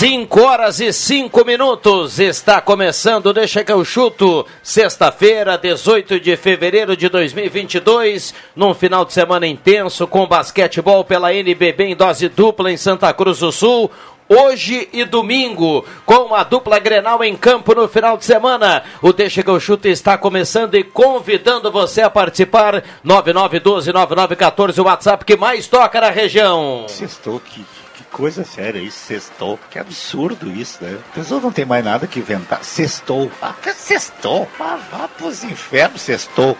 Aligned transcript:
Cinco 0.00 0.40
horas 0.40 0.80
e 0.80 0.94
cinco 0.94 1.44
minutos, 1.44 2.18
está 2.18 2.58
começando, 2.58 3.34
deixa 3.34 3.62
que 3.62 3.70
eu 3.70 3.84
chuto, 3.84 4.46
sexta-feira, 4.62 5.58
18 5.58 6.18
de 6.18 6.38
fevereiro 6.38 6.96
de 6.96 7.06
2022, 7.10 8.32
num 8.56 8.72
final 8.72 9.04
de 9.04 9.12
semana 9.12 9.46
intenso 9.46 10.06
com 10.06 10.26
basquetebol 10.26 11.04
pela 11.04 11.34
NBB 11.34 11.84
em 11.84 11.94
dose 11.94 12.30
dupla 12.30 12.72
em 12.72 12.78
Santa 12.78 13.12
Cruz 13.12 13.40
do 13.40 13.52
Sul, 13.52 13.90
hoje 14.26 14.88
e 14.90 15.04
domingo, 15.04 15.84
com 16.06 16.34
a 16.34 16.44
dupla 16.44 16.78
Grenal 16.78 17.22
em 17.22 17.36
campo 17.36 17.74
no 17.74 17.86
final 17.86 18.16
de 18.16 18.24
semana. 18.24 18.82
O 19.02 19.12
Deixa 19.12 19.42
que 19.42 19.50
eu 19.50 19.60
chuto 19.60 19.86
está 19.86 20.16
começando 20.16 20.76
e 20.76 20.82
convidando 20.82 21.70
você 21.70 22.00
a 22.00 22.08
participar, 22.08 22.82
9912-9914, 23.04 24.78
o 24.78 24.84
WhatsApp 24.84 25.26
que 25.26 25.36
mais 25.36 25.66
toca 25.66 26.00
na 26.00 26.08
região. 26.08 26.86
Sextou, 26.88 27.38
que, 27.38 27.60
que 27.60 27.79
coisa 28.20 28.44
séria 28.44 28.78
isso, 28.78 28.98
sextou. 28.98 29.58
Que 29.70 29.78
absurdo 29.78 30.52
isso, 30.52 30.84
né? 30.84 30.98
A 31.10 31.14
pessoa 31.14 31.40
não 31.40 31.50
tem 31.50 31.64
mais 31.64 31.82
nada 31.82 32.06
que 32.06 32.18
inventar. 32.18 32.62
Sextou. 32.62 33.32
Ah, 33.40 33.54
que 33.62 33.72
sextou. 33.72 34.46
Ah, 34.60 34.78
vá 34.92 35.08
pros 35.08 35.42
infernos, 35.42 36.02
sextou. 36.02 36.54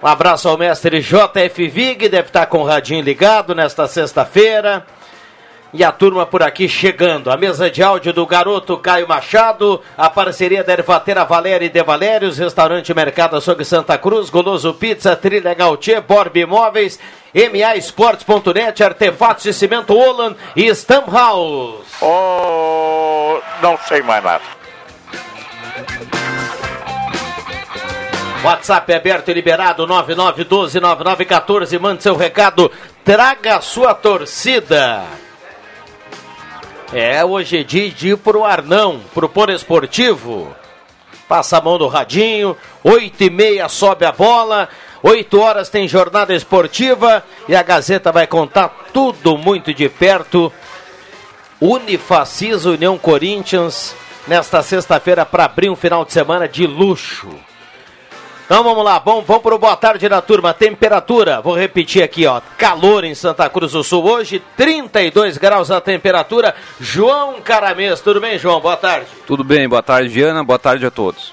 Um 0.00 0.06
abraço 0.06 0.48
ao 0.48 0.56
mestre 0.56 1.00
JF 1.00 1.68
Vig, 1.68 2.08
deve 2.08 2.28
estar 2.28 2.46
com 2.46 2.58
o 2.58 2.64
radinho 2.64 3.02
ligado 3.02 3.52
nesta 3.52 3.88
sexta-feira. 3.88 4.86
E 5.74 5.82
a 5.82 5.90
turma 5.90 6.26
por 6.26 6.42
aqui 6.42 6.68
chegando. 6.68 7.30
A 7.30 7.36
mesa 7.36 7.70
de 7.70 7.82
áudio 7.82 8.12
do 8.12 8.26
garoto 8.26 8.76
Caio 8.76 9.08
Machado, 9.08 9.80
a 9.96 10.10
parceria 10.10 10.62
da 10.62 10.74
Ervatera 10.74 11.24
Valéria 11.24 11.64
e 11.64 11.70
De 11.70 11.82
Valérios, 11.82 12.36
Restaurante 12.36 12.92
Mercado 12.92 13.36
Açougue 13.36 13.64
Santa 13.64 13.96
Cruz, 13.96 14.28
Goloso 14.28 14.74
Pizza, 14.74 15.16
Trilha 15.16 15.54
Gautier, 15.54 16.02
Borb 16.02 16.36
Imóveis, 16.36 16.98
MAEsportes.net, 17.34 18.84
Artefatos 18.84 19.44
de 19.44 19.54
Cimento 19.54 19.94
Holland 19.94 20.36
e 20.54 20.68
Stam 20.74 21.04
House. 21.10 21.86
Oh, 22.02 23.40
não 23.62 23.78
sei 23.78 24.02
mais 24.02 24.22
nada. 24.22 24.44
WhatsApp 28.44 28.92
é 28.92 28.96
aberto 28.96 29.30
e 29.30 29.34
liberado 29.34 29.86
99129914. 29.86 31.78
Mande 31.78 32.02
seu 32.02 32.14
recado, 32.14 32.70
traga 33.04 33.60
sua 33.62 33.94
torcida. 33.94 35.02
É, 36.94 37.24
hoje 37.24 37.58
é 37.58 37.62
dia 37.62 37.90
de 37.90 38.08
ir 38.08 38.18
pro 38.18 38.44
Arnão, 38.44 39.00
pro 39.14 39.26
Pôr 39.26 39.48
Esportivo. 39.48 40.54
Passa 41.26 41.56
a 41.56 41.60
mão 41.60 41.78
no 41.78 41.88
radinho, 41.88 42.54
8 42.84 43.24
e 43.24 43.30
meia 43.30 43.66
sobe 43.66 44.04
a 44.04 44.12
bola, 44.12 44.68
8 45.02 45.40
horas 45.40 45.70
tem 45.70 45.88
jornada 45.88 46.34
esportiva 46.34 47.24
e 47.48 47.56
a 47.56 47.62
Gazeta 47.62 48.12
vai 48.12 48.26
contar 48.26 48.68
tudo 48.92 49.38
muito 49.38 49.72
de 49.72 49.88
perto. 49.88 50.52
Unifacis 51.58 52.66
União 52.66 52.98
Corinthians, 52.98 53.96
nesta 54.28 54.62
sexta-feira 54.62 55.24
para 55.24 55.46
abrir 55.46 55.70
um 55.70 55.76
final 55.76 56.04
de 56.04 56.12
semana 56.12 56.46
de 56.46 56.66
luxo. 56.66 57.30
Então 58.44 58.64
vamos 58.64 58.84
lá, 58.84 58.98
bom, 58.98 59.22
vamos 59.22 59.42
para 59.42 59.54
o 59.54 59.58
boa 59.58 59.76
tarde 59.76 60.08
da 60.08 60.20
turma. 60.20 60.52
Temperatura, 60.52 61.40
vou 61.40 61.56
repetir 61.56 62.02
aqui, 62.02 62.26
ó. 62.26 62.40
Calor 62.58 63.04
em 63.04 63.14
Santa 63.14 63.48
Cruz 63.48 63.72
do 63.72 63.82
Sul 63.82 64.04
hoje, 64.04 64.42
32 64.56 65.38
graus 65.38 65.70
a 65.70 65.80
temperatura. 65.80 66.54
João 66.80 67.40
Caramês, 67.40 68.00
tudo 68.00 68.20
bem, 68.20 68.38
João? 68.38 68.60
Boa 68.60 68.76
tarde. 68.76 69.06
Tudo 69.26 69.42
bem, 69.42 69.68
boa 69.68 69.82
tarde, 69.82 70.08
Viana, 70.08 70.44
boa 70.44 70.58
tarde 70.58 70.84
a 70.84 70.90
todos. 70.90 71.32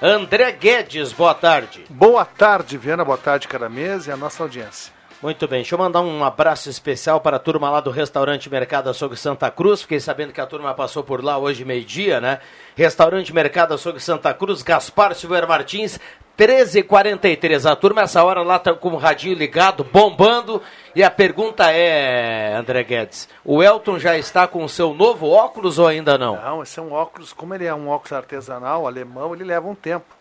André 0.00 0.50
Guedes, 0.52 1.12
boa 1.12 1.32
tarde. 1.32 1.84
Boa 1.88 2.24
tarde, 2.24 2.76
Viana, 2.76 3.04
boa 3.04 3.18
tarde, 3.18 3.46
Caramês 3.46 4.08
e 4.08 4.10
a 4.10 4.16
nossa 4.16 4.42
audiência. 4.42 4.92
Muito 5.22 5.46
bem, 5.46 5.60
deixa 5.60 5.76
eu 5.76 5.78
mandar 5.78 6.00
um 6.00 6.24
abraço 6.24 6.68
especial 6.68 7.20
para 7.20 7.36
a 7.36 7.38
turma 7.38 7.70
lá 7.70 7.78
do 7.78 7.92
restaurante 7.92 8.50
Mercado 8.50 8.90
Açougue 8.90 9.16
Santa 9.16 9.48
Cruz. 9.52 9.82
Fiquei 9.82 10.00
sabendo 10.00 10.32
que 10.32 10.40
a 10.40 10.46
turma 10.46 10.74
passou 10.74 11.04
por 11.04 11.22
lá 11.22 11.38
hoje 11.38 11.64
meio-dia, 11.64 12.20
né? 12.20 12.40
Restaurante 12.74 13.32
Mercado 13.32 13.72
Açougue 13.72 14.00
Santa 14.00 14.34
Cruz, 14.34 14.62
Gaspar 14.62 15.14
Silveira 15.14 15.46
Martins, 15.46 16.00
13h43. 16.36 17.70
A 17.70 17.76
turma, 17.76 18.02
essa 18.02 18.24
hora 18.24 18.42
lá 18.42 18.58
tá 18.58 18.74
com 18.74 18.88
o 18.88 18.96
radinho 18.96 19.36
ligado, 19.36 19.84
bombando. 19.84 20.60
E 20.92 21.04
a 21.04 21.10
pergunta 21.10 21.70
é, 21.70 22.56
André 22.56 22.82
Guedes: 22.82 23.28
o 23.44 23.62
Elton 23.62 24.00
já 24.00 24.18
está 24.18 24.48
com 24.48 24.64
o 24.64 24.68
seu 24.68 24.92
novo 24.92 25.30
óculos 25.30 25.78
ou 25.78 25.86
ainda 25.86 26.18
não? 26.18 26.34
Não, 26.34 26.64
esse 26.64 26.80
é 26.80 26.82
um 26.82 26.92
óculos, 26.92 27.32
como 27.32 27.54
ele 27.54 27.64
é 27.64 27.72
um 27.72 27.88
óculos 27.88 28.12
artesanal, 28.12 28.88
alemão, 28.88 29.32
ele 29.32 29.44
leva 29.44 29.68
um 29.68 29.74
tempo. 29.76 30.16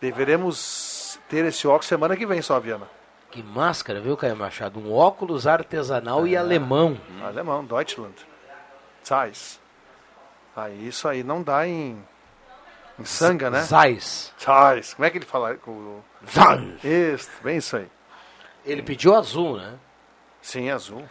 Deveremos 0.00 1.18
ter 1.28 1.44
esse 1.44 1.68
óculos 1.68 1.86
semana 1.86 2.16
que 2.16 2.24
vem 2.24 2.40
só, 2.40 2.58
Viana. 2.58 2.97
Que 3.30 3.42
máscara, 3.42 4.00
viu, 4.00 4.16
Caio 4.16 4.36
Machado? 4.36 4.78
Um 4.80 4.92
óculos 4.92 5.46
artesanal 5.46 6.24
É. 6.26 6.30
e 6.30 6.36
alemão. 6.36 6.98
Alemão, 7.22 7.64
Deutschland. 7.64 8.14
Zeiss. 9.06 9.60
Aí 10.56 10.88
isso 10.88 11.06
aí 11.06 11.22
não 11.22 11.42
dá 11.42 11.66
em, 11.66 12.02
em 12.98 13.04
sanga, 13.04 13.48
né? 13.50 13.60
Zeiss. 13.62 14.32
Zeiss. 14.42 14.94
Como 14.94 15.04
é 15.06 15.10
que 15.10 15.18
ele 15.18 15.26
fala? 15.26 15.54
com 15.56 15.70
o- 15.70 16.04
Zeiss. 16.26 16.82
Isso, 16.84 17.30
bem 17.42 17.58
isso 17.58 17.76
aí. 17.76 17.88
Ele 18.64 18.82
pediu 18.82 19.14
azul, 19.14 19.56
né? 19.56 19.74
Sim, 20.42 20.70
azul. 20.70 21.04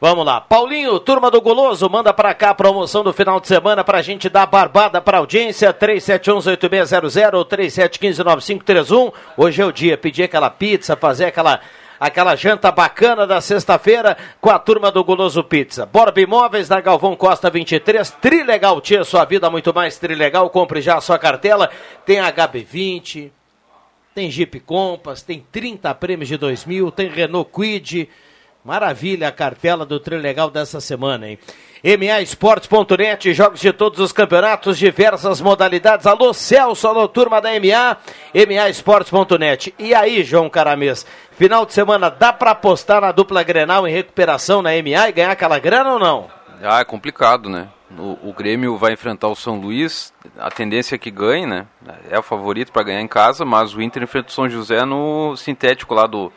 Vamos 0.00 0.24
lá. 0.24 0.40
Paulinho, 0.40 0.98
turma 0.98 1.30
do 1.30 1.42
Goloso, 1.42 1.86
manda 1.90 2.10
pra 2.10 2.32
cá 2.32 2.50
a 2.50 2.54
promoção 2.54 3.04
do 3.04 3.12
final 3.12 3.38
de 3.38 3.46
semana 3.46 3.84
pra 3.84 4.00
gente 4.00 4.30
dar 4.30 4.46
barbada 4.46 4.98
pra 4.98 5.18
audiência. 5.18 5.74
3711-8600 5.74 7.34
ou 7.34 7.44
3715-9531. 7.44 9.12
Hoje 9.36 9.60
é 9.60 9.66
o 9.66 9.70
dia. 9.70 9.98
Pedir 9.98 10.22
aquela 10.22 10.48
pizza, 10.48 10.96
fazer 10.96 11.26
aquela, 11.26 11.60
aquela 12.00 12.34
janta 12.34 12.72
bacana 12.72 13.26
da 13.26 13.42
sexta-feira 13.42 14.16
com 14.40 14.48
a 14.48 14.58
turma 14.58 14.90
do 14.90 15.04
Goloso 15.04 15.44
Pizza. 15.44 15.84
Borba 15.84 16.18
Imóveis 16.18 16.70
na 16.70 16.80
Galvão 16.80 17.14
Costa 17.14 17.50
23. 17.50 18.10
Trilegal 18.22 18.80
Tia, 18.80 19.04
sua 19.04 19.26
vida 19.26 19.50
muito 19.50 19.74
mais 19.74 19.98
trilegal. 19.98 20.48
Compre 20.48 20.80
já 20.80 20.96
a 20.96 21.02
sua 21.02 21.18
cartela. 21.18 21.68
Tem 22.06 22.16
HB20. 22.16 23.30
Tem 24.14 24.30
Jeep 24.30 24.60
Compass, 24.60 25.22
tem 25.22 25.44
30 25.52 25.94
prêmios 25.94 26.28
de 26.28 26.38
2000, 26.38 26.90
tem 26.90 27.08
Renault 27.08 27.50
Quid. 27.52 28.08
Maravilha 28.62 29.28
a 29.28 29.32
cartela 29.32 29.86
do 29.86 29.98
Trilegal 29.98 30.50
dessa 30.50 30.82
semana, 30.82 31.26
hein? 31.26 31.38
MAEsportes.net, 31.82 33.32
jogos 33.32 33.58
de 33.58 33.72
todos 33.72 33.98
os 34.00 34.12
campeonatos, 34.12 34.76
diversas 34.76 35.40
modalidades. 35.40 36.06
Alô, 36.06 36.34
Celso, 36.34 36.86
alô, 36.86 37.08
turma 37.08 37.40
da 37.40 37.48
MA, 37.52 37.96
MAEsportes.net. 38.34 39.74
E 39.78 39.94
aí, 39.94 40.22
João 40.22 40.50
Caramês, 40.50 41.06
final 41.32 41.64
de 41.64 41.72
semana 41.72 42.10
dá 42.10 42.34
pra 42.34 42.50
apostar 42.50 43.00
na 43.00 43.12
dupla 43.12 43.42
Grenal 43.42 43.88
em 43.88 43.92
recuperação 43.92 44.60
na 44.60 44.72
MA 44.72 45.08
e 45.08 45.12
ganhar 45.12 45.30
aquela 45.30 45.58
grana 45.58 45.94
ou 45.94 45.98
não? 45.98 46.28
Ah, 46.62 46.80
é 46.80 46.84
complicado, 46.84 47.48
né? 47.48 47.66
O, 47.98 48.28
o 48.28 48.34
Grêmio 48.34 48.76
vai 48.76 48.92
enfrentar 48.92 49.28
o 49.28 49.34
São 49.34 49.58
Luís, 49.58 50.12
a 50.38 50.50
tendência 50.50 50.96
é 50.96 50.98
que 50.98 51.10
ganhe, 51.10 51.46
né? 51.46 51.66
É 52.10 52.18
o 52.18 52.22
favorito 52.22 52.70
para 52.70 52.82
ganhar 52.82 53.00
em 53.00 53.08
casa, 53.08 53.42
mas 53.46 53.74
o 53.74 53.80
Inter 53.80 54.02
enfrenta 54.02 54.28
o 54.28 54.32
São 54.32 54.50
José 54.50 54.84
no 54.84 55.34
sintético 55.34 55.94
lá 55.94 56.06
do 56.06 56.30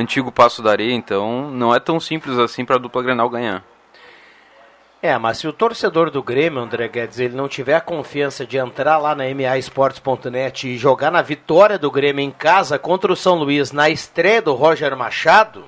antigo 0.00 0.32
Passo 0.32 0.62
da 0.62 0.70
Areia, 0.70 0.94
então 0.94 1.50
não 1.50 1.74
é 1.74 1.80
tão 1.80 1.98
simples 1.98 2.38
assim 2.38 2.64
para 2.64 2.76
a 2.76 2.78
dupla 2.78 3.02
Grenal 3.02 3.28
ganhar. 3.28 3.64
É, 5.00 5.16
mas 5.16 5.38
se 5.38 5.46
o 5.46 5.52
torcedor 5.52 6.10
do 6.10 6.20
Grêmio, 6.20 6.60
André 6.60 6.88
Guedes, 6.88 7.20
ele 7.20 7.36
não 7.36 7.46
tiver 7.46 7.76
a 7.76 7.80
confiança 7.80 8.44
de 8.44 8.58
entrar 8.58 8.98
lá 8.98 9.14
na 9.14 9.32
MAEsportes.net 9.32 10.66
e 10.66 10.76
jogar 10.76 11.12
na 11.12 11.22
vitória 11.22 11.78
do 11.78 11.88
Grêmio 11.88 12.24
em 12.24 12.32
casa 12.32 12.80
contra 12.80 13.12
o 13.12 13.16
São 13.16 13.36
Luís 13.36 13.70
na 13.70 13.88
estreia 13.88 14.42
do 14.42 14.54
Roger 14.54 14.96
Machado, 14.96 15.64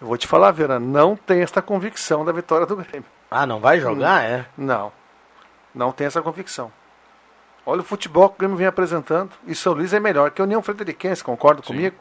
Eu 0.00 0.06
vou 0.06 0.16
te 0.16 0.26
falar, 0.26 0.50
Vera, 0.52 0.80
não 0.80 1.14
tem 1.14 1.42
esta 1.42 1.60
convicção 1.60 2.24
da 2.24 2.32
vitória 2.32 2.66
do 2.66 2.76
Grêmio. 2.76 3.04
Ah, 3.30 3.46
não 3.46 3.60
vai 3.60 3.78
jogar, 3.78 4.24
é? 4.24 4.46
Não. 4.56 4.90
Não 5.74 5.92
tem 5.92 6.06
essa 6.06 6.22
convicção. 6.22 6.72
Olha 7.64 7.82
o 7.82 7.84
futebol 7.84 8.28
que 8.30 8.36
o 8.36 8.38
Grêmio 8.38 8.56
vem 8.56 8.66
apresentando. 8.66 9.30
E 9.46 9.54
São 9.54 9.74
Luís 9.74 9.92
é 9.92 10.00
melhor 10.00 10.30
que 10.30 10.40
a 10.40 10.44
União 10.44 10.62
Frederiquense, 10.62 11.22
concorda 11.22 11.62
comigo? 11.62 11.96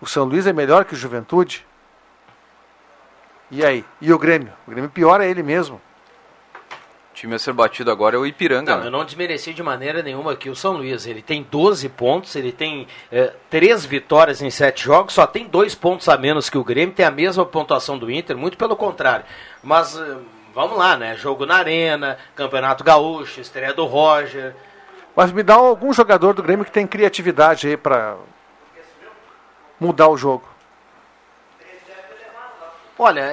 O 0.00 0.06
São 0.06 0.24
Luís 0.24 0.46
é 0.46 0.52
melhor 0.52 0.84
que 0.84 0.94
o 0.94 0.96
Juventude. 0.96 1.66
E 3.50 3.64
aí? 3.64 3.84
E 4.00 4.12
o 4.12 4.18
Grêmio? 4.18 4.52
O 4.66 4.70
Grêmio 4.70 4.90
pior 4.90 5.20
é 5.20 5.28
ele 5.28 5.42
mesmo. 5.42 5.80
O 7.10 7.14
time 7.14 7.34
a 7.34 7.38
ser 7.38 7.54
batido 7.54 7.90
agora 7.90 8.16
é 8.16 8.18
o 8.18 8.26
Ipiranga. 8.26 8.72
Não, 8.72 8.80
né? 8.80 8.86
eu 8.88 8.90
não 8.90 9.04
desmereci 9.04 9.54
de 9.54 9.62
maneira 9.62 10.02
nenhuma 10.02 10.32
aqui 10.32 10.50
o 10.50 10.56
São 10.56 10.72
Luís. 10.74 11.06
Ele 11.06 11.22
tem 11.22 11.46
12 11.50 11.88
pontos, 11.88 12.36
ele 12.36 12.52
tem 12.52 12.86
eh, 13.10 13.32
três 13.48 13.86
vitórias 13.86 14.42
em 14.42 14.50
sete 14.50 14.84
jogos, 14.84 15.14
só 15.14 15.26
tem 15.26 15.46
dois 15.46 15.74
pontos 15.74 16.08
a 16.10 16.18
menos 16.18 16.50
que 16.50 16.58
o 16.58 16.64
Grêmio, 16.64 16.94
tem 16.94 17.06
a 17.06 17.10
mesma 17.10 17.46
pontuação 17.46 17.96
do 17.96 18.10
Inter, 18.10 18.36
muito 18.36 18.58
pelo 18.58 18.76
contrário. 18.76 19.24
Mas 19.62 19.96
eh, 19.96 20.16
vamos 20.54 20.76
lá, 20.76 20.96
né? 20.96 21.16
Jogo 21.16 21.46
na 21.46 21.56
Arena, 21.56 22.18
Campeonato 22.34 22.84
Gaúcho, 22.84 23.40
estreia 23.40 23.72
do 23.72 23.86
Roger. 23.86 24.54
Mas 25.14 25.32
me 25.32 25.42
dá 25.42 25.54
algum 25.54 25.94
jogador 25.94 26.34
do 26.34 26.42
Grêmio 26.42 26.66
que 26.66 26.70
tem 26.70 26.86
criatividade 26.86 27.66
aí 27.66 27.76
pra 27.78 28.16
mudar 29.80 30.08
o 30.08 30.16
jogo. 30.16 30.44
Olha, 32.98 33.30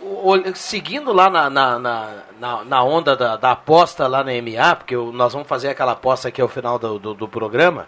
o- 0.00 0.30
o- 0.32 0.56
seguindo 0.56 1.12
lá 1.12 1.28
na, 1.28 1.50
na, 1.50 1.78
na, 1.78 2.64
na- 2.64 2.82
onda 2.82 3.14
da, 3.14 3.36
da 3.36 3.50
aposta 3.52 4.06
lá 4.06 4.24
na 4.24 4.32
MA, 4.32 4.76
porque 4.76 4.96
nós 4.96 5.32
vamos 5.32 5.46
fazer 5.48 5.68
aquela 5.68 5.92
aposta 5.92 6.28
aqui 6.28 6.40
ao 6.40 6.48
final 6.48 6.78
do, 6.78 6.98
do, 6.98 7.14
do 7.14 7.28
programa, 7.28 7.86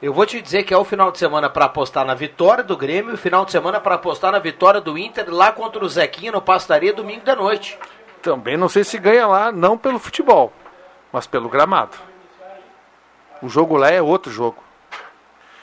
eu 0.00 0.12
vou 0.12 0.24
te 0.26 0.40
dizer 0.40 0.62
que 0.64 0.72
é 0.72 0.76
o 0.76 0.84
final 0.84 1.10
de 1.10 1.18
semana 1.18 1.48
para 1.50 1.64
apostar 1.64 2.04
na 2.04 2.14
vitória 2.14 2.62
do 2.62 2.76
Grêmio 2.76 3.10
e 3.12 3.14
o 3.14 3.18
final 3.18 3.44
de 3.44 3.50
semana 3.52 3.80
para 3.80 3.96
apostar 3.96 4.30
na 4.32 4.38
vitória 4.38 4.80
do 4.80 4.96
Inter 4.96 5.26
lá 5.32 5.50
contra 5.52 5.84
o 5.84 5.88
Zequinha 5.88 6.30
no 6.32 6.42
Pastaria 6.42 6.92
domingo 6.92 7.24
da 7.24 7.34
noite. 7.36 7.78
Também 8.20 8.56
não 8.56 8.68
sei 8.68 8.84
se 8.84 8.98
ganha 8.98 9.26
lá, 9.26 9.50
não 9.50 9.76
pelo 9.76 9.98
futebol, 9.98 10.52
mas 11.12 11.26
pelo 11.26 11.48
gramado. 11.48 11.96
O 13.40 13.48
jogo 13.48 13.76
lá 13.76 13.90
é 13.90 14.00
outro 14.00 14.30
jogo. 14.30 14.62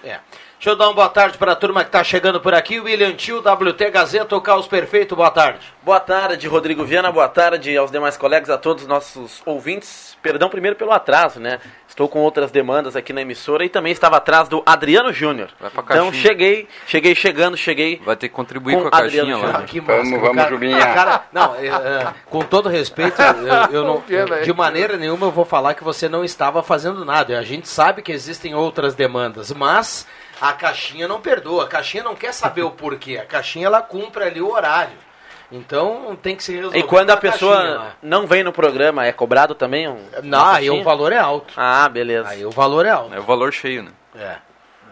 É. 0.03 0.19
Deixa 0.59 0.71
eu 0.71 0.75
dar 0.75 0.87
uma 0.87 0.93
boa 0.93 1.07
tarde 1.07 1.37
para 1.37 1.53
a 1.53 1.55
turma 1.55 1.83
que 1.83 1.87
está 1.87 2.03
chegando 2.03 2.41
por 2.41 2.53
aqui. 2.53 2.81
William 2.81 3.13
Tio, 3.13 3.39
WT 3.39 3.91
Gazeta, 3.91 4.35
o 4.35 4.41
Caos 4.41 4.67
Perfeito, 4.67 5.15
boa 5.15 5.31
tarde. 5.31 5.59
Boa 5.81 6.01
tarde, 6.01 6.49
Rodrigo 6.49 6.83
Viana. 6.83 7.09
Boa 7.13 7.29
tarde 7.29 7.77
aos 7.77 7.89
demais 7.89 8.17
colegas, 8.17 8.49
a 8.49 8.57
todos 8.57 8.83
os 8.83 8.89
nossos 8.89 9.41
ouvintes. 9.45 10.17
Perdão 10.21 10.49
primeiro 10.49 10.75
pelo 10.75 10.91
atraso, 10.91 11.39
né? 11.39 11.59
Estou 11.87 12.09
com 12.09 12.19
outras 12.19 12.51
demandas 12.51 12.97
aqui 12.97 13.13
na 13.13 13.21
emissora 13.21 13.63
e 13.63 13.69
também 13.69 13.93
estava 13.93 14.17
atrás 14.17 14.49
do 14.49 14.61
Adriano 14.65 15.13
Júnior. 15.13 15.47
Vai 15.61 15.69
pra 15.69 15.81
Então 15.81 16.05
caixinha. 16.07 16.21
cheguei, 16.21 16.67
cheguei 16.85 17.15
chegando, 17.15 17.55
cheguei. 17.55 18.01
Vai 18.03 18.17
ter 18.17 18.27
que 18.27 18.35
contribuir 18.35 18.75
Com 18.75 18.81
com, 18.81 18.87
a 18.89 18.91
caixinha 18.91 19.21
Adriano 19.21 19.41
lá. 19.41 19.47
Júnior. 19.47 19.61
né? 19.61 19.67
Que 19.69 19.79
Vamos, 19.79 20.09
máscara, 20.11 20.33
vamos, 20.33 20.49
Julinha. 20.49 20.93
cara- 20.93 21.23
não, 21.31 21.55
é, 21.55 21.67
é, 21.67 22.13
com 22.25 22.39
todo 22.41 22.67
respeito, 22.67 23.21
eu, 23.21 23.77
eu 23.77 23.83
não, 23.85 24.03
hein? 24.09 24.43
de 24.43 24.51
maneira 24.51 24.97
nenhuma 24.97 25.27
eu 25.27 25.31
vou 25.31 25.45
falar 25.45 25.73
que 25.73 25.85
você 25.85 26.09
não 26.09 26.21
estava 26.25 26.61
fazendo 26.61 27.05
nada. 27.05 27.39
A 27.39 27.43
gente 27.43 27.69
sabe 27.69 28.01
que 28.01 28.11
existem 28.11 28.53
outras 28.53 28.93
demandas, 28.93 29.53
mas 29.53 30.05
a 30.39 30.53
caixinha 30.53 31.07
não 31.07 31.19
perdoa. 31.21 31.65
A 31.65 31.67
caixinha 31.67 32.03
não 32.03 32.15
quer 32.15 32.33
saber 32.33 32.63
o 32.63 32.71
porquê. 32.71 33.17
A 33.17 33.25
caixinha 33.25 33.67
ela 33.67 33.81
cumpre 33.81 34.23
ali 34.23 34.41
o 34.41 34.51
horário. 34.51 34.97
Então 35.51 36.17
tem 36.21 36.35
que 36.35 36.43
se 36.43 36.53
resolver. 36.55 36.77
E 36.77 36.83
quando 36.83 37.09
a 37.09 37.17
caixinha 37.17 37.31
pessoa 37.31 37.63
lá. 37.63 37.91
não 38.03 38.27
vem 38.27 38.43
no 38.43 38.53
programa, 38.53 39.05
é 39.05 39.11
cobrado 39.11 39.55
também? 39.55 39.87
Um, 39.87 39.97
Não, 40.23 40.45
aí 40.45 40.69
o 40.69 40.73
caixinha? 40.73 40.83
valor 40.83 41.11
é 41.11 41.17
alto. 41.17 41.53
Ah, 41.57 41.89
beleza. 41.89 42.29
Aí 42.29 42.45
o 42.45 42.51
valor 42.51 42.85
é 42.85 42.89
alto. 42.89 43.13
É 43.13 43.19
o 43.19 43.23
valor 43.23 43.51
cheio, 43.51 43.83
né? 43.83 43.91
É. 44.15 44.35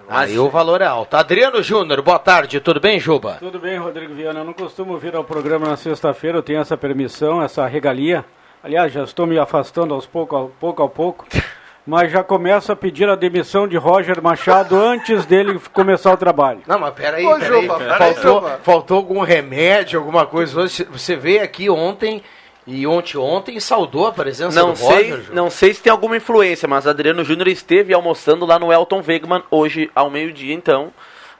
Aí 0.09 0.39
o 0.39 0.49
valor 0.49 0.81
é 0.81 0.85
alto. 0.85 1.15
Adriano 1.15 1.61
Júnior, 1.61 2.01
boa 2.01 2.17
tarde, 2.17 2.61
tudo 2.61 2.79
bem, 2.79 2.97
Juba? 2.97 3.35
Tudo 3.39 3.59
bem, 3.59 3.77
Rodrigo 3.77 4.13
Viana. 4.13 4.39
Eu 4.39 4.45
não 4.45 4.53
costumo 4.53 4.97
vir 4.97 5.13
ao 5.15 5.23
programa 5.23 5.67
na 5.67 5.75
sexta-feira, 5.75 6.37
eu 6.37 6.43
tenho 6.43 6.61
essa 6.61 6.77
permissão, 6.77 7.41
essa 7.43 7.67
regalia. 7.67 8.23
Aliás, 8.63 8.91
já 8.91 9.03
estou 9.03 9.27
me 9.27 9.37
afastando 9.37 9.93
aos 9.93 10.05
pouco, 10.05 10.35
ao 10.35 10.47
pouco 10.47 10.81
a 10.81 10.89
pouco. 10.89 11.27
Mas 11.87 12.11
já 12.11 12.21
começo 12.21 12.69
a 12.69 12.75
pedir 12.75 13.07
a 13.07 13.15
demissão 13.15 13.65
de 13.65 13.77
Roger 13.77 14.21
Machado 14.21 14.75
antes 14.75 15.25
dele 15.25 15.57
começar 15.71 16.11
o 16.11 16.17
trabalho. 16.17 16.59
Não, 16.67 16.77
mas 16.77 16.93
peraí, 16.93 17.25
Ô, 17.25 17.39
peraí. 17.39 17.61
Juba, 17.61 17.77
peraí, 17.77 17.97
faltou, 17.97 18.33
Juba. 18.41 18.59
faltou 18.61 18.97
algum 18.97 19.21
remédio, 19.21 19.97
alguma 19.97 20.25
coisa. 20.25 20.53
Você, 20.53 20.83
você 20.83 21.15
veio 21.15 21.41
aqui 21.41 21.69
ontem 21.69 22.21
e 22.67 22.85
ontem 22.85 23.17
ontem 23.17 23.57
saudou 23.61 24.05
a 24.05 24.11
presença 24.11 24.59
Não 24.59 24.71
do 24.71 24.75
sei, 24.77 24.87
Roger, 25.11 25.21
Juba. 25.21 25.33
não 25.33 25.49
sei 25.49 25.73
se 25.73 25.81
tem 25.81 25.89
alguma 25.89 26.17
influência, 26.17 26.67
mas 26.67 26.85
Adriano 26.85 27.23
Júnior 27.23 27.47
esteve 27.47 27.93
almoçando 27.93 28.45
lá 28.45 28.59
no 28.59 28.69
Elton 28.73 29.01
Wegman 29.07 29.43
hoje 29.49 29.89
ao 29.95 30.09
meio-dia, 30.09 30.53
então 30.53 30.91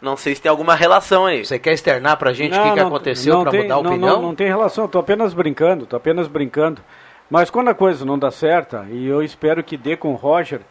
não 0.01 0.15
sei 0.15 0.33
se 0.33 0.41
tem 0.41 0.49
alguma 0.49 0.75
relação 0.75 1.25
aí. 1.25 1.43
Você 1.45 1.59
quer 1.59 1.73
externar 1.73 2.15
pra 2.15 2.31
gente 2.31 2.57
o 2.57 2.63
que, 2.63 2.71
que 2.71 2.79
aconteceu 2.79 3.33
não 3.33 3.41
pra 3.41 3.51
tem- 3.51 3.63
mudar 3.63 3.75
a 3.75 3.81
não, 3.83 3.91
opinião? 3.91 4.15
Não, 4.15 4.21
não 4.21 4.35
tem 4.35 4.47
relação, 4.47 4.85
estou 4.85 5.01
apenas 5.01 5.33
brincando, 5.33 5.83
estou 5.83 5.97
apenas 5.97 6.29
brincando. 6.29 6.81
Mas 7.29 7.49
quando 7.49 7.69
a 7.69 7.75
coisa 7.75 8.05
não 8.05 8.17
dá 8.17 8.31
certa, 8.31 8.85
e 8.89 9.05
eu 9.05 9.21
espero 9.21 9.63
que 9.63 9.75
dê 9.75 9.97
com 9.97 10.13
o 10.13 10.15
Roger, 10.15 10.61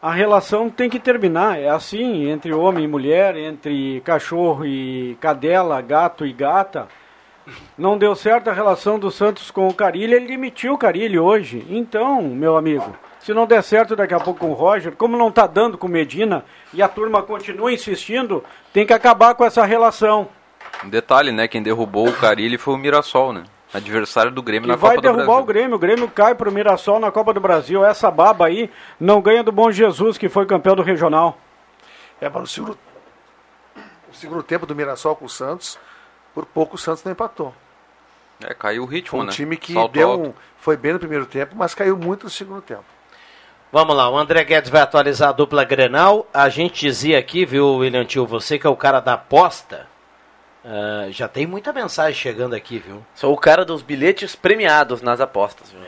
a 0.00 0.12
relação 0.12 0.68
tem 0.68 0.90
que 0.90 0.98
terminar. 0.98 1.58
É 1.58 1.68
assim, 1.68 2.28
entre 2.28 2.52
homem 2.52 2.84
e 2.84 2.88
mulher, 2.88 3.36
entre 3.36 4.00
cachorro 4.02 4.64
e 4.66 5.16
cadela, 5.20 5.80
gato 5.80 6.26
e 6.26 6.32
gata. 6.32 6.88
Não 7.76 7.98
deu 7.98 8.14
certo 8.14 8.48
a 8.48 8.52
relação 8.52 8.98
do 8.98 9.10
Santos 9.10 9.50
com 9.50 9.68
o 9.68 9.74
Carilli, 9.74 10.14
ele 10.14 10.26
demitiu 10.26 10.74
o 10.74 10.78
Carilli 10.78 11.18
hoje. 11.18 11.66
Então, 11.68 12.22
meu 12.22 12.56
amigo, 12.56 12.96
se 13.18 13.32
não 13.34 13.46
der 13.46 13.62
certo 13.62 13.96
daqui 13.96 14.14
a 14.14 14.20
pouco 14.20 14.40
com 14.40 14.50
o 14.50 14.54
Roger, 14.54 14.92
como 14.92 15.16
não 15.16 15.28
está 15.28 15.46
dando 15.46 15.78
com 15.78 15.88
Medina 15.88 16.44
e 16.72 16.82
a 16.82 16.88
turma 16.88 17.22
continua 17.22 17.72
insistindo, 17.72 18.44
tem 18.72 18.86
que 18.86 18.92
acabar 18.92 19.34
com 19.34 19.44
essa 19.44 19.64
relação. 19.64 20.28
Um 20.84 20.88
detalhe, 20.90 21.32
né? 21.32 21.48
Quem 21.48 21.62
derrubou 21.62 22.08
o 22.08 22.12
Carilli 22.12 22.58
foi 22.58 22.74
o 22.74 22.78
Mirassol, 22.78 23.32
né? 23.32 23.44
Adversário 23.74 24.30
do 24.30 24.40
Grêmio 24.42 24.62
Que 24.62 24.68
na 24.68 24.76
vai 24.76 24.96
Copa 24.96 25.02
do 25.02 25.02
derrubar 25.02 25.24
Brasil. 25.26 25.42
o 25.42 25.46
Grêmio. 25.46 25.76
O 25.76 25.78
Grêmio 25.78 26.08
cai 26.08 26.34
pro 26.34 26.52
Mirassol 26.52 27.00
na 27.00 27.10
Copa 27.10 27.34
do 27.34 27.40
Brasil. 27.40 27.84
Essa 27.84 28.10
baba 28.10 28.46
aí 28.46 28.70
não 29.00 29.20
ganha 29.20 29.42
do 29.42 29.50
Bom 29.50 29.70
Jesus, 29.72 30.16
que 30.16 30.28
foi 30.28 30.46
campeão 30.46 30.76
do 30.76 30.82
regional. 30.82 31.36
É 32.20 32.30
para 32.30 32.42
o 32.42 32.46
segundo, 32.46 32.78
o 34.10 34.14
segundo 34.14 34.42
tempo 34.42 34.64
do 34.64 34.74
Mirassol 34.74 35.16
com 35.16 35.24
o 35.24 35.28
Santos. 35.28 35.78
Por 36.32 36.46
pouco 36.46 36.76
o 36.76 36.78
Santos 36.78 37.02
não 37.04 37.12
empatou. 37.12 37.54
É, 38.42 38.54
caiu 38.54 38.82
o 38.82 38.86
ritmo, 38.86 39.10
Foi 39.10 39.20
um 39.20 39.24
né? 39.24 39.32
time 39.32 39.56
que 39.56 39.72
Salto 39.72 39.92
deu 39.92 40.20
um, 40.20 40.34
foi 40.58 40.76
bem 40.76 40.92
no 40.92 40.98
primeiro 40.98 41.24
tempo, 41.24 41.54
mas 41.56 41.74
caiu 41.74 41.96
muito 41.96 42.24
no 42.24 42.30
segundo 42.30 42.60
tempo. 42.60 42.84
Vamos 43.72 43.96
lá, 43.96 44.08
o 44.08 44.16
André 44.16 44.44
Guedes 44.44 44.70
vai 44.70 44.82
atualizar 44.82 45.30
a 45.30 45.32
dupla 45.32 45.64
Grenal. 45.64 46.26
A 46.32 46.48
gente 46.48 46.80
dizia 46.80 47.18
aqui, 47.18 47.44
viu, 47.44 47.76
William 47.76 48.04
Tio, 48.04 48.26
você 48.26 48.58
que 48.58 48.66
é 48.66 48.70
o 48.70 48.76
cara 48.76 49.00
da 49.00 49.14
aposta. 49.14 49.86
Ah, 50.64 51.08
já 51.10 51.28
tem 51.28 51.46
muita 51.46 51.72
mensagem 51.72 52.14
chegando 52.14 52.54
aqui, 52.54 52.78
viu? 52.78 53.04
Sou 53.14 53.32
o 53.32 53.36
cara 53.36 53.64
dos 53.64 53.82
bilhetes 53.82 54.34
premiados 54.34 55.02
nas 55.02 55.20
apostas. 55.20 55.70
viu? 55.70 55.80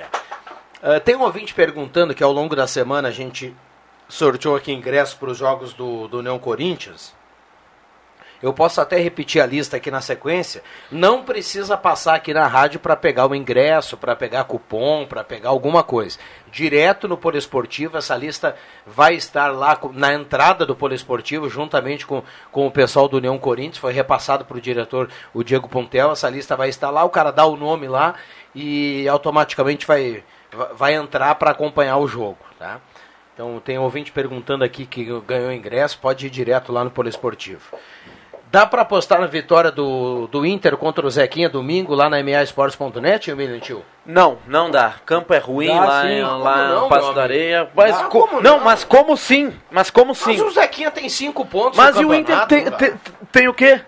Ah, 0.83 1.01
tem 1.01 1.17
um 1.17 1.23
ouvinte 1.23 1.55
perguntando 1.55 2.15
que 2.15 2.23
ao 2.23 2.33
longo 2.33 2.55
da 2.55 2.67
semana 2.67 3.09
a 3.09 3.13
gente 3.13 3.55
sorteou 4.09 4.55
aqui 4.55 4.73
ingressos 4.73 5.15
para 5.15 5.31
os 5.31 5.39
jogos 5.39 5.73
do, 5.73 6.07
do 6.09 6.19
União 6.19 6.39
Corinthians. 6.39 7.15
Eu 8.47 8.55
posso 8.55 8.81
até 8.81 8.97
repetir 8.99 9.43
a 9.43 9.47
lista 9.47 9.77
aqui 9.77 9.91
na 9.91 10.01
sequência. 10.01 10.63
Não 10.91 11.25
precisa 11.25 11.77
passar 11.77 12.15
aqui 12.15 12.33
na 12.33 12.47
rádio 12.47 12.79
para 12.79 12.95
pegar 12.95 13.27
o 13.27 13.35
ingresso, 13.35 13.97
para 13.97 14.15
pegar 14.15 14.45
cupom, 14.45 15.05
para 15.05 15.25
pegar 15.25 15.49
alguma 15.49 15.83
coisa. 15.83 16.19
Direto 16.51 17.09
no 17.09 17.17
Poliesportivo, 17.17 17.99
essa 17.99 18.17
lista 18.17 18.55
vai 18.87 19.15
estar 19.15 19.49
lá 19.49 19.79
na 19.93 20.15
entrada 20.15 20.65
do 20.65 20.77
Poliesportivo, 20.77 21.51
juntamente 21.51 22.07
com, 22.07 22.23
com 22.53 22.67
o 22.67 22.71
pessoal 22.71 23.09
do 23.09 23.17
União 23.17 23.37
Corinthians. 23.37 23.79
Foi 23.79 23.93
repassado 23.93 24.45
para 24.45 24.57
o 24.57 24.61
diretor, 24.61 25.11
o 25.35 25.43
Diego 25.43 25.69
Pontel. 25.69 26.13
Essa 26.13 26.31
lista 26.31 26.55
vai 26.57 26.69
estar 26.69 26.91
lá, 26.91 27.03
o 27.03 27.11
cara 27.11 27.33
dá 27.33 27.45
o 27.45 27.57
nome 27.57 27.89
lá 27.89 28.15
e 28.55 29.09
automaticamente 29.09 29.85
vai, 29.87 30.23
va- 30.53 30.71
vai 30.73 30.95
entrar 30.95 31.35
para 31.35 31.51
acompanhar 31.51 31.97
o 31.99 32.07
jogo. 32.07 32.39
Tá? 32.59 32.81
Então 33.35 33.61
tem 33.61 33.77
um 33.79 33.83
ouvinte 33.83 34.13
perguntando 34.13 34.65
aqui 34.65 34.87
que 34.87 35.05
ganhou 35.27 35.53
ingresso, 35.53 35.99
pode 35.99 36.27
ir 36.27 36.31
direto 36.31 36.73
lá 36.73 36.85
no 36.85 36.91
Poliesportivo. 36.91 37.77
Dá 38.57 38.65
para 38.65 38.81
apostar 38.81 39.21
na 39.21 39.27
vitória 39.27 39.71
do, 39.71 40.29
do 40.29 40.47
Inter 40.47 40.79
contra 40.79 41.07
o 41.07 41.11
Zequinha 41.11 41.47
domingo 41.47 41.95
lá 41.95 42.09
na 42.09 42.23
MAEsportes.net, 42.23 43.31
Emílio 43.31 43.61
Tio? 43.61 43.85
Não, 44.07 44.39
não 44.47 44.71
dá. 44.71 44.95
Campo 45.05 45.35
é 45.35 45.39
ruim 45.39 45.67
Dá 45.67 45.85
lá, 45.85 46.03
sim. 46.03 46.23
lá 46.23 46.69
não, 46.69 46.81
no 46.85 46.89
Passo 46.89 47.13
da? 47.13 47.23
Areia. 47.25 47.69
Mas 47.75 47.95
Dá, 47.99 48.05
co- 48.05 48.27
como 48.27 48.41
não, 48.41 48.57
não? 48.57 48.65
mas 48.65 48.83
como 48.83 49.15
sim? 49.15 49.53
Mas 49.71 49.91
como 49.91 50.15
sim? 50.15 50.39
Mas 50.39 50.41
o 50.41 50.51
Zequinha 50.53 50.91
tem 50.91 51.07
cinco 51.11 51.45
pontos 51.45 51.77
Mas 51.77 52.01
e 52.01 52.05
o 52.07 52.15
Inter 52.15 52.47
tem, 52.47 52.65
cara. 52.65 52.77
tem, 52.79 52.95
tem 53.31 53.47
o 53.47 53.53
quê? 53.53 53.83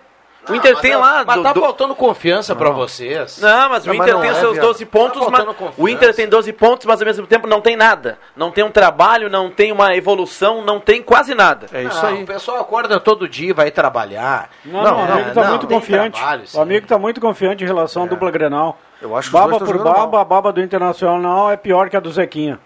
O 0.49 0.55
Inter 0.55 0.73
mas 0.73 0.81
tem 0.83 0.93
tá- 0.93 0.99
lá. 0.99 1.25
Mas 1.26 1.37
do- 1.37 1.43
tá 1.43 1.52
do- 1.52 1.61
faltando 1.61 1.95
confiança 1.95 2.55
para 2.57 2.71
vocês. 2.71 3.38
Não, 3.40 3.69
mas 3.69 3.85
Não, 3.85 3.93
o 3.95 3.97
mas 3.97 4.07
Inter 4.07 4.14
não 4.14 4.21
tem 4.23 4.31
é, 4.31 4.35
seus 4.35 4.52
viado. 4.52 4.64
12 4.67 4.87
pontos, 4.87 5.25
Tá 5.25 5.31
mas 5.31 5.45
confiança. 5.45 5.75
o 5.76 5.88
Inter 5.88 6.14
tem 6.14 6.28
12 6.28 6.52
pontos, 6.52 6.87
mas 6.87 7.00
ao 7.00 7.07
mesmo 7.07 7.26
tempo 7.26 7.47
não 7.47 7.61
tem 7.61 7.76
nada. 7.76 8.19
Não 8.37 8.50
tem 8.50 8.64
um 8.64 8.71
trabalho, 8.71 9.28
não 9.28 9.50
tem 9.50 9.71
uma 9.73 9.95
evolução, 9.97 10.62
não 10.64 10.81
tem 10.81 11.02
quase 11.02 11.35
nada. 11.35 11.67
É 11.73 11.83
isso 11.85 12.00
Não, 12.02 12.09
aí. 12.09 12.23
O 12.23 12.26
pessoal 12.26 12.61
acorda 12.61 12.99
todo 13.00 13.28
dia, 13.28 13.52
vai 13.52 13.71
trabalhar. 13.71 14.50
Não, 14.64 14.83
Não, 14.83 14.83
não, 14.83 14.90
o 15.05 15.07
não, 15.07 15.12
amigo 15.14 15.28
está 15.31 15.43
não, 15.43 15.50
muito 15.50 15.67
confiante. 15.67 16.17
trabalho, 16.19 16.43
o 16.55 16.61
amigo 16.61 16.85
está 16.85 16.99
muito 16.99 17.21
confiante 17.21 17.62
em 17.62 17.67
relação 17.67 18.05
à 18.05 18.07
dupla 18.07 18.31
Grenal. 18.31 18.78
Eu 19.00 19.17
acho 19.17 19.31
que 19.31 19.37
os 19.37 19.40
Baba 19.43 19.59
dois 19.59 19.71
por 19.71 19.78
baba, 19.85 20.07
mal. 20.09 20.17
a 20.21 20.25
baba 20.25 20.52
do 20.52 20.61
Internacional 20.61 21.50
é 21.52 21.57
pior 21.57 21.88
que 21.88 21.97
a 21.97 22.00
do 22.00 22.11
Zequinha. 22.11 22.59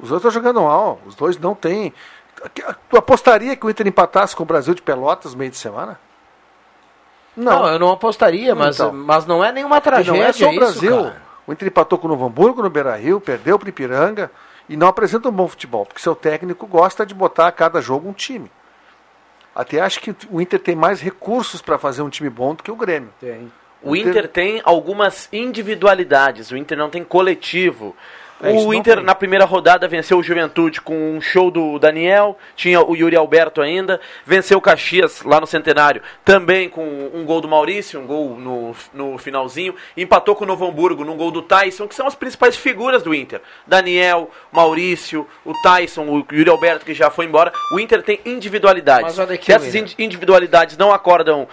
Os 0.00 0.10
outros 0.10 0.34
estão 0.34 0.42
jogando 0.42 0.64
mal. 0.66 0.98
Os 1.06 1.14
dois 1.14 1.38
não 1.38 1.54
têm. 1.54 1.92
Tu 2.90 2.96
apostaria 2.96 3.54
que 3.56 3.64
o 3.64 3.70
Inter 3.70 3.86
empatasse 3.86 4.34
com 4.34 4.42
o 4.42 4.46
Brasil 4.46 4.74
de 4.74 4.82
Pelotas 4.82 5.32
no 5.32 5.38
meio 5.38 5.50
de 5.50 5.56
semana? 5.56 5.98
Não, 7.36 7.66
eu 7.66 7.78
não 7.78 7.90
apostaria, 7.90 8.54
mas, 8.54 8.76
Então. 8.76 8.92
mas 8.92 9.26
não 9.26 9.44
é 9.44 9.50
nenhuma 9.52 9.80
tragédia. 9.80 10.12
não 10.12 10.22
é 10.22 10.32
só 10.32 10.46
o 10.48 10.50
isso, 10.50 10.58
Brasil. 10.60 10.96
cara. 11.04 11.22
O 11.46 11.52
Inter 11.52 11.68
empatou 11.68 11.98
com 11.98 12.06
o 12.06 12.10
Novo 12.10 12.24
Hamburgo 12.26 12.62
no 12.62 12.70
Beira-Rio, 12.70 13.20
perdeu 13.20 13.58
para 13.58 13.68
Ipiranga 13.68 14.30
e 14.68 14.76
não 14.76 14.86
apresenta 14.86 15.28
um 15.28 15.32
bom 15.32 15.46
futebol, 15.46 15.84
porque 15.84 16.00
seu 16.00 16.14
técnico 16.14 16.66
gosta 16.66 17.04
de 17.04 17.12
botar 17.14 17.48
a 17.48 17.52
cada 17.52 17.80
jogo 17.82 18.08
um 18.08 18.12
time. 18.12 18.50
Até 19.54 19.80
acho 19.80 20.00
que 20.00 20.14
o 20.30 20.40
Inter 20.40 20.58
tem 20.58 20.74
mais 20.74 21.00
recursos 21.00 21.60
para 21.60 21.78
fazer 21.78 22.02
um 22.02 22.08
time 22.08 22.30
bom 22.30 22.54
do 22.54 22.62
que 22.62 22.70
o 22.70 22.76
Grêmio. 22.76 23.10
Tem. 23.20 23.52
O 23.82 23.94
Inter 23.94 24.26
tem 24.28 24.62
algumas 24.64 25.28
individualidades, 25.30 26.50
o 26.50 26.56
Inter 26.56 26.78
não 26.78 26.88
tem 26.88 27.04
coletivo. 27.04 27.94
É, 28.44 28.52
o 28.52 28.74
Inter, 28.74 29.00
na 29.02 29.14
primeira 29.14 29.44
rodada, 29.44 29.86
venceu 29.88 30.18
o 30.18 30.22
Juventude 30.22 30.80
com 30.80 31.16
um 31.16 31.20
show 31.20 31.50
do 31.50 31.78
Daniel, 31.78 32.36
tinha 32.56 32.80
o 32.80 32.94
Yuri 32.94 33.16
Alberto 33.16 33.60
ainda, 33.60 34.00
venceu 34.26 34.58
o 34.58 34.60
Caxias 34.60 35.22
lá 35.22 35.40
no 35.40 35.46
Centenário, 35.46 36.02
também 36.24 36.68
com 36.68 37.10
um 37.14 37.24
gol 37.24 37.40
do 37.40 37.48
Maurício, 37.48 38.00
um 38.00 38.06
gol 38.06 38.36
no, 38.36 38.74
no 38.92 39.18
finalzinho, 39.18 39.74
empatou 39.96 40.34
com 40.34 40.44
o 40.44 40.46
Novo 40.46 40.66
Hamburgo 40.66 41.04
num 41.04 41.16
gol 41.16 41.30
do 41.30 41.42
Tyson, 41.42 41.86
que 41.88 41.94
são 41.94 42.06
as 42.06 42.14
principais 42.14 42.56
figuras 42.56 43.02
do 43.02 43.14
Inter. 43.14 43.40
Daniel, 43.66 44.30
Maurício, 44.52 45.26
o 45.44 45.52
Tyson, 45.62 46.04
o 46.06 46.24
Yuri 46.32 46.50
Alberto, 46.50 46.84
que 46.84 46.94
já 46.94 47.10
foi 47.10 47.26
embora. 47.26 47.52
O 47.72 47.80
Inter 47.80 48.02
tem 48.02 48.20
individualidades. 48.24 49.02
Mas 49.04 49.18
olha 49.18 49.34
aqui, 49.34 49.46
Se 49.46 49.52
essas 49.52 49.74
indi- 49.74 49.94
individualidades 49.98 50.76
não 50.76 50.92
acordam 50.92 51.48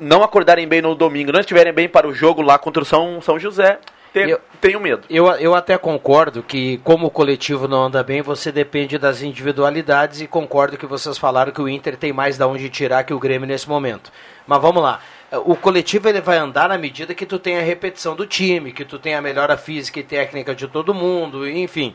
não 0.00 0.22
acordarem 0.22 0.66
bem 0.66 0.80
no 0.80 0.94
domingo, 0.94 1.30
não 1.32 1.40
estiverem 1.40 1.70
bem 1.72 1.86
para 1.86 2.08
o 2.08 2.14
jogo 2.14 2.40
lá 2.40 2.58
contra 2.58 2.82
o 2.82 2.86
São, 2.86 3.20
São 3.20 3.38
José, 3.38 3.78
te- 4.24 4.30
Eu- 4.30 4.40
tenho 4.60 4.80
medo. 4.80 5.04
Eu, 5.10 5.26
eu 5.32 5.54
até 5.54 5.76
concordo 5.76 6.42
que, 6.42 6.78
como 6.78 7.06
o 7.06 7.10
coletivo 7.10 7.68
não 7.68 7.84
anda 7.84 8.02
bem, 8.02 8.22
você 8.22 8.50
depende 8.50 8.96
das 8.98 9.20
individualidades 9.22 10.20
e 10.20 10.26
concordo 10.26 10.78
que 10.78 10.86
vocês 10.86 11.18
falaram 11.18 11.52
que 11.52 11.60
o 11.60 11.68
Inter 11.68 11.96
tem 11.96 12.12
mais 12.12 12.38
da 12.38 12.46
onde 12.46 12.68
tirar 12.70 13.04
que 13.04 13.12
o 13.12 13.18
Grêmio 13.18 13.46
nesse 13.46 13.68
momento. 13.68 14.10
Mas 14.46 14.60
vamos 14.62 14.82
lá. 14.82 15.00
O 15.44 15.54
coletivo 15.56 16.08
ele 16.08 16.20
vai 16.20 16.38
andar 16.38 16.68
na 16.68 16.78
medida 16.78 17.14
que 17.14 17.26
tu 17.26 17.38
tem 17.38 17.58
a 17.58 17.62
repetição 17.62 18.14
do 18.16 18.26
time, 18.26 18.72
que 18.72 18.84
tu 18.84 18.98
tem 18.98 19.14
a 19.14 19.20
melhora 19.20 19.56
física 19.58 20.00
e 20.00 20.02
técnica 20.04 20.54
de 20.54 20.66
todo 20.68 20.94
mundo, 20.94 21.48
enfim. 21.48 21.94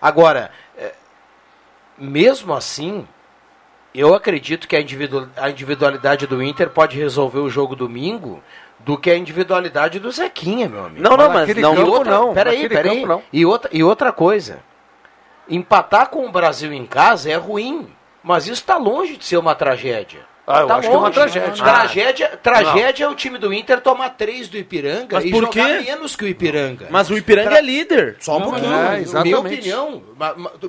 Agora, 0.00 0.50
eh, 0.76 0.92
mesmo 1.96 2.52
assim, 2.52 3.06
eu 3.94 4.14
acredito 4.14 4.66
que 4.66 4.74
a 4.76 4.80
individualidade 5.50 6.26
do 6.26 6.42
Inter 6.42 6.70
pode 6.70 6.98
resolver 6.98 7.38
o 7.38 7.48
jogo 7.48 7.76
domingo 7.76 8.42
do 8.84 8.96
que 8.98 9.10
a 9.10 9.16
individualidade 9.16 9.98
do 10.00 10.10
Zequinha, 10.10 10.68
meu 10.68 10.84
amigo. 10.86 11.02
Não, 11.02 11.16
não, 11.16 11.28
mas 11.28 11.40
naquele 11.40 11.60
não. 11.60 11.72
E 11.74 11.76
campo, 11.76 11.90
outra, 11.90 12.10
não. 12.10 12.34
Peraí, 12.34 12.68
peraí. 12.68 12.94
campo, 12.96 13.06
não. 13.06 13.22
E 13.32 13.46
outra, 13.46 13.70
e 13.72 13.82
outra 13.84 14.12
coisa. 14.12 14.58
Empatar 15.48 16.08
com 16.08 16.26
o 16.26 16.30
Brasil 16.32 16.72
em 16.72 16.86
casa 16.86 17.30
é 17.30 17.36
ruim. 17.36 17.88
Mas 18.22 18.44
isso 18.44 18.54
está 18.54 18.76
longe 18.76 19.16
de 19.16 19.24
ser 19.24 19.36
uma 19.36 19.54
tragédia. 19.54 20.20
Ah, 20.46 20.60
eu 20.60 20.66
Tá 20.66 20.76
acho 20.76 20.88
que 20.88 20.94
é 20.94 20.96
uma 20.98 21.06
longe. 21.08 21.14
tragédia. 21.14 21.52
Tragédia, 21.64 22.28
tragédia 22.42 23.04
é 23.04 23.08
o 23.08 23.14
time 23.14 23.38
do 23.38 23.52
Inter 23.52 23.80
tomar 23.80 24.10
três 24.10 24.48
do 24.48 24.56
Ipiranga 24.56 25.16
Mas 25.16 25.24
e 25.24 25.30
por 25.30 25.44
jogar 25.44 25.50
quê? 25.78 25.84
menos 25.84 26.14
que 26.16 26.24
o 26.24 26.28
Ipiranga. 26.28 26.86
Mas 26.90 27.10
o 27.10 27.16
Ipiranga 27.16 27.50
Tra- 27.50 27.58
é 27.58 27.62
líder. 27.62 28.16
Só 28.20 28.36
um 28.36 28.40
Não, 28.40 28.50
pouquinho. 28.50 28.72
é, 28.72 28.88
minha 28.90 28.98
exatamente. 29.00 29.34
opinião, 29.36 30.02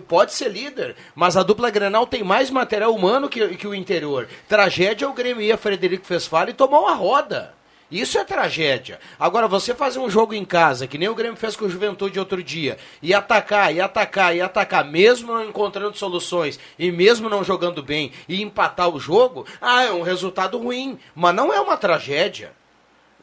pode 0.07 0.33
ser 0.33 0.49
líder, 0.49 0.95
mas 1.15 1.35
a 1.37 1.43
dupla 1.43 1.69
Granal 1.71 2.05
tem 2.07 2.23
mais 2.23 2.49
material 2.51 2.93
humano 2.93 3.27
que, 3.29 3.47
que 3.55 3.67
o 3.67 3.73
interior. 3.75 4.27
Tragédia 4.47 5.05
é 5.05 5.07
o 5.07 5.13
Grêmio 5.13 5.41
ia 5.41 5.57
Frederico 5.57 6.05
Fesfala 6.05 6.49
e 6.49 6.53
tomou 6.53 6.83
uma 6.83 6.93
roda. 6.93 7.53
Isso 7.93 8.17
é 8.17 8.23
tragédia. 8.23 8.99
Agora, 9.19 9.47
você 9.47 9.75
fazer 9.75 9.99
um 9.99 10.09
jogo 10.09 10.33
em 10.33 10.43
casa, 10.43 10.87
que 10.87 10.97
nem 10.97 11.07
o 11.07 11.13
Grêmio 11.13 11.37
fez 11.37 11.55
com 11.55 11.65
o 11.65 11.69
Juventude 11.69 12.17
outro 12.17 12.41
dia, 12.41 12.79
e 13.03 13.13
atacar, 13.13 13.71
e 13.71 13.79
atacar, 13.79 14.35
e 14.35 14.41
atacar, 14.41 14.83
mesmo 14.83 15.31
não 15.31 15.45
encontrando 15.47 15.95
soluções, 15.95 16.59
e 16.79 16.91
mesmo 16.91 17.29
não 17.29 17.43
jogando 17.43 17.83
bem, 17.83 18.11
e 18.27 18.41
empatar 18.41 18.89
o 18.89 18.99
jogo, 18.99 19.45
ah, 19.61 19.83
é 19.83 19.91
um 19.91 20.01
resultado 20.01 20.57
ruim, 20.57 20.97
mas 21.13 21.35
não 21.35 21.53
é 21.53 21.61
uma 21.61 21.77
tragédia. 21.77 22.51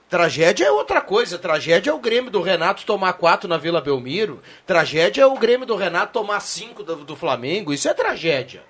Tragédia 0.09 0.67
é 0.67 0.71
outra 0.71 1.01
coisa. 1.01 1.37
Tragédia 1.37 1.91
é 1.91 1.93
o 1.93 1.99
Grêmio 1.99 2.31
do 2.31 2.41
Renato 2.41 2.85
tomar 2.85 3.15
quatro 3.15 3.49
na 3.49 3.57
Vila 3.57 3.81
Belmiro. 3.81 4.41
Tragédia 4.67 5.23
é 5.23 5.27
o 5.27 5.37
Grêmio 5.37 5.67
do 5.67 5.75
Renato 5.75 6.13
tomar 6.13 6.41
cinco 6.41 6.85
do, 6.85 6.97
do 6.97 7.17
Flamengo. 7.17 7.73
Isso 7.73 7.89
é 7.89 7.95
tragédia. 7.95 8.63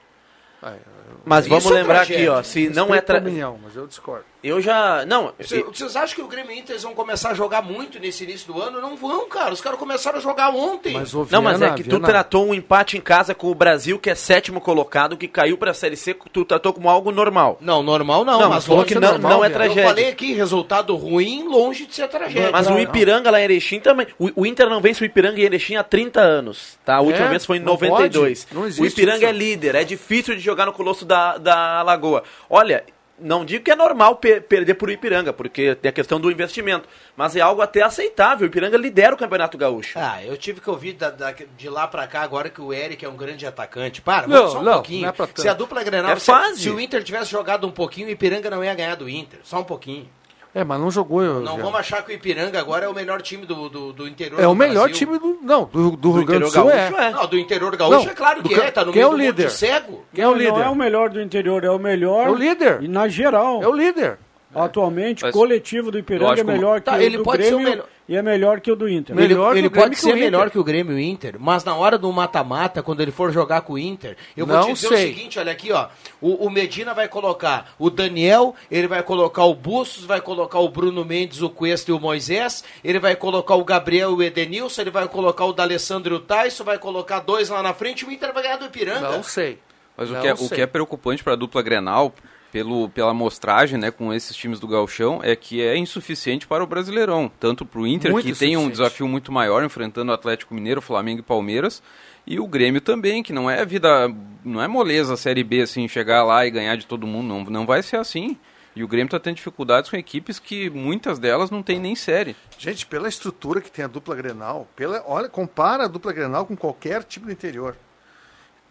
Mas 1.24 1.46
vamos 1.46 1.66
é 1.66 1.74
lembrar 1.74 2.06
tragédia. 2.06 2.30
aqui, 2.30 2.38
ó, 2.40 2.42
se 2.42 2.68
não 2.68 2.88
é 2.88 2.98
Respeito 2.98 3.02
a 3.02 3.06
tra... 3.06 3.18
opinião, 3.18 3.60
mas 3.62 3.76
eu 3.76 3.86
discordo. 3.86 4.29
Eu 4.42 4.60
já, 4.60 5.04
não, 5.06 5.34
Cê- 5.40 5.62
Vocês 5.62 5.94
acham 5.96 6.14
que 6.16 6.22
o 6.22 6.26
Grêmio 6.26 6.52
e 6.52 6.58
Inter 6.58 6.78
vão 6.80 6.94
começar 6.94 7.30
a 7.30 7.34
jogar 7.34 7.60
muito 7.60 7.98
nesse 7.98 8.24
início 8.24 8.50
do 8.52 8.60
ano? 8.60 8.80
Não 8.80 8.96
vão, 8.96 9.28
cara. 9.28 9.52
Os 9.52 9.60
caras 9.60 9.78
começaram 9.78 10.16
a 10.18 10.20
jogar 10.20 10.48
ontem. 10.48 10.94
Mas, 10.94 11.14
ô, 11.14 11.26
Não, 11.30 11.42
mas 11.42 11.56
é 11.56 11.58
Viana, 11.58 11.74
que 11.74 11.82
tu 11.84 11.90
Viana, 11.90 12.06
tratou 12.08 12.46
um 12.46 12.54
empate 12.54 12.96
em 12.96 13.00
casa 13.02 13.34
com 13.34 13.48
o 13.50 13.54
Brasil, 13.54 13.98
que 13.98 14.08
é 14.08 14.14
sétimo 14.14 14.58
colocado, 14.60 15.16
que 15.16 15.28
caiu 15.28 15.58
pra 15.58 15.74
Série 15.74 15.96
C, 15.96 16.14
tu 16.32 16.44
tratou 16.44 16.72
como 16.72 16.88
algo 16.88 17.10
normal. 17.12 17.58
Não, 17.60 17.82
normal 17.82 18.24
não. 18.24 18.40
Não, 18.40 18.48
mas 18.48 18.64
falou 18.64 18.84
que 18.84 18.94
é 18.94 19.00
não- 19.00 19.12
normal, 19.12 19.30
não 19.30 19.44
é 19.44 19.48
velho. 19.48 19.54
tragédia. 19.60 19.82
Eu 19.82 19.88
falei 19.88 20.08
aqui, 20.08 20.32
resultado 20.32 20.96
ruim, 20.96 21.44
longe 21.46 21.84
de 21.86 21.94
ser 21.94 22.08
tragédia. 22.08 22.50
Mas 22.50 22.66
o 22.70 22.78
Ipiranga 22.78 23.30
lá 23.30 23.40
em 23.40 23.44
Erechim 23.44 23.78
também. 23.78 24.06
O, 24.18 24.30
o 24.42 24.46
Inter 24.46 24.70
não 24.70 24.80
vence 24.80 25.02
o 25.02 25.04
Ipiranga 25.04 25.38
em 25.38 25.44
Erechim 25.44 25.76
há 25.76 25.84
30 25.84 26.20
anos. 26.20 26.78
Tá? 26.84 26.96
A 26.96 27.00
última 27.02 27.26
É, 27.26 27.28
vez 27.28 27.44
foi 27.44 27.58
em 27.58 27.60
não 27.60 27.74
92. 27.74 28.44
pode, 28.44 28.54
não 28.54 28.62
o 28.62 28.66
existe 28.66 28.92
Ipiranga 29.02 29.18
isso. 29.18 29.26
é 29.26 29.32
líder. 29.32 29.74
É 29.74 29.84
difícil 29.84 30.34
de 30.34 30.40
jogar 30.40 30.64
no 30.66 30.72
Colosso 30.72 31.04
da, 31.04 31.36
da 31.36 31.82
Lagoa. 31.82 32.22
Olha. 32.48 32.84
Não 33.20 33.44
digo 33.44 33.64
que 33.64 33.70
é 33.70 33.76
normal 33.76 34.16
per- 34.16 34.42
perder 34.42 34.74
por 34.74 34.90
Ipiranga, 34.90 35.32
porque 35.32 35.74
tem 35.74 35.88
a 35.88 35.92
questão 35.92 36.18
do 36.20 36.30
investimento. 36.30 36.88
Mas 37.16 37.36
é 37.36 37.40
algo 37.40 37.60
até 37.62 37.82
aceitável. 37.82 38.46
O 38.46 38.50
Ipiranga 38.50 38.76
lidera 38.76 39.14
o 39.14 39.18
Campeonato 39.18 39.58
Gaúcho. 39.58 39.98
Ah, 39.98 40.24
eu 40.24 40.36
tive 40.36 40.60
que 40.60 40.70
ouvir 40.70 40.94
da- 40.94 41.10
da- 41.10 41.32
de 41.56 41.68
lá 41.68 41.86
pra 41.86 42.06
cá 42.06 42.22
agora 42.22 42.48
que 42.48 42.60
o 42.60 42.72
Eric 42.72 43.04
é 43.04 43.08
um 43.08 43.16
grande 43.16 43.46
atacante. 43.46 44.00
Para, 44.00 44.26
Não, 44.26 44.48
só 44.50 44.60
um 44.60 44.62
não, 44.62 44.72
pouquinho. 44.74 45.02
não 45.02 45.08
é 45.08 45.12
pra 45.12 45.26
tanto. 45.26 45.42
se 45.42 45.48
a 45.48 45.54
dupla 45.54 45.82
Grenal, 45.84 46.12
É 46.12 46.18
se, 46.18 46.32
se 46.56 46.70
o 46.70 46.80
Inter 46.80 47.02
tivesse 47.02 47.30
jogado 47.30 47.66
um 47.66 47.70
pouquinho, 47.70 48.08
o 48.08 48.10
Ipiranga 48.10 48.48
não 48.50 48.64
ia 48.64 48.74
ganhar 48.74 48.94
do 48.94 49.08
Inter. 49.08 49.40
Só 49.42 49.60
um 49.60 49.64
pouquinho. 49.64 50.08
É, 50.52 50.64
mas 50.64 50.80
não 50.80 50.90
jogou. 50.90 51.22
Eu, 51.22 51.34
Não 51.34 51.42
Viana. 51.54 51.62
vamos 51.62 51.78
achar 51.78 52.02
que 52.04 52.10
o 52.10 52.14
Ipiranga 52.14 52.58
agora 52.58 52.84
é 52.84 52.88
o 52.88 52.92
melhor 52.94 53.22
time 53.22 53.46
do, 53.46 53.68
do, 53.68 53.92
do 53.92 54.08
interior 54.08 54.40
É 54.40 54.42
do 54.42 54.50
o 54.50 54.54
melhor 54.54 54.88
Brasil. 54.88 54.94
time 54.96 55.18
do. 55.18 55.38
Não, 55.42 55.64
do, 55.64 55.96
do, 55.96 56.12
Rio 56.12 56.24
Grande 56.24 56.42
do 56.44 56.48
interior 56.48 56.50
Sul 56.50 56.70
é. 56.70 56.90
gaúcho, 56.90 57.00
é. 57.02 57.10
Não, 57.12 57.26
do 57.28 57.38
interior 57.38 57.76
gaúcho 57.76 58.04
Não, 58.04 58.10
é 58.10 58.14
claro 58.14 58.42
do 58.42 58.48
que 58.48 58.54
ca- 58.56 58.64
é, 58.64 58.70
tá 58.72 58.84
no 58.84 58.92
quem 58.92 59.00
meio 59.00 59.04
é 59.04 59.06
o 59.06 59.10
do 59.10 59.16
monte 59.18 59.26
de 59.36 59.42
líder? 59.42 59.50
cego. 59.50 60.04
Quem 60.12 60.24
é 60.24 60.26
o 60.26 60.30
Não, 60.32 60.36
líder? 60.38 60.52
Não 60.52 60.62
é 60.62 60.68
o 60.70 60.74
melhor 60.74 61.08
do 61.10 61.20
interior, 61.22 61.62
é 61.64 61.70
o 61.70 61.78
melhor. 61.78 62.26
É 62.26 62.30
o 62.30 62.34
líder. 62.34 62.82
E 62.82 62.88
na 62.88 63.06
geral. 63.06 63.62
É 63.62 63.68
o 63.68 63.72
líder. 63.72 64.18
Atualmente, 64.54 65.22
Mas- 65.22 65.32
coletivo 65.32 65.90
do 65.90 65.98
Ipiranga 65.98 66.40
é 66.40 66.44
melhor 66.44 66.80
Tá, 66.80 66.98
que 66.98 67.04
ele 67.04 67.16
o 67.16 67.18
do 67.18 67.24
pode 67.24 67.44
ser 67.44 67.54
o 67.54 67.56
Grêmio 67.58 67.70
melhor. 67.70 67.86
e 68.08 68.16
é 68.16 68.22
melhor 68.22 68.60
que 68.60 68.72
o 68.72 68.74
do 68.74 68.88
Inter. 68.88 69.16
Ele, 69.16 69.28
Melhor 69.28 69.52
ele 69.56 69.62
que 69.62 69.66
o 69.68 69.70
Grêmio 69.70 69.88
pode 69.90 70.00
ser 70.00 70.14
melhor 70.16 70.50
que 70.50 70.58
o 70.58 70.64
Grêmio 70.64 70.92
e 70.92 70.96
o 70.96 70.98
Inter, 70.98 71.36
mas 71.38 71.62
na 71.62 71.76
hora 71.76 71.96
do 71.96 72.12
mata-mata, 72.12 72.82
quando 72.82 73.00
ele 73.00 73.12
for 73.12 73.30
jogar 73.32 73.60
com 73.60 73.74
o 73.74 73.78
Inter, 73.78 74.16
eu 74.36 74.44
vou 74.44 74.56
Não 74.56 74.64
te 74.66 74.72
dizer 74.72 74.88
sei. 74.88 75.04
o 75.12 75.14
seguinte, 75.14 75.38
olha 75.38 75.52
aqui, 75.52 75.70
ó. 75.70 75.86
O, 76.20 76.46
o 76.46 76.50
Medina 76.50 76.92
vai 76.92 77.06
colocar 77.06 77.72
o 77.78 77.88
Daniel, 77.90 78.54
ele 78.70 78.88
vai 78.88 79.02
colocar 79.04 79.44
o 79.44 79.54
Bustos, 79.54 80.04
vai 80.04 80.20
colocar 80.20 80.58
o 80.58 80.68
Bruno 80.68 81.04
Mendes, 81.04 81.40
o 81.42 81.48
Cuesta 81.48 81.90
e 81.92 81.94
o 81.94 82.00
Moisés, 82.00 82.64
ele 82.82 82.98
vai 82.98 83.14
colocar 83.14 83.54
o 83.54 83.64
Gabriel 83.64 84.10
e 84.10 84.14
o 84.14 84.22
Edenilson, 84.22 84.80
ele 84.82 84.90
vai 84.90 85.06
colocar 85.06 85.44
o 85.44 85.52
D'Alessandro 85.52 86.14
e 86.14 86.16
o 86.16 86.20
Tyson, 86.20 86.64
vai 86.64 86.78
colocar 86.78 87.20
dois 87.20 87.48
lá 87.48 87.62
na 87.62 87.72
frente, 87.72 88.04
o 88.04 88.10
Inter 88.10 88.32
vai 88.34 88.42
ganhar 88.42 88.56
do 88.56 88.64
Ipiranga. 88.66 89.10
Não 89.12 89.22
sei. 89.22 89.58
Mas 89.96 90.10
o 90.10 90.18
que, 90.18 90.26
é, 90.26 90.32
o 90.32 90.48
que 90.48 90.60
é 90.62 90.66
preocupante 90.66 91.22
para 91.22 91.34
a 91.34 91.36
dupla 91.36 91.60
Grenal, 91.60 92.14
pelo, 92.52 92.88
pela 92.88 93.10
amostragem 93.10 93.78
né, 93.78 93.90
com 93.90 94.12
esses 94.12 94.36
times 94.36 94.58
do 94.58 94.66
Gauchão, 94.66 95.20
é 95.22 95.34
que 95.36 95.62
é 95.62 95.76
insuficiente 95.76 96.46
para 96.46 96.62
o 96.62 96.66
Brasileirão. 96.66 97.30
Tanto 97.40 97.64
para 97.64 97.80
o 97.80 97.86
Inter, 97.86 98.12
Muito 98.12 98.26
que 98.26 98.34
tem 98.34 98.56
um 98.56 98.68
desafio 98.68 99.06
muito 99.06 99.30
maior, 99.32 99.64
enfrentando 99.64 100.10
o 100.10 100.14
Atlético 100.14 100.54
Mineiro, 100.54 100.82
Flamengo 100.82 101.20
e 101.20 101.24
Palmeiras, 101.24 101.82
e 102.26 102.38
o 102.38 102.46
Grêmio 102.46 102.80
também, 102.80 103.22
que 103.22 103.32
não 103.32 103.50
é 103.50 103.64
vida, 103.64 104.08
não 104.44 104.62
é 104.62 104.68
moleza 104.68 105.14
a 105.14 105.16
Série 105.16 105.42
B, 105.42 105.62
assim, 105.62 105.88
chegar 105.88 106.22
lá 106.22 106.46
e 106.46 106.50
ganhar 106.50 106.76
de 106.76 106.86
todo 106.86 107.06
mundo, 107.06 107.26
não, 107.26 107.44
não 107.44 107.66
vai 107.66 107.82
ser 107.82 107.96
assim. 107.96 108.36
E 108.74 108.84
o 108.84 108.88
Grêmio 108.88 109.06
está 109.06 109.18
tendo 109.18 109.36
dificuldades 109.36 109.90
com 109.90 109.96
equipes 109.96 110.38
que 110.38 110.70
muitas 110.70 111.18
delas 111.18 111.50
não 111.50 111.62
tem 111.62 111.80
nem 111.80 111.96
série. 111.96 112.36
Gente, 112.56 112.86
pela 112.86 113.08
estrutura 113.08 113.60
que 113.60 113.70
tem 113.70 113.84
a 113.84 113.88
dupla 113.88 114.14
Grenal, 114.14 114.68
pela, 114.76 115.02
olha, 115.06 115.28
compara 115.28 115.84
a 115.84 115.88
dupla 115.88 116.12
Grenal 116.12 116.46
com 116.46 116.56
qualquer 116.56 117.02
time 117.02 117.26
do 117.26 117.32
interior. 117.32 117.76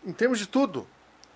Em 0.06 0.14
termos 0.14 0.40
de 0.40 0.48
tudo, 0.48 0.88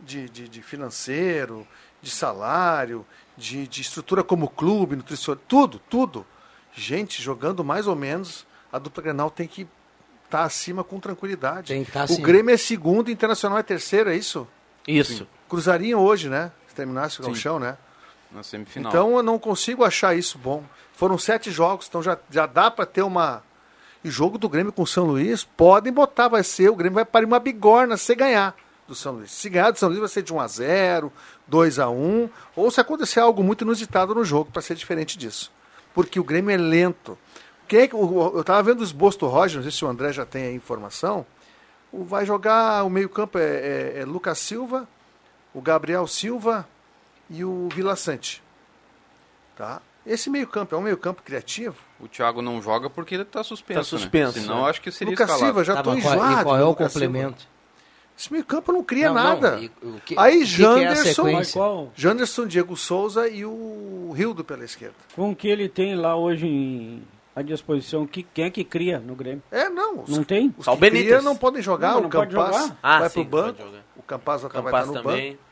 de, 0.04 0.30
de, 0.30 0.50
de 0.50 0.62
financeiro, 0.62 1.68
de 2.02 2.12
salário, 2.12 3.06
de, 3.38 3.68
de 3.68 3.82
estrutura 3.82 4.24
como 4.24 4.50
clube, 4.50 4.96
nutricional, 4.96 5.42
tudo, 5.48 5.80
tudo. 5.90 6.26
Gente, 6.74 7.22
jogando 7.22 7.64
mais 7.64 7.88
ou 7.88 7.96
menos, 7.96 8.46
a 8.72 8.80
dupla 8.80 9.04
Grenal 9.04 9.30
tem 9.30 9.48
que 9.48 9.68
estar 10.26 10.44
acima 10.44 10.84
com 10.84 11.00
tranquilidade. 11.00 11.68
Tem 11.68 11.84
que 11.84 11.92
tá 11.92 12.02
o 12.02 12.04
acima. 12.04 12.28
Grêmio 12.28 12.54
é 12.54 12.58
segundo, 12.58 13.08
o 13.08 13.12
Internacional 13.12 13.58
é 13.58 13.64
terceiro, 13.64 14.10
é 14.10 14.16
isso? 14.16 14.48
Isso. 14.88 15.28
Cruzariam 15.48 16.02
hoje, 16.02 16.30
né? 16.30 16.52
Se 16.68 16.76
terminasse 16.76 17.22
o 17.22 17.24
Gauchão, 17.24 17.60
né? 17.60 17.78
Na 18.32 18.42
semifinal. 18.42 18.92
Então 18.92 19.16
eu 19.16 19.24
não 19.24 19.38
consigo 19.38 19.84
achar 19.84 20.16
isso 20.18 20.38
bom. 20.38 20.64
Foram 20.94 21.18
sete 21.18 21.52
jogos, 21.52 21.88
então 21.88 22.02
já, 22.02 22.18
já 22.30 22.46
dá 22.46 22.70
para 22.70 22.86
ter 22.86 23.04
uma. 23.04 23.44
E 24.04 24.10
jogo 24.10 24.38
do 24.38 24.50
Grêmio 24.50 24.74
com 24.74 24.82
o 24.82 24.88
São 24.88 25.06
Luís, 25.06 25.44
podem 25.44 25.94
botar, 25.94 26.28
vai 26.28 26.44
ser, 26.44 26.70
o 26.70 26.76
Grêmio 26.76 26.96
vai 26.96 27.06
parir 27.06 27.26
uma 27.26 27.40
bigorna 27.40 27.96
se 27.96 28.14
ganhar 28.14 28.54
do 28.88 28.94
São 28.96 29.14
Luís. 29.14 29.32
Se 29.32 29.50
ganhar 29.50 29.72
do 29.72 29.80
São 29.80 29.88
Luís 29.90 30.00
vai 30.00 30.10
ser 30.10 30.22
de 30.24 30.34
1 30.34 30.40
a 30.40 30.48
0 30.48 31.12
2 31.48 31.80
a 31.80 31.90
1 31.90 32.30
ou 32.56 32.70
se 32.72 32.80
acontecer 32.82 33.20
algo 33.20 33.44
muito 33.44 33.64
inusitado 33.64 34.14
no 34.16 34.24
jogo, 34.24 34.52
para 34.52 34.62
ser 34.62 34.76
diferente 34.76 35.18
disso. 35.18 35.52
Porque 35.94 36.20
o 36.20 36.24
Grêmio 36.24 36.52
é 36.54 36.58
lento. 36.58 37.18
Quem 37.68 37.82
é 37.82 37.88
que, 37.88 37.96
o- 37.96 38.32
eu 38.36 38.42
estava 38.42 38.62
vendo 38.64 38.82
o 38.82 38.84
esboço 38.84 39.20
do 39.20 39.28
Roger, 39.28 39.58
não 39.58 39.64
sei 39.64 39.72
se 39.72 39.84
o 39.86 39.88
André 39.88 40.12
já 40.12 40.26
tem 40.26 40.46
a 40.46 40.52
informação. 40.52 41.26
O- 41.92 42.04
Vai 42.04 42.26
jogar 42.26 42.84
o 42.84 42.90
meio-campo 42.90 43.38
é, 43.38 43.44
é- 43.44 43.94
é 44.02 44.06
Lucas 44.06 44.38
Silva, 44.40 44.88
o 45.54 45.62
Gabriel 45.62 46.06
Silva 46.08 46.68
e 47.30 47.44
o 47.46 47.70
Vila 47.74 47.96
Sante. 47.96 48.42
Tá? 49.56 49.82
Esse 50.06 50.30
meio-campo 50.30 50.76
é 50.76 50.78
um 50.78 50.82
meio-campo 50.82 51.22
criativo? 51.22 51.76
O 52.00 52.08
Thiago 52.08 52.42
não 52.42 52.62
joga 52.62 52.90
porque 52.90 53.16
ele 53.16 53.24
está 53.24 53.44
suspenso. 53.44 53.80
Tá 53.80 53.84
suspenso, 53.86 54.38
Né? 54.40 54.44
Senão 54.44 54.64
né? 54.64 54.70
acho 54.70 54.82
que 54.82 54.92
seria 54.92 55.12
Lucas 55.12 55.30
escalado. 55.30 55.46
Silva, 55.46 55.64
já 55.64 55.74
Tá, 55.76 55.80
estou 55.80 55.94
qual- 56.02 56.16
enjoado. 56.16 56.42
e 56.42 56.44
qual 56.44 56.58
é 56.58 56.64
o 56.64 56.68
Lucas 56.70 56.92
Silva. 56.92 57.36
Esse 58.18 58.32
meio-campo 58.32 58.72
não 58.72 58.84
cria 58.84 59.08
Não, 59.08 59.16
não, 59.16 59.24
nada. 59.24 59.60
e 59.60 59.72
o 59.86 60.00
que- 60.06 60.16
Aí 60.18 60.40
é 60.40 60.44
a 60.44 60.46
Janderson? 60.46 61.42
Qual- 61.52 61.92
Janderson, 61.96 62.46
Diego 62.46 62.78
Souza 62.78 63.28
e 63.28 63.44
o 63.44 64.12
Rildo 64.16 64.44
pela 64.44 64.64
esquerda. 64.64 64.96
Com 65.16 65.32
o 65.32 65.36
que 65.36 65.48
ele 65.48 65.68
tem 65.68 65.96
lá 65.96 66.16
hoje 66.16 66.46
em, 66.46 67.04
à 67.36 67.42
disposição, 67.42 68.06
que, 68.06 68.22
quem 68.24 68.46
é 68.46 68.50
que 68.52 68.64
cria 68.64 69.00
no 69.00 69.16
Grêmio? 69.16 69.42
É, 69.52 69.68
não. 69.68 70.02
Os, 70.04 70.10
Não 70.16 70.24
tem? 70.24 70.54
os 70.58 70.64
Só 70.66 70.76
que 70.76 70.80
Benítez. 70.82 71.08
cria 71.08 71.22
não 71.22 71.36
podem 71.36 71.62
jogar. 71.62 71.94
Não, 71.94 72.00
o 72.00 72.02
não 72.04 72.10
Campaz 72.10 72.32
jogar. 72.56 72.78
Ah, 72.84 73.00
vai 73.00 73.10
sim, 73.10 73.26
pro 73.26 73.42
banco. 73.42 73.64
O 73.98 74.04
Campaz 74.04 74.42
vai 74.44 74.52
Campaz 74.52 74.88
estar 74.88 74.98
no 75.00 75.04
também. 75.04 75.32
banco. 75.32 75.44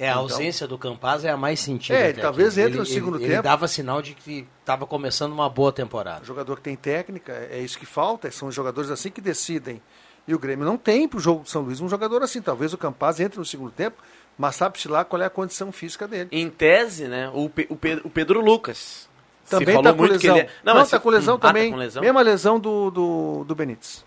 É, 0.00 0.08
a 0.08 0.14
ausência 0.16 0.66
do 0.68 0.78
Campaz 0.78 1.24
é 1.24 1.30
a 1.30 1.36
mais 1.36 1.58
sentida. 1.58 1.98
É, 1.98 2.10
até 2.10 2.20
talvez 2.20 2.56
aqui. 2.56 2.66
entre 2.68 2.78
no 2.78 2.86
segundo 2.86 3.16
ele, 3.16 3.24
tempo. 3.24 3.34
Ele 3.34 3.42
dava 3.42 3.66
sinal 3.66 4.00
de 4.00 4.14
que 4.14 4.46
estava 4.60 4.86
começando 4.86 5.32
uma 5.32 5.48
boa 5.50 5.72
temporada. 5.72 6.22
O 6.22 6.24
jogador 6.24 6.56
que 6.56 6.62
tem 6.62 6.76
técnica, 6.76 7.32
é 7.50 7.58
isso 7.60 7.76
que 7.78 7.86
falta. 7.86 8.30
São 8.30 8.46
os 8.48 8.54
jogadores 8.54 8.90
assim 8.92 9.10
que 9.10 9.20
decidem. 9.20 9.80
E 10.28 10.34
o 10.34 10.38
Grêmio 10.38 10.64
não 10.64 10.76
tem 10.76 11.08
pro 11.08 11.18
jogo 11.18 11.42
do 11.42 11.48
São 11.48 11.62
Luís 11.62 11.80
um 11.80 11.88
jogador 11.88 12.22
assim. 12.22 12.40
Talvez 12.40 12.72
o 12.74 12.78
Campaz 12.78 13.18
entre 13.18 13.38
no 13.38 13.44
segundo 13.46 13.70
tempo, 13.72 13.96
mas 14.36 14.54
sabe-se 14.56 14.86
lá 14.86 15.04
qual 15.04 15.20
é 15.22 15.24
a 15.24 15.30
condição 15.30 15.72
física 15.72 16.06
dele. 16.06 16.28
Em 16.30 16.48
tese, 16.50 17.08
né, 17.08 17.30
o, 17.34 17.48
Pe- 17.48 17.66
o, 17.70 17.74
Pedro, 17.76 18.06
o 18.06 18.10
Pedro 18.10 18.40
Lucas. 18.42 19.08
Também 19.48 19.74
falou 19.74 19.82
tá 19.84 19.94
com 19.94 20.02
lesão. 20.02 20.36
ele 20.36 20.46
é... 20.46 20.50
Não, 20.62 20.74
tá 20.74 20.84
se- 20.84 20.98
com 21.00 21.08
lesão 21.08 21.34
Ah, 21.36 21.38
tá 21.38 21.48
também. 21.48 21.70
com 21.70 21.76
lesão? 21.78 22.02
Mesma 22.02 22.20
lesão 22.20 22.60
do, 22.60 22.90
do, 22.90 23.44
do 23.44 23.54
Benítez. 23.54 24.04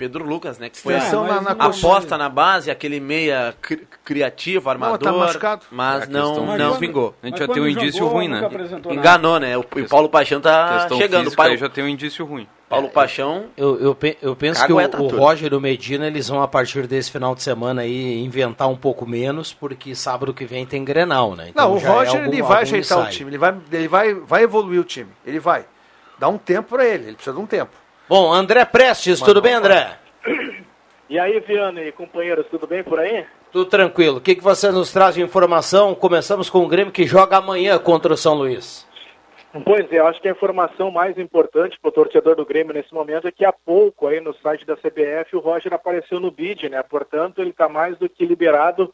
Pedro 0.00 0.24
Lucas, 0.24 0.58
né, 0.58 0.70
que 0.70 0.78
foi 0.78 0.94
a, 0.94 0.96
Extensão 0.96 1.24
mas 1.24 1.34
na, 1.42 1.54
na 1.54 1.54
não- 1.54 1.66
aposta 1.78 2.16
na 2.16 2.30
base, 2.30 2.70
aquele 2.70 2.98
meia 2.98 3.54
cri- 3.60 3.86
criativo, 4.02 4.70
armador, 4.70 4.96
tá 4.98 5.12
machucado. 5.12 5.66
mas 5.70 6.00
É 6.00 6.04
a 6.04 6.06
não, 6.08 6.32
de- 6.32 6.40
não 6.40 6.46
quando- 6.70 6.78
vingou. 6.78 7.14
A 7.22 7.26
gente 7.26 7.38
Mas 7.38 7.46
já 7.46 7.52
tem 7.52 7.62
um 7.62 7.66
jogou, 7.68 7.82
indício 7.82 8.06
ruim, 8.06 8.28
nunca 8.28 8.48
né? 8.48 8.80
Enganou, 8.94 9.38
né? 9.38 9.58
O, 9.58 9.60
o 9.60 9.88
Paulo 9.90 10.08
Paixão 10.08 10.40
tá 10.40 10.88
chegando. 10.96 11.24
Física 11.24 11.36
Paulo, 11.36 11.52
aí 11.52 11.58
já 11.58 11.68
tem 11.68 11.84
um 11.84 11.88
indício 11.88 12.24
ruim. 12.24 12.48
Paulo 12.66 12.88
Paixão 12.88 13.46
Eu, 13.56 13.78
eu, 13.80 13.98
eu 14.22 14.34
penso 14.36 14.64
que 14.64 14.72
o, 14.72 14.76
o. 14.78 15.08
Roger 15.08 15.52
e 15.52 15.56
o 15.56 15.60
Medina 15.60 16.06
eles 16.06 16.28
vão 16.28 16.40
a 16.40 16.48
partir 16.48 16.86
desse 16.86 17.10
final 17.10 17.34
de 17.34 17.42
semana 17.42 17.82
aí 17.82 18.24
inventar 18.24 18.68
um 18.68 18.76
pouco 18.76 19.04
menos, 19.06 19.52
porque 19.52 19.94
sábado 19.94 20.32
que 20.32 20.46
vem 20.46 20.64
tem 20.64 20.82
Grenal, 20.82 21.36
né? 21.36 21.48
Então 21.50 21.68
Não, 21.68 21.74
o 21.74 21.78
é 21.78 21.84
Roger 21.86 22.20
algum- 22.20 22.32
ele 22.32 22.42
vai 22.42 22.62
ajeitar 22.62 22.98
o 23.00 23.10
time. 23.10 23.30
Ele 23.30 23.38
vai, 23.38 23.54
ele 23.70 23.88
vai, 23.88 24.14
vai 24.14 24.42
evoluir 24.44 24.80
o 24.80 24.84
time. 24.84 25.10
Ele 25.26 25.38
vai. 25.40 25.66
Dá 26.18 26.28
um 26.28 26.38
tempo 26.38 26.70
para 26.76 26.86
ele. 26.86 27.04
Ele 27.08 27.14
precisa 27.14 27.34
de 27.34 27.42
um 27.42 27.46
tempo. 27.46 27.72
Bom, 28.10 28.32
André 28.32 28.64
Prestes, 28.64 29.20
tudo 29.20 29.40
bem, 29.40 29.54
André? 29.54 29.96
E 31.08 31.16
aí, 31.16 31.38
Viana 31.38 31.80
e 31.80 31.92
companheiros, 31.92 32.44
tudo 32.50 32.66
bem 32.66 32.82
por 32.82 32.98
aí? 32.98 33.24
Tudo 33.52 33.70
tranquilo. 33.70 34.16
O 34.16 34.20
que, 34.20 34.34
que 34.34 34.42
você 34.42 34.68
nos 34.72 34.92
traz 34.92 35.14
de 35.14 35.22
informação? 35.22 35.94
Começamos 35.94 36.50
com 36.50 36.58
o 36.58 36.66
Grêmio 36.66 36.92
que 36.92 37.06
joga 37.06 37.36
amanhã 37.36 37.78
contra 37.78 38.12
o 38.12 38.16
São 38.16 38.34
Luís. 38.34 38.84
Pois 39.64 39.92
é, 39.92 40.00
eu 40.00 40.08
acho 40.08 40.20
que 40.20 40.26
a 40.26 40.32
informação 40.32 40.90
mais 40.90 41.16
importante 41.18 41.78
para 41.80 41.88
o 41.88 41.92
torcedor 41.92 42.34
do 42.34 42.44
Grêmio 42.44 42.74
nesse 42.74 42.92
momento 42.92 43.28
é 43.28 43.30
que 43.30 43.44
há 43.44 43.52
pouco 43.52 44.08
aí 44.08 44.20
no 44.20 44.34
site 44.34 44.66
da 44.66 44.76
CBF 44.76 45.36
o 45.36 45.38
Roger 45.38 45.72
apareceu 45.72 46.18
no 46.18 46.32
bid, 46.32 46.68
né? 46.68 46.82
Portanto, 46.82 47.40
ele 47.40 47.50
está 47.50 47.68
mais 47.68 47.96
do 47.96 48.08
que 48.08 48.26
liberado 48.26 48.92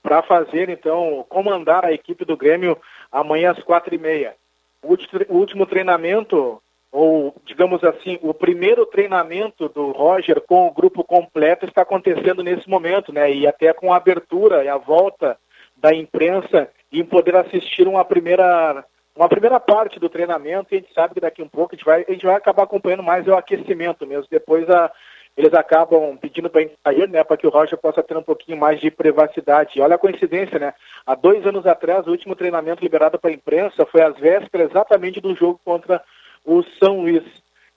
para 0.00 0.22
fazer, 0.22 0.68
então, 0.68 1.26
comandar 1.28 1.84
a 1.84 1.92
equipe 1.92 2.24
do 2.24 2.36
Grêmio 2.36 2.78
amanhã 3.10 3.50
às 3.50 3.60
quatro 3.64 3.92
e 3.92 3.98
meia. 3.98 4.36
O 4.80 4.96
último 5.36 5.66
treinamento, 5.66 6.62
ou 6.94 7.34
digamos 7.44 7.82
assim, 7.82 8.20
o 8.22 8.32
primeiro 8.32 8.86
treinamento 8.86 9.68
do 9.68 9.90
Roger 9.90 10.40
com 10.40 10.68
o 10.68 10.70
grupo 10.70 11.02
completo 11.02 11.66
está 11.66 11.82
acontecendo 11.82 12.40
nesse 12.40 12.70
momento, 12.70 13.12
né? 13.12 13.32
E 13.32 13.48
até 13.48 13.72
com 13.72 13.92
a 13.92 13.96
abertura 13.96 14.62
e 14.62 14.68
a 14.68 14.76
volta 14.76 15.36
da 15.76 15.92
imprensa 15.92 16.70
em 16.92 17.04
poder 17.04 17.34
assistir 17.34 17.88
uma 17.88 18.04
primeira 18.04 18.84
uma 19.16 19.28
primeira 19.28 19.58
parte 19.58 19.98
do 19.98 20.08
treinamento 20.08 20.68
e 20.70 20.76
a 20.76 20.80
gente 20.80 20.94
sabe 20.94 21.14
que 21.14 21.20
daqui 21.20 21.42
um 21.42 21.48
pouco 21.48 21.74
a 21.74 21.76
gente 21.76 21.84
vai, 21.84 22.04
a 22.08 22.12
gente 22.12 22.26
vai 22.26 22.36
acabar 22.36 22.62
acompanhando 22.62 23.02
mais 23.02 23.26
é 23.26 23.30
o 23.32 23.36
aquecimento 23.36 24.06
mesmo. 24.06 24.28
Depois 24.30 24.70
a, 24.70 24.88
eles 25.36 25.52
acabam 25.52 26.16
pedindo 26.16 26.48
para 26.48 26.68
sair, 26.84 27.08
né, 27.08 27.24
para 27.24 27.36
que 27.36 27.46
o 27.46 27.50
Roger 27.50 27.76
possa 27.76 28.04
ter 28.04 28.16
um 28.16 28.22
pouquinho 28.22 28.56
mais 28.56 28.80
de 28.80 28.88
privacidade. 28.88 29.72
E 29.76 29.80
olha 29.80 29.96
a 29.96 29.98
coincidência, 29.98 30.60
né? 30.60 30.72
Há 31.04 31.16
dois 31.16 31.44
anos 31.44 31.66
atrás, 31.66 32.06
o 32.06 32.10
último 32.10 32.36
treinamento 32.36 32.84
liberado 32.84 33.18
para 33.18 33.30
a 33.30 33.34
imprensa 33.34 33.84
foi 33.86 34.00
às 34.00 34.16
vésperas 34.16 34.70
exatamente 34.70 35.20
do 35.20 35.34
jogo 35.34 35.60
contra 35.64 36.00
o 36.44 36.62
São 36.78 37.00
Luís. 37.00 37.24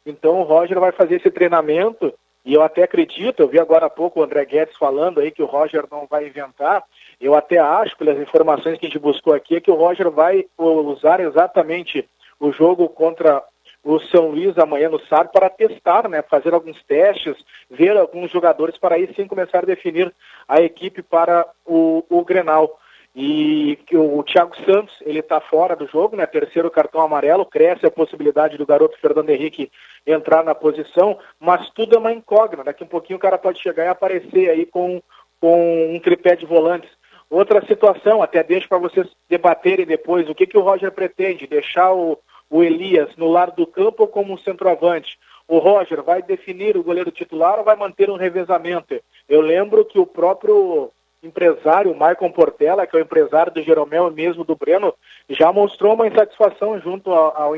Então 0.05 0.39
o 0.39 0.43
Roger 0.43 0.79
vai 0.79 0.91
fazer 0.91 1.15
esse 1.15 1.29
treinamento 1.29 2.13
e 2.47 2.53
eu 2.53 2.61
até 2.63 2.83
acredito, 2.83 3.41
eu 3.41 3.47
vi 3.49 3.59
agora 3.59 3.87
há 3.87 3.89
pouco 3.89 4.19
o 4.19 4.23
André 4.23 4.45
Guedes 4.45 4.77
falando 4.77 5.19
aí 5.19 5.31
que 5.31 5.43
o 5.43 5.45
Roger 5.45 5.83
não 5.91 6.07
vai 6.09 6.27
inventar. 6.27 6.81
Eu 7.19 7.35
até 7.35 7.57
acho, 7.57 7.97
pelas 7.97 8.17
informações 8.17 8.79
que 8.79 8.85
a 8.85 8.89
gente 8.89 8.99
buscou 8.99 9.33
aqui, 9.33 9.59
que 9.59 9.69
o 9.69 9.75
Roger 9.75 10.09
vai 10.09 10.45
usar 10.57 11.19
exatamente 11.19 12.07
o 12.39 12.53
jogo 12.53 12.87
contra 12.87 13.43
o 13.83 13.99
São 13.99 14.29
Luís 14.29 14.57
amanhã 14.57 14.89
no 14.89 14.99
sábado 15.07 15.31
para 15.33 15.49
testar, 15.49 16.07
né, 16.07 16.21
fazer 16.21 16.53
alguns 16.53 16.81
testes, 16.83 17.35
ver 17.69 17.97
alguns 17.97 18.31
jogadores 18.31 18.77
para 18.77 18.95
aí 18.95 19.13
sim 19.13 19.27
começar 19.27 19.59
a 19.59 19.67
definir 19.67 20.13
a 20.47 20.61
equipe 20.61 21.01
para 21.01 21.45
o, 21.65 22.03
o 22.09 22.23
Grenal. 22.23 22.79
E 23.19 23.79
o 23.93 24.21
Thiago 24.21 24.55
Santos, 24.57 24.95
ele 25.01 25.21
está 25.21 25.41
fora 25.41 25.75
do 25.75 25.87
jogo, 25.87 26.15
né? 26.15 26.27
Terceiro 26.27 26.69
cartão 26.69 27.01
amarelo, 27.01 27.47
cresce 27.47 27.83
a 27.83 27.89
possibilidade 27.89 28.59
do 28.59 28.65
garoto 28.65 28.95
Fernando 28.99 29.31
Henrique 29.31 29.71
entrar 30.05 30.43
na 30.43 30.53
posição, 30.53 31.17
mas 31.39 31.67
tudo 31.71 31.95
é 31.95 31.97
uma 31.97 32.13
incógnita. 32.13 32.65
Daqui 32.65 32.83
um 32.83 32.87
pouquinho 32.87 33.17
o 33.17 33.19
cara 33.19 33.39
pode 33.39 33.59
chegar 33.59 33.85
e 33.85 33.87
aparecer 33.87 34.51
aí 34.51 34.67
com, 34.67 35.01
com 35.41 35.95
um 35.95 35.99
tripé 35.99 36.35
de 36.35 36.45
volantes. 36.45 36.91
Outra 37.27 37.65
situação, 37.65 38.21
até 38.21 38.43
deixo 38.43 38.69
para 38.69 38.77
vocês 38.77 39.07
debaterem 39.27 39.87
depois, 39.87 40.29
o 40.29 40.35
que, 40.35 40.45
que 40.45 40.57
o 40.57 40.61
Roger 40.61 40.91
pretende? 40.91 41.47
Deixar 41.47 41.91
o, 41.91 42.19
o 42.51 42.61
Elias 42.61 43.09
no 43.17 43.27
lado 43.29 43.55
do 43.55 43.65
campo 43.65 44.03
ou 44.03 44.07
como 44.07 44.31
um 44.31 44.37
centroavante? 44.37 45.17
O 45.47 45.57
Roger 45.57 46.03
vai 46.03 46.21
definir 46.21 46.77
o 46.77 46.83
goleiro 46.83 47.09
titular 47.09 47.57
ou 47.57 47.65
vai 47.65 47.75
manter 47.75 48.11
um 48.11 48.15
revezamento? 48.15 49.01
Eu 49.27 49.41
lembro 49.41 49.83
que 49.85 49.97
o 49.97 50.05
próprio 50.05 50.91
empresário, 51.27 51.95
Maicon 51.95 52.31
Portela, 52.31 52.87
que 52.87 52.95
é 52.95 52.99
o 52.99 53.01
empresário 53.01 53.53
do 53.53 53.61
Jeromel 53.61 54.09
e 54.09 54.13
mesmo 54.13 54.43
do 54.43 54.55
Breno, 54.55 54.93
já 55.29 55.51
mostrou 55.51 55.93
uma 55.93 56.07
insatisfação 56.07 56.79
junto 56.79 57.11
ao, 57.11 57.53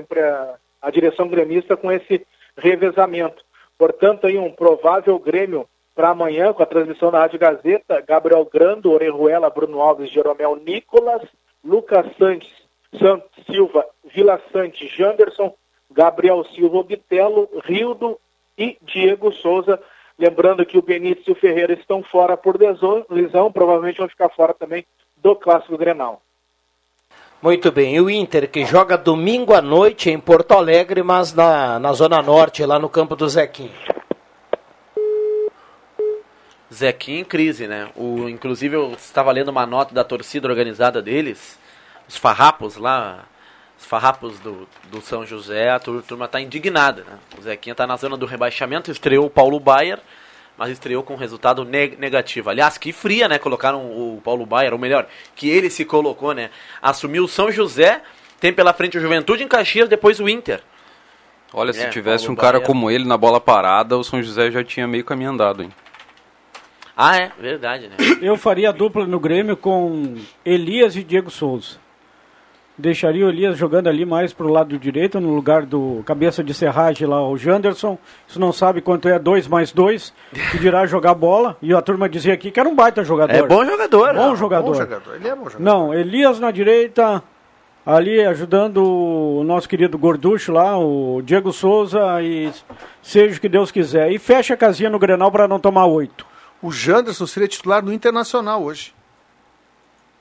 à 0.81 0.91
direção 0.91 1.27
gremista 1.27 1.77
com 1.77 1.91
esse 1.91 2.25
revezamento. 2.57 3.43
Portanto, 3.77 4.27
aí 4.27 4.37
um 4.37 4.51
provável 4.51 5.17
Grêmio 5.17 5.67
para 5.95 6.09
amanhã, 6.09 6.53
com 6.53 6.63
a 6.63 6.65
transmissão 6.65 7.11
da 7.11 7.19
Rádio 7.19 7.39
Gazeta, 7.39 8.01
Gabriel 8.01 8.45
Grando, 8.45 8.91
Orejuela, 8.91 9.49
Bruno 9.49 9.81
Alves, 9.81 10.09
Jeromel 10.09 10.55
Nicolas, 10.55 11.21
Lucas 11.63 12.05
Santos, 12.17 12.49
Santos 12.97 13.29
Silva, 13.45 13.85
Vila 14.05 14.41
Sante, 14.51 14.87
Janderson, 14.87 15.53
Gabriel 15.91 16.43
Silva, 16.55 16.83
Bitelo, 16.83 17.49
Rildo 17.65 18.19
e 18.57 18.77
Diego 18.81 19.31
Souza. 19.33 19.79
Lembrando 20.19 20.65
que 20.65 20.77
o 20.77 20.81
Benítez 20.81 21.25
e 21.25 21.31
o 21.31 21.35
Ferreira 21.35 21.71
estão 21.71 22.03
fora 22.03 22.35
por 22.35 22.59
lesão, 22.59 23.51
provavelmente 23.53 23.99
vão 23.99 24.09
ficar 24.09 24.27
fora 24.27 24.53
também 24.53 24.85
do 25.15 25.33
Clássico 25.33 25.77
Grenal. 25.77 26.21
Muito 27.41 27.71
bem, 27.71 27.95
e 27.95 28.01
o 28.01 28.09
Inter 28.09 28.49
que 28.51 28.65
joga 28.65 28.97
domingo 28.97 29.53
à 29.53 29.61
noite 29.61 30.09
em 30.09 30.19
Porto 30.19 30.51
Alegre, 30.51 31.01
mas 31.01 31.33
na, 31.33 31.79
na 31.79 31.93
Zona 31.93 32.21
Norte, 32.21 32.65
lá 32.65 32.77
no 32.77 32.89
campo 32.89 33.15
do 33.15 33.29
Zequim. 33.29 33.71
Zequinha 36.71 37.21
em 37.21 37.23
crise, 37.23 37.65
né? 37.65 37.87
O, 37.95 38.27
inclusive, 38.27 38.75
eu 38.75 38.91
estava 38.91 39.31
lendo 39.31 39.47
uma 39.47 39.65
nota 39.65 39.95
da 39.95 40.03
torcida 40.03 40.49
organizada 40.49 41.01
deles, 41.01 41.57
os 42.09 42.17
farrapos 42.17 42.75
lá, 42.75 43.23
os 43.79 43.85
farrapos 43.85 44.39
do, 44.39 44.67
do 44.91 45.01
São 45.01 45.25
José, 45.25 45.69
a 45.69 45.79
tur- 45.79 46.03
turma 46.03 46.25
está 46.25 46.41
indignada, 46.41 47.03
né? 47.07 47.17
O 47.37 47.41
Zequinha 47.41 47.71
está 47.71 47.87
na 47.87 47.95
zona 47.95 48.17
do 48.17 48.25
rebaixamento, 48.25 48.91
estreou 48.91 49.25
o 49.25 49.29
Paulo 49.29 49.59
Baier, 49.59 49.99
mas 50.57 50.69
estreou 50.71 51.01
com 51.01 51.15
resultado 51.15 51.63
neg- 51.63 51.97
negativo. 51.97 52.49
Aliás, 52.49 52.77
que 52.77 52.91
fria, 52.91 53.27
né? 53.29 53.39
Colocaram 53.39 53.79
o 53.85 54.21
Paulo 54.23 54.45
Baier, 54.45 54.73
ou 54.73 54.79
melhor, 54.79 55.07
que 55.35 55.49
ele 55.49 55.69
se 55.69 55.85
colocou, 55.85 56.33
né? 56.33 56.49
Assumiu 56.81 57.23
o 57.23 57.27
São 57.27 57.49
José, 57.51 58.01
tem 58.39 58.51
pela 58.51 58.73
frente 58.73 58.97
o 58.97 59.01
Juventude 59.01 59.43
em 59.43 59.47
Caxias, 59.47 59.87
depois 59.87 60.19
o 60.19 60.27
Inter. 60.27 60.61
Olha, 61.53 61.71
se 61.73 61.81
É, 61.83 61.89
tivesse 61.89 62.25
Paulo 62.25 62.33
um 62.33 62.35
cara 62.35 62.57
Baier. 62.59 62.67
como 62.67 62.91
ele 62.91 63.05
na 63.05 63.17
bola 63.17 63.39
parada, 63.39 63.97
o 63.97 64.03
São 64.03 64.21
José 64.21 64.51
já 64.51 64.63
tinha 64.63 64.85
meio 64.87 65.05
caminho 65.05 65.31
andado, 65.31 65.63
hein? 65.63 65.71
Ah, 66.95 67.15
é, 67.15 67.31
verdade, 67.39 67.87
né? 67.87 67.95
Eu 68.21 68.35
faria 68.35 68.69
a 68.69 68.71
dupla 68.73 69.05
no 69.07 69.19
Grêmio 69.21 69.55
com 69.55 70.17
Elias 70.45 70.97
e 70.97 71.03
Diego 71.03 71.31
Souza. 71.31 71.77
Deixaria 72.79 73.25
o 73.25 73.29
Elias 73.29 73.57
jogando 73.57 73.87
ali 73.87 74.05
mais 74.05 74.31
pro 74.31 74.47
lado 74.47 74.79
direito, 74.79 75.19
no 75.19 75.35
lugar 75.35 75.65
do 75.65 76.01
cabeça 76.05 76.41
de 76.41 76.53
serragem 76.53 77.05
lá, 77.05 77.21
o 77.27 77.37
Janderson. 77.37 77.97
Isso 78.25 78.39
não 78.39 78.53
sabe 78.53 78.79
quanto 78.79 79.09
é 79.09 79.19
2 79.19 79.49
mais 79.49 79.73
2, 79.73 80.13
que 80.51 80.57
dirá 80.59 80.85
jogar 80.85 81.13
bola. 81.13 81.57
E 81.61 81.73
a 81.73 81.81
turma 81.81 82.07
dizia 82.07 82.33
aqui 82.33 82.51
que 82.51 82.57
era 82.57 82.69
um 82.69 82.73
baita 82.73 83.03
jogador. 83.03 83.33
É 83.33 83.45
bom 83.45 83.65
jogador, 83.65 84.13
Bom 84.13 84.29
né? 84.31 84.35
jogador. 84.37 84.65
Bom 84.67 84.73
jogador. 84.75 85.15
Ele 85.15 85.27
é 85.27 85.35
bom 85.35 85.49
jogador. 85.49 85.61
Não, 85.61 85.93
Elias 85.93 86.39
na 86.39 86.51
direita, 86.51 87.21
ali 87.85 88.21
ajudando 88.21 88.77
o 88.81 89.43
nosso 89.43 89.67
querido 89.67 89.97
Gorducho 89.97 90.53
lá, 90.53 90.77
o 90.79 91.21
Diego 91.21 91.51
Souza 91.51 92.21
e 92.21 92.49
seja 93.01 93.37
o 93.37 93.41
que 93.41 93.49
Deus 93.49 93.71
quiser. 93.71 94.09
E 94.09 94.17
fecha 94.17 94.53
a 94.53 94.57
casinha 94.57 94.89
no 94.89 94.97
Grenal 94.99 95.29
para 95.33 95.49
não 95.49 95.59
tomar 95.59 95.85
oito. 95.85 96.25
O 96.61 96.71
Janderson 96.71 97.27
seria 97.27 97.49
titular 97.49 97.83
no 97.83 97.91
Internacional 97.91 98.63
hoje. 98.63 98.93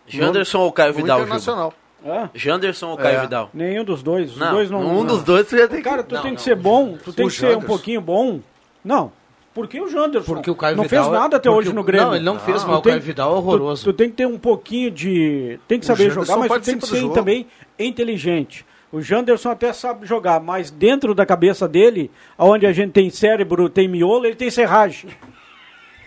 Janderson 0.09 0.59
ou 0.59 0.73
Caio 0.73 0.92
No 0.92 0.97
Vidal 0.97 1.21
Juba? 1.25 1.73
Hã? 2.05 2.31
Janderson 2.35 2.91
ou 2.91 2.97
Caio 2.97 3.19
É. 3.19 3.21
Vidal? 3.23 3.51
Nenhum 3.53 3.85
dos 3.85 4.03
dois. 4.03 4.33
Os 4.33 4.37
Não, 4.39 4.53
dois 4.53 4.71
não. 4.71 4.81
um 5.01 5.05
dos 5.05 5.23
dois 5.25 5.47
tu 5.49 5.57
já 5.59 5.67
tem 5.67 5.79
que... 5.79 5.85
Cara, 5.89 6.03
tu 6.03 6.15
Não, 6.15 6.23
tem 6.23 6.31
não, 6.31 6.37
que 6.37 6.43
ser 6.43 6.55
bom, 6.55 6.97
tu 7.03 7.13
tem 7.13 7.27
o 7.27 7.29
que 7.29 7.35
ser 7.35 7.47
um 7.47 7.49
Janderson. 7.51 7.67
pouquinho 7.67 8.01
bom. 8.01 8.41
Não. 8.85 9.13
Por 9.53 9.67
que 9.67 9.81
o 9.81 9.89
Janderson? 9.89 10.35
Porque 10.35 10.49
o 10.51 10.55
Caio 10.55 10.77
não 10.77 10.85
Vidal 10.85 11.05
fez 11.05 11.13
é- 11.17 11.19
nada 11.21 11.37
até 11.37 11.49
porque 11.49 11.59
hoje 11.61 11.71
o- 11.71 11.75
no 11.75 11.83
Grêmio. 11.83 12.07
Não, 12.07 12.15
ele 12.15 12.25
não 12.25 12.39
fez, 12.39 12.63
Tu 12.63 12.69
mas 12.69 12.79
o 12.79 12.83
tem- 12.83 12.93
Caio 12.93 13.03
Vidal 13.03 13.33
é 13.35 13.37
horroroso. 13.39 13.83
Tu, 13.83 13.93
tu 13.93 13.97
tem 13.97 14.09
que 14.09 14.15
ter 14.17 14.27
um 14.27 14.39
pouquinho 14.39 14.91
de. 14.91 15.59
Tem 15.67 15.81
que 15.81 15.87
saber 15.87 16.05
Janderson 16.11 16.21
jogar, 16.25 16.37
mas 16.39 16.47
tu 16.47 16.65
tem 16.65 16.75
participa 16.75 16.81
que 16.87 16.87
do 16.93 16.95
ser 16.95 17.01
jogo. 17.03 17.15
também 17.15 17.47
inteligente. 17.77 18.65
O 18.93 19.03
Janderson 19.03 19.51
até 19.51 19.73
sabe 19.73 20.07
jogar, 20.07 20.41
mas 20.41 20.71
dentro 20.71 21.15
da 21.15 21.27
cabeça 21.27 21.67
dele, 21.69 22.11
onde 22.39 22.65
a 22.67 22.73
gente 22.73 22.93
tem 22.93 23.11
cérebro, 23.11 23.69
tem 23.69 23.89
miolo, 23.89 24.25
ele 24.25 24.37
tem 24.37 24.51
serragem. 24.51 25.11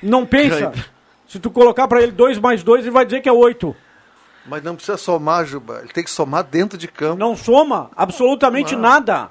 Não 0.02 0.26
pensa. 0.26 0.72
Se 1.28 1.40
tu 1.40 1.52
colocar 1.52 1.88
pra 1.88 2.02
ele 2.02 2.12
2 2.12 2.40
mais 2.40 2.64
2, 2.64 2.82
ele 2.82 2.92
vai 2.92 3.06
dizer 3.06 3.22
que 3.22 3.30
é 3.30 3.32
8. 3.34 3.76
Mas 4.46 4.64
não 4.64 4.76
precisa 4.76 4.98
somar, 4.98 5.46
Juba. 5.46 5.80
Ele 5.80 5.90
tem 5.94 6.04
que 6.04 6.10
somar 6.10 6.44
dentro 6.44 6.78
de 6.78 6.88
campo. 6.88 7.18
Não 7.20 7.36
soma 7.36 7.92
absolutamente 7.96 8.76
nada. 8.76 9.30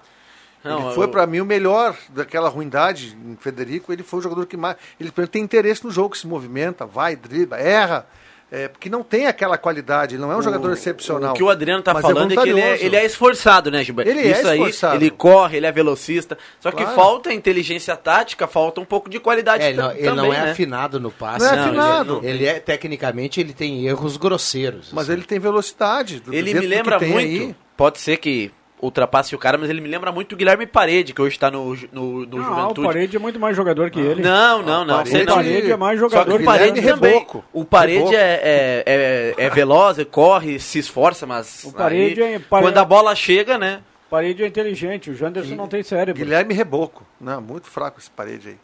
Não, 0.63 0.87
ele 0.87 0.95
foi 0.95 1.07
eu- 1.07 1.11
pra 1.11 1.27
mim 1.27 1.41
o 1.41 1.45
melhor 1.45 1.97
daquela 2.11 2.49
ruindade 2.49 3.17
em 3.25 3.35
Federico. 3.37 3.93
Ele 3.93 4.03
foi 4.03 4.19
o 4.21 4.23
jogador 4.23 4.47
que 4.47 4.57
mais. 4.57 4.77
Ele 5.01 5.11
tem 5.27 5.43
interesse 5.43 5.83
no 5.85 5.91
jogo, 5.91 6.11
que 6.11 6.19
se 6.19 6.27
movimenta, 6.27 6.85
vai, 6.85 7.17
dribla, 7.17 7.59
erra. 7.59 8.07
É, 8.53 8.67
porque 8.67 8.91
não 8.91 9.05
tem 9.05 9.27
aquela 9.29 9.57
qualidade, 9.57 10.17
ele 10.17 10.23
não 10.23 10.33
é 10.33 10.37
um 10.37 10.43
jogador 10.43 10.73
excepcional. 10.73 11.31
O 11.33 11.37
que 11.37 11.43
o 11.43 11.49
Adriano 11.49 11.85
tá 11.85 11.95
Mas 11.95 12.05
é 12.05 12.09
falando 12.09 12.33
é, 12.33 12.43
que 12.43 12.49
ele 12.49 12.61
é, 12.61 12.85
ele 12.85 12.97
é 12.97 13.05
esforçado, 13.07 13.71
né, 13.71 13.85
Gilberto? 13.85 14.11
Ele 14.11 14.21
é 14.27 14.33
Isso 14.33 14.49
aí, 14.49 14.59
esforçado. 14.59 14.97
ele 14.97 15.09
corre, 15.11 15.57
ele 15.59 15.67
é 15.67 15.73
velocista. 15.73 16.37
Só 16.59 16.73
que 16.73 16.79
Claro. 16.83 16.97
falta 16.97 17.33
inteligência 17.33 17.95
tática, 17.97 18.49
falta 18.49 18.81
um 18.81 18.85
pouco 18.85 19.09
de 19.09 19.21
qualidade 19.21 19.63
É, 19.63 19.69
ele 19.69 19.77
não, 19.79 19.91
ele 19.93 20.03
também, 20.03 20.17
não 20.17 20.35
é 20.35 20.41
né? 20.47 20.51
afinado 20.51 20.99
no 20.99 21.13
passe. 21.13 21.45
Não 21.45 21.51
é 21.53 21.53
ele- 21.55 21.61
afinado. 21.69 22.21
Ele, 22.25 22.47
é, 22.47 22.59
tecnicamente, 22.59 23.39
ele 23.41 23.53
tem 23.53 23.87
erros 23.87 24.17
grosseiros. 24.17 24.89
Mas 24.93 25.05
assim. 25.05 25.13
ele 25.13 25.23
tem 25.23 25.39
velocidade. 25.39 26.19
do- 26.21 26.35
Ele 26.35 26.53
me 26.53 26.61
que 26.61 26.67
lembra 26.67 26.99
muito, 26.99 27.19
aí. 27.19 27.55
pode 27.77 28.01
ser 28.01 28.17
que 28.17 28.51
ultrapasse 28.83 29.35
o 29.35 29.39
cara, 29.39 29.59
mas 29.59 29.69
ele 29.71 29.81
me 29.81 29.89
lembra 29.89 30.11
muito 30.11 30.33
o 30.33 30.37
Guilherme 30.37 30.67
Parede, 30.67 31.13
que 31.13 31.21
hoje 31.21 31.39
tá 31.39 31.51
no, 31.51 31.75
no, 31.93 32.27
no 32.27 32.27
Não, 32.27 32.39
o 32.39 32.43
Juventude. 32.45 32.87
Parede 32.87 33.17
é 33.17 33.19
muito 33.21 33.39
mais 33.39 33.57
jogador 33.57 33.91
que 33.91 34.01
ele. 34.01 34.23
Não, 34.23 34.63
não, 34.63 34.85
não. 34.85 34.97
Parede- 34.99 35.11
sei 35.11 35.25
não. 35.25 35.35
Parede 35.35 35.71
é 35.73 35.77
mais 35.77 36.01
Só 36.01 36.09
jogador 36.09 36.31
que 36.33 36.37
que 36.39 36.43
o 36.43 36.47
Parede 36.47 36.83
também. 36.83 37.11
Reboco. 37.13 37.45
O 37.53 37.65
Parede 37.65 37.99
Reboco. 37.99 38.15
é, 38.17 38.43
é, 38.45 39.35
é, 39.39 39.47
é 39.47 39.51
veloz, 39.51 39.99
corre, 40.11 40.59
se 40.59 40.79
esforça, 40.79 41.27
mas 41.27 41.65
O 41.65 41.73
Parede 41.73 42.23
aí, 42.23 42.35
é- 42.35 42.39
Pare- 42.39 42.65
quando 42.65 42.79
a 42.79 42.85
bola 42.85 43.15
chega, 43.15 43.57
né? 43.59 43.81
Parede 44.09 44.43
é 44.43 44.47
inteligente, 44.47 45.09
o 45.11 45.15
Janderson 45.15 45.55
não 45.55 45.69
tem 45.69 45.83
cérebro. 45.83 46.21
Guilherme 46.23 46.53
Reboco. 46.53 47.07
Não, 47.21 47.41
muito 47.41 47.67
fraco 47.69 48.01
esse 48.01 48.11
parede 48.11 48.49
aí. 48.49 48.57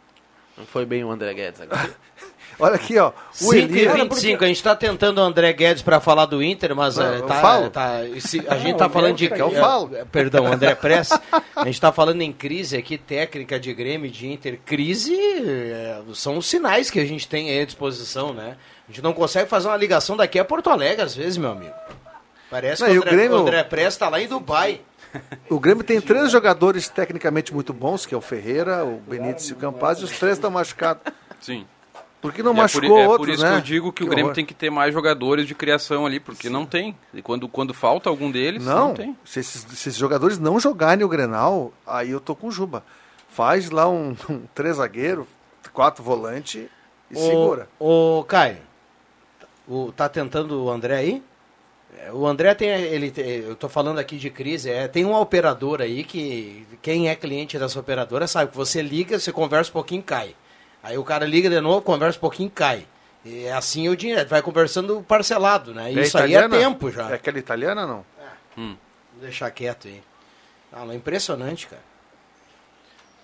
Não 0.57 0.65
foi 0.65 0.85
bem 0.85 1.03
o 1.03 1.11
André 1.11 1.33
Guedes 1.33 1.61
agora. 1.61 1.89
Olha 2.59 2.75
aqui, 2.75 2.97
ó. 2.97 3.09
O 3.09 3.13
5 3.33 3.53
e 3.53 3.57
Elias. 3.81 3.93
25, 3.93 4.43
a 4.43 4.47
gente 4.47 4.63
tá 4.63 4.75
tentando 4.75 5.19
o 5.19 5.21
André 5.23 5.53
Guedes 5.53 5.83
pra 5.83 5.99
falar 5.99 6.25
do 6.25 6.41
Inter, 6.41 6.75
mas 6.75 6.97
Não, 6.97 7.13
eu 7.13 7.25
tá, 7.27 7.35
falo. 7.39 7.69
tá- 7.69 7.97
a 7.97 8.05
gente 8.57 8.71
Não, 8.71 8.77
tá 8.77 8.87
o 8.87 8.89
falando 8.89 9.15
de. 9.15 9.25
Eu 9.25 9.51
falo. 9.51 9.95
eh, 9.95 10.03
Perdão, 10.11 10.47
André 10.51 10.73
Press. 10.73 11.09
A 11.55 11.65
gente 11.65 11.79
tá 11.79 11.91
falando 11.91 12.21
em 12.21 12.33
crise 12.33 12.75
aqui 12.75 12.97
técnica 12.97 13.59
de 13.59 13.71
Grêmio 13.75 14.07
e 14.07 14.09
de 14.11 14.27
Inter. 14.27 14.59
Crise 14.65 15.15
eh, 15.15 15.99
são 16.15 16.37
os 16.37 16.47
sinais 16.47 16.89
que 16.89 16.99
a 16.99 17.05
gente 17.05 17.27
tem 17.27 17.49
aí 17.51 17.61
à 17.61 17.65
disposição, 17.65 18.33
né? 18.33 18.57
A 18.87 18.91
gente 18.91 19.03
não 19.03 19.13
consegue 19.13 19.47
fazer 19.47 19.67
uma 19.67 19.77
ligação 19.77 20.17
daqui 20.17 20.39
a 20.39 20.45
Porto 20.45 20.69
Alegre 20.71 21.03
às 21.03 21.13
vezes, 21.15 21.37
meu 21.37 21.51
amigo. 21.51 21.73
Parece 22.49 22.81
Não, 22.81 22.89
que 22.89 22.95
e 22.95 22.97
o 22.97 23.01
o 23.01 23.03
André, 23.03 23.15
Grêmio- 23.17 23.37
André 23.37 23.63
Press 23.65 23.97
tá 23.97 24.09
lá 24.09 24.19
em 24.19 24.27
Dubai. 24.27 24.81
O 25.49 25.59
Grêmio 25.59 25.83
tem 25.83 26.01
três 26.01 26.31
jogadores 26.31 26.87
tecnicamente 26.89 27.53
muito 27.53 27.71
bons, 27.73 28.05
que 28.05 28.15
é 28.15 28.17
o 28.17 28.21
Ferreira, 28.21 28.83
o 28.83 28.97
Benítez 29.07 29.49
e 29.49 29.53
o 29.53 29.55
Campaz, 29.57 29.99
e 29.99 30.03
os 30.05 30.11
três 30.17 30.37
estão 30.37 30.49
machucados. 30.49 31.01
Sim. 31.39 31.65
Por 32.21 32.33
que 32.33 32.41
não 32.41 32.51
E 32.55 32.59
é 32.59 32.67
por, 32.67 32.83
machucou 32.83 32.99
é 32.99 33.05
por 33.05 33.11
outros, 33.11 33.35
isso 33.35 33.43
né? 33.43 33.51
que 33.51 33.57
eu 33.57 33.61
digo 33.61 33.93
que, 33.93 34.03
o 34.03 34.07
Grêmio 34.07 34.25
horror. 34.25 34.35
tem 34.35 34.45
que 34.45 34.53
ter 34.53 34.69
mais 34.69 34.93
jogadores 34.93 35.45
de 35.47 35.53
criação 35.53 36.05
ali, 36.05 36.19
porque 36.19 36.49
não 36.49 36.65
tem. 36.65 36.97
E 37.13 37.21
quando, 37.21 37.47
quando 37.47 37.73
falta 37.73 38.09
algum 38.09 38.31
deles, 38.31 38.65
não, 38.65 38.89
Não, 38.89 38.93
tem. 38.95 39.15
se 39.23 39.39
esses, 39.39 39.61
se 39.61 39.73
esses 39.89 39.95
jogadores 39.95 40.39
não 40.39 40.59
jogarem 40.59 41.03
o 41.05 41.07
Grenal, 41.09 41.71
aí 41.85 42.09
eu 42.11 42.19
tô 42.19 42.35
com 42.35 42.47
o 42.47 42.51
Juba. 42.51 42.83
Faz 43.29 43.69
lá 43.69 43.87
um, 43.87 44.15
um 44.29 44.41
três 44.55 44.77
zagueiro, 44.77 45.27
quatro 45.71 46.03
volante 46.03 46.67
e 47.11 47.15
segura. 47.15 47.69
O 47.79 48.23
Caio, 48.27 48.57
o, 49.67 49.91
tá 49.91 50.09
tentando 50.09 50.63
o 50.63 50.69
André 50.71 50.95
aí? 50.97 51.23
É, 51.99 52.11
O 52.11 52.25
André 52.25 52.53
tem, 52.55 52.69
ele, 52.69 53.13
eu 53.47 53.55
tô 53.55 53.69
falando 53.69 53.99
aqui 53.99 54.17
de 54.17 54.29
crise, 54.31 54.69
é, 54.71 54.87
tem 54.87 55.05
uma 55.05 55.19
operadora 55.19 55.83
aí 55.83 56.03
que 56.03 56.65
quem 56.81 57.09
é 57.09 57.15
cliente 57.15 57.59
dessa 57.59 57.79
operadora 57.79 58.27
sabe 58.27 58.51
que 58.51 58.57
você 58.57 58.81
liga, 58.81 59.19
você 59.19 59.31
conversa 59.31 59.69
um 59.69 59.73
pouquinho, 59.73 60.01
cai. 60.01 60.35
Aí 60.83 60.97
o 60.97 61.03
cara 61.03 61.25
liga 61.25 61.49
de 61.49 61.59
novo, 61.59 61.81
conversa 61.81 62.17
um 62.17 62.21
pouquinho, 62.21 62.49
cai. 62.49 62.85
E 63.25 63.43
é 63.45 63.53
assim 63.53 63.89
o 63.89 63.95
dinheiro, 63.97 64.27
vai 64.29 64.41
conversando 64.41 65.01
parcelado, 65.05 65.73
né? 65.73 65.89
É 65.91 66.01
Isso 66.01 66.17
aí 66.17 66.33
é 66.33 66.37
italiana? 66.37 66.57
tempo 66.57 66.89
já. 66.91 67.09
É 67.09 67.15
aquela 67.15 67.37
italiana 67.39 67.85
não? 67.85 68.05
Vou 68.55 68.75
deixar 69.21 69.51
quieto 69.51 69.87
aí. 69.87 70.01
Ah, 70.71 70.85
não, 70.85 70.91
é 70.93 70.95
impressionante, 70.95 71.67
cara. 71.67 71.81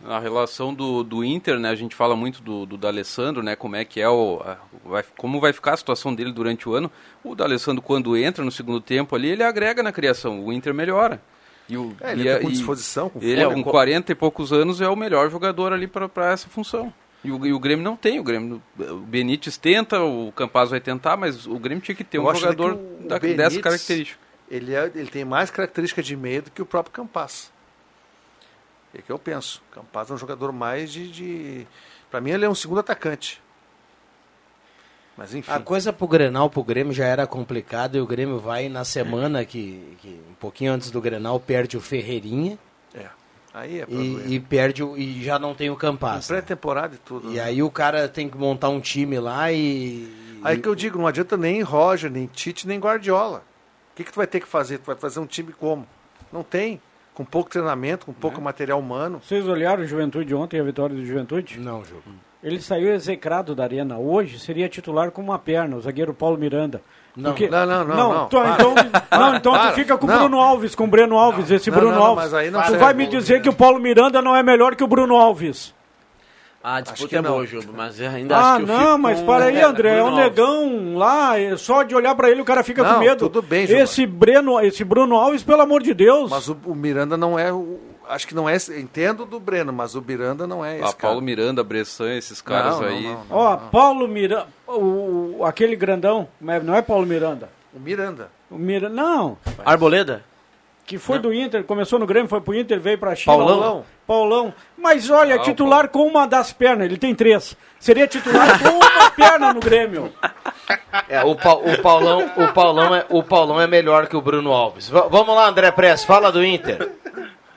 A 0.06 0.20
relação 0.20 0.74
do, 0.74 1.02
do 1.02 1.24
Inter, 1.24 1.58
né? 1.60 1.70
A 1.70 1.76
gente 1.76 1.96
fala 1.96 2.14
muito 2.16 2.42
do, 2.42 2.66
do 2.66 2.76
D'Alessandro, 2.78 3.42
né? 3.42 3.56
Como 3.56 3.76
é 3.78 3.86
que 3.86 4.02
é 4.02 4.10
o... 4.10 4.42
a- 4.46 4.58
vai, 4.84 5.04
como 5.16 5.40
vai 5.40 5.54
ficar 5.54 5.74
a 5.74 5.78
situação 5.78 6.14
dele 6.14 6.34
durante 6.34 6.68
o 6.68 6.74
ano. 6.76 6.92
O 7.24 7.34
D'Alessandro, 7.36 7.82
quando 7.82 8.18
entra 8.18 8.44
no 8.44 8.52
segundo 8.52 8.82
tempo 8.82 9.16
ali, 9.16 9.30
ele 9.30 9.44
agrega 9.44 9.82
na 9.82 9.94
criação. 9.94 10.44
O 10.44 10.52
Inter 10.52 10.74
melhora. 10.74 11.22
E 11.70 11.78
o, 11.78 11.96
É, 12.02 12.12
ele 12.12 12.28
e 12.28 12.34
tá 12.34 12.40
com 12.42 12.50
disposição, 12.50 13.08
com 13.10 13.20
Ele, 13.22 13.42
fôlego. 13.44 13.64
com 13.64 13.72
40 13.72 14.12
e 14.12 14.16
poucos 14.16 14.52
anos, 14.52 14.82
é 14.82 14.90
o 14.90 14.96
melhor 14.98 15.30
jogador 15.32 15.72
ali 15.72 15.88
para 15.88 16.10
essa 16.34 16.50
função. 16.50 16.94
E 17.24 17.32
o, 17.32 17.46
e 17.46 17.54
o 17.54 17.60
Grêmio 17.60 17.84
não 17.84 17.96
tem. 17.96 18.20
O 18.20 18.24
Grêmio, 18.24 18.62
o 18.78 18.98
Benítez 18.98 19.56
tenta, 19.58 20.02
o 20.02 20.32
Campaz 20.34 20.70
vai 20.70 20.80
tentar, 20.82 21.16
mas 21.16 21.46
o 21.48 21.58
Grêmio 21.58 21.82
tinha 21.84 21.96
que 21.96 22.04
ter 22.04 22.18
Eu 22.18 22.28
um 22.28 22.36
jogador 22.36 22.74
o 22.74 23.08
da- 23.08 23.18
Benítez- 23.20 23.38
dessa 23.54 23.62
característica. 23.62 24.20
Ele, 24.52 24.76
é, 24.76 24.92
ele 24.94 25.10
tem 25.10 25.24
mais 25.24 25.50
característica 25.50 26.04
de 26.04 26.16
meio 26.18 26.44
do 26.44 26.52
que 26.52 26.62
o 26.62 26.66
próprio 26.66 26.94
Campaz. 26.94 27.52
É 28.94 29.02
que 29.02 29.12
eu 29.12 29.18
penso. 29.18 29.62
Campaz 29.72 30.10
é 30.12 30.14
um 30.14 30.18
jogador 30.18 30.52
mais 30.52 30.92
de. 30.92 31.10
de... 31.12 31.68
Para 32.12 32.22
mim, 32.22 32.32
ele 32.32 32.46
é 32.46 32.50
um 32.50 32.54
segundo 32.54 32.80
atacante. 32.80 33.42
Mas 35.18 35.34
enfim. 35.34 35.52
A 35.52 35.60
coisa 35.60 35.94
pro 35.94 36.08
Grenal, 36.08 36.50
pro 36.50 36.64
Grêmio 36.64 36.92
já 36.94 37.06
era 37.06 37.26
complicado 37.28 37.96
e 37.98 38.02
o 38.02 38.06
Grêmio 38.06 38.40
vai 38.40 38.68
na 38.70 38.84
semana 38.84 39.46
que, 39.46 39.96
que 40.02 40.20
um 40.30 40.34
pouquinho 40.36 40.74
antes 40.74 40.90
do 40.92 41.00
Grenal 41.00 41.40
perde 41.40 41.78
o 41.78 41.82
Ferreirinha 41.82 42.58
É. 42.96 43.08
Aí 43.54 43.82
é 43.82 43.86
problema. 43.86 44.22
e, 44.26 44.34
e 44.36 44.40
perde 44.40 44.84
o, 44.84 44.98
e 44.98 45.24
já 45.24 45.38
não 45.38 45.54
tem 45.54 45.70
o 45.70 45.76
Campas. 45.76 46.26
pré-temporada 46.28 46.96
e 46.96 46.98
tudo. 46.98 47.32
E 47.32 47.36
né? 47.36 47.42
aí 47.42 47.62
o 47.62 47.70
cara 47.70 48.08
tem 48.10 48.28
que 48.28 48.38
montar 48.38 48.70
um 48.70 48.80
time 48.80 49.20
lá 49.20 49.52
e. 49.52 50.12
Aí 50.44 50.58
e- 50.58 50.60
que 50.60 50.68
eu 50.68 50.74
digo, 50.74 50.98
não 50.98 51.06
adianta 51.08 51.38
nem 51.38 51.62
Roger, 51.62 52.10
nem 52.10 52.26
Tite, 52.26 52.68
nem 52.68 52.80
Guardiola. 52.80 53.44
O 53.94 53.96
que, 53.96 54.04
que 54.04 54.12
tu 54.12 54.16
vai 54.16 54.26
ter 54.26 54.40
que 54.40 54.48
fazer? 54.48 54.80
Tu 54.80 54.86
vai 54.86 54.96
fazer 54.96 55.20
um 55.20 55.28
time 55.28 55.54
como? 55.54 55.86
Não 56.32 56.42
tem. 56.42 56.82
Com 57.14 57.24
pouco 57.24 57.48
treinamento, 57.52 58.08
com 58.08 58.14
pouco 58.14 58.42
material 58.42 58.80
humano. 58.80 59.22
Vocês 59.24 59.48
olharam 59.48 59.84
o 59.84 59.86
Juventude 59.86 60.34
ontem, 60.34 60.60
a 60.60 60.64
vitória 60.64 60.96
do 60.96 61.06
Juventude? 61.06 61.60
Não, 61.60 61.86
Ju. 61.86 62.02
Ele 62.44 62.60
saiu 62.62 62.94
execrado 62.94 63.56
da 63.56 63.64
arena. 63.64 63.98
Hoje 63.98 64.38
seria 64.38 64.68
titular 64.68 65.12
com 65.12 65.22
uma 65.22 65.40
perna, 65.40 65.78
o 65.78 65.82
zagueiro 65.82 66.14
Paulo 66.14 66.38
Miranda. 66.38 66.82
Não. 67.16 67.32
Porque- 67.32 67.48
Não, 67.48 67.66
não, 67.66 67.84
não, 67.86 67.96
não. 68.14 68.26
tu- 68.28 68.36
Para. 68.38 68.54
então, 68.56 68.76
não, 69.12 69.36
então 69.36 69.52
Para. 69.54 69.72
tu 69.72 69.76
fica 69.76 69.98
com 69.98 70.06
o 70.06 70.10
Não. 70.10 70.20
Bruno 70.20 70.40
Alves, 70.40 70.76
com 70.76 70.84
o 70.84 70.88
Breno 70.88 71.18
Alves, 71.18 71.50
esse 71.52 71.70
Não, 71.72 71.78
Bruno 71.78 71.94
não, 71.94 72.00
não, 72.00 72.08
Alves. 72.08 72.24
mas 72.26 72.34
aí 72.34 72.52
não 72.52 72.62
tu 72.64 72.76
vai 72.78 72.94
me 72.94 73.06
dizer 73.08 73.42
que 73.42 73.48
o 73.50 73.54
Paulo 73.54 73.80
Miranda 73.80 74.22
não 74.22 74.36
é 74.36 74.42
melhor 74.44 74.76
que 74.76 74.84
o 74.84 74.88
Bruno 74.88 75.16
Alves. 75.16 75.74
A 76.64 76.76
Acho 76.76 76.94
disputa 76.94 77.18
é 77.18 77.22
não. 77.22 77.32
boa, 77.32 77.46
Juba, 77.46 77.74
mas 77.76 78.00
ainda 78.02 78.38
Ah, 78.38 78.54
acho 78.56 78.66
que 78.66 78.72
eu 78.72 78.78
não, 78.78 78.98
mas 78.98 79.22
para 79.22 79.46
aí, 79.46 79.62
André, 79.62 79.98
é 79.98 80.04
um 80.04 80.16
negão 80.16 80.96
lá, 80.96 81.38
é 81.38 81.58
só 81.58 81.84
de 81.84 81.94
olhar 81.94 82.16
pra 82.16 82.30
ele 82.32 82.42
o 82.42 82.46
cara 82.46 82.64
fica 82.64 82.82
Não, 82.82 82.94
com 82.96 83.00
medo. 83.02 83.30
tudo 83.30 83.42
bem, 83.42 83.68
Gilmar. 83.68 83.84
esse 83.84 84.06
Breno, 84.06 84.60
esse 84.62 84.82
Bruno 84.84 85.16
Alves, 85.18 85.44
pelo 85.44 85.62
amor 85.62 85.84
de 85.84 85.94
Deus. 85.94 86.32
Mas 86.32 86.48
o, 86.48 86.58
o 86.66 86.74
Miranda 86.74 87.18
não 87.18 87.38
é. 87.38 87.52
o- 87.52 87.80
acho 88.10 88.28
que 88.28 88.36
não 88.36 88.48
é. 88.50 88.56
Entendo 88.78 89.26
do 89.26 89.40
Breno, 89.40 89.72
mas 89.74 89.96
o 89.96 90.02
Miranda 90.02 90.46
não 90.48 90.64
é 90.64 90.76
esse. 90.76 90.84
Ah, 90.84 90.94
cara. 90.94 90.98
Paulo 91.14 91.22
Miranda, 91.22 91.64
Bressan, 91.64 92.16
esses 92.16 92.42
caras 92.42 92.76
Não, 92.76 92.82
não, 92.82 92.88
aí. 92.90 93.04
não, 93.04 93.14
não. 93.14 93.26
Ó, 93.38 93.58
Paulo 93.58 94.08
Miranda, 94.08 94.48
o, 94.68 95.38
o- 95.40 95.46
aquele 95.46 95.76
grandão, 95.76 96.28
não 96.40 96.76
é 96.76 96.82
Paulo 96.82 97.06
Miranda. 97.06 97.50
O 97.74 97.80
Miranda. 97.80 98.30
O 98.52 98.56
Mira, 98.58 98.88
não, 98.88 99.36
Arboleda? 99.66 100.24
que 100.86 100.98
foi 101.00 101.18
do 101.18 101.34
Inter, 101.34 101.64
começou 101.64 101.98
no 101.98 102.06
Grêmio, 102.06 102.28
foi 102.30 102.42
pro 102.42 102.54
Inter, 102.54 102.78
veio 102.80 102.98
pra 102.98 103.16
China. 103.16 103.36
Paulão? 103.38 103.86
Paulão. 104.06 104.54
Mas 104.78 105.10
olha, 105.10 105.36
Ah, 105.36 105.40
titular 105.40 105.88
com 105.88 106.06
uma 106.06 106.28
das 106.28 106.52
pernas, 106.54 106.86
ele 106.86 106.98
tem 106.98 107.16
três. 107.16 107.56
Seria 107.80 108.06
titular 108.06 108.62
com 108.62 108.68
uma 108.70 109.10
perna 109.16 109.54
no 109.54 109.62
Grêmio. 109.62 110.12
É, 111.10 111.24
o, 111.24 111.36
Pa- 111.36 111.54
o 111.56 111.82
Paulão, 111.82 112.30
o, 112.36 112.48
Paulão 112.54 112.94
é, 112.96 113.06
o 113.10 113.24
Paulão 113.24 113.62
é 113.62 113.66
melhor 113.66 114.08
que 114.08 114.16
o 114.18 114.22
Bruno 114.22 114.52
Alves. 114.52 114.90
V- 114.90 115.08
vamos 115.10 115.34
lá, 115.34 115.48
André 115.48 115.72
Press, 115.72 116.04
fala 116.04 116.32
do 116.32 116.44
Inter. 116.44 116.92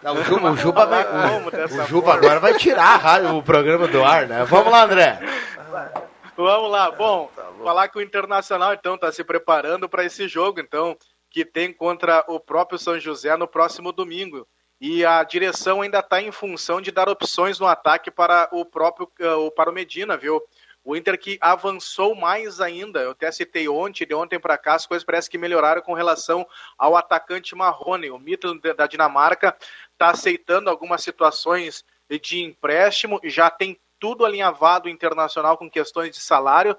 Não, 0.07 0.15
o, 0.15 0.23
Juba, 0.23 0.53
o 0.53 0.57
Juba, 0.57 0.87
vai, 0.87 1.05
o, 1.05 1.87
Juba 1.89 2.15
agora 2.15 2.39
vai 2.39 2.55
tirar 2.55 2.95
a 2.95 2.97
rádio- 2.97 3.37
o 3.37 3.43
programa 3.43 3.89
do 3.89 4.05
ar, 4.05 4.29
né? 4.29 4.45
Vamos 4.45 4.71
lá, 4.71 4.85
André. 4.85 5.19
Vamos 6.37 6.71
lá. 6.71 6.93
Bom, 6.93 7.29
falar 7.65 7.89
que 7.89 7.99
o 7.99 8.01
Internacional 8.01 8.73
então 8.73 8.95
está 8.95 9.11
se 9.11 9.25
preparando 9.25 9.89
para 9.89 10.05
esse 10.05 10.29
jogo, 10.29 10.61
então 10.61 10.97
que 11.29 11.45
tem 11.45 11.73
contra 11.73 12.25
o 12.29 12.39
próprio 12.39 12.79
São 12.79 13.01
José 13.01 13.37
no 13.37 13.49
próximo 13.49 13.91
domingo. 13.91 14.47
E 14.81 15.05
a 15.05 15.25
direção 15.25 15.83
ainda 15.83 15.99
está 15.99 16.23
em 16.23 16.31
função 16.31 16.81
de 16.81 16.93
dar 16.93 17.09
opções 17.09 17.59
no 17.59 17.67
ataque 17.67 18.09
para 18.09 18.49
o 18.53 18.65
próprio 18.65 19.11
eh, 19.19 19.51
para 19.57 19.71
o 19.71 19.75
Medina, 19.75 20.17
viu? 20.17 20.41
O 20.87 20.95
Inter 20.95 21.19
que 21.19 21.37
avançou 21.41 22.15
mais 22.15 22.61
ainda, 22.61 23.01
eu 23.01 23.11
até 23.11 23.33
citei 23.33 23.69
ontem, 23.69 24.07
de 24.07 24.15
ontem 24.15 24.39
para 24.39 24.57
cá, 24.57 24.75
as 24.75 24.87
coisas 24.87 25.05
parecem 25.05 25.29
que 25.29 25.37
melhoraram 25.37 25.83
com 25.83 25.95
relação 25.95 26.47
ao 26.79 26.97
atacante 26.97 27.57
Marrone. 27.57 28.09
O 28.09 28.21
Midtjylland 28.21 28.73
da 28.73 28.87
Dinamarca 28.87 29.57
está 29.97 30.11
aceitando 30.11 30.69
algumas 30.69 31.03
situações 31.03 31.85
de 32.23 32.43
empréstimo, 32.45 33.19
já 33.25 33.51
tem 33.51 33.81
tudo 33.99 34.25
alinhavado 34.25 34.89
internacional 34.89 35.57
com 35.57 35.71
questões 35.71 36.15
de 36.15 36.21
salário, 36.21 36.77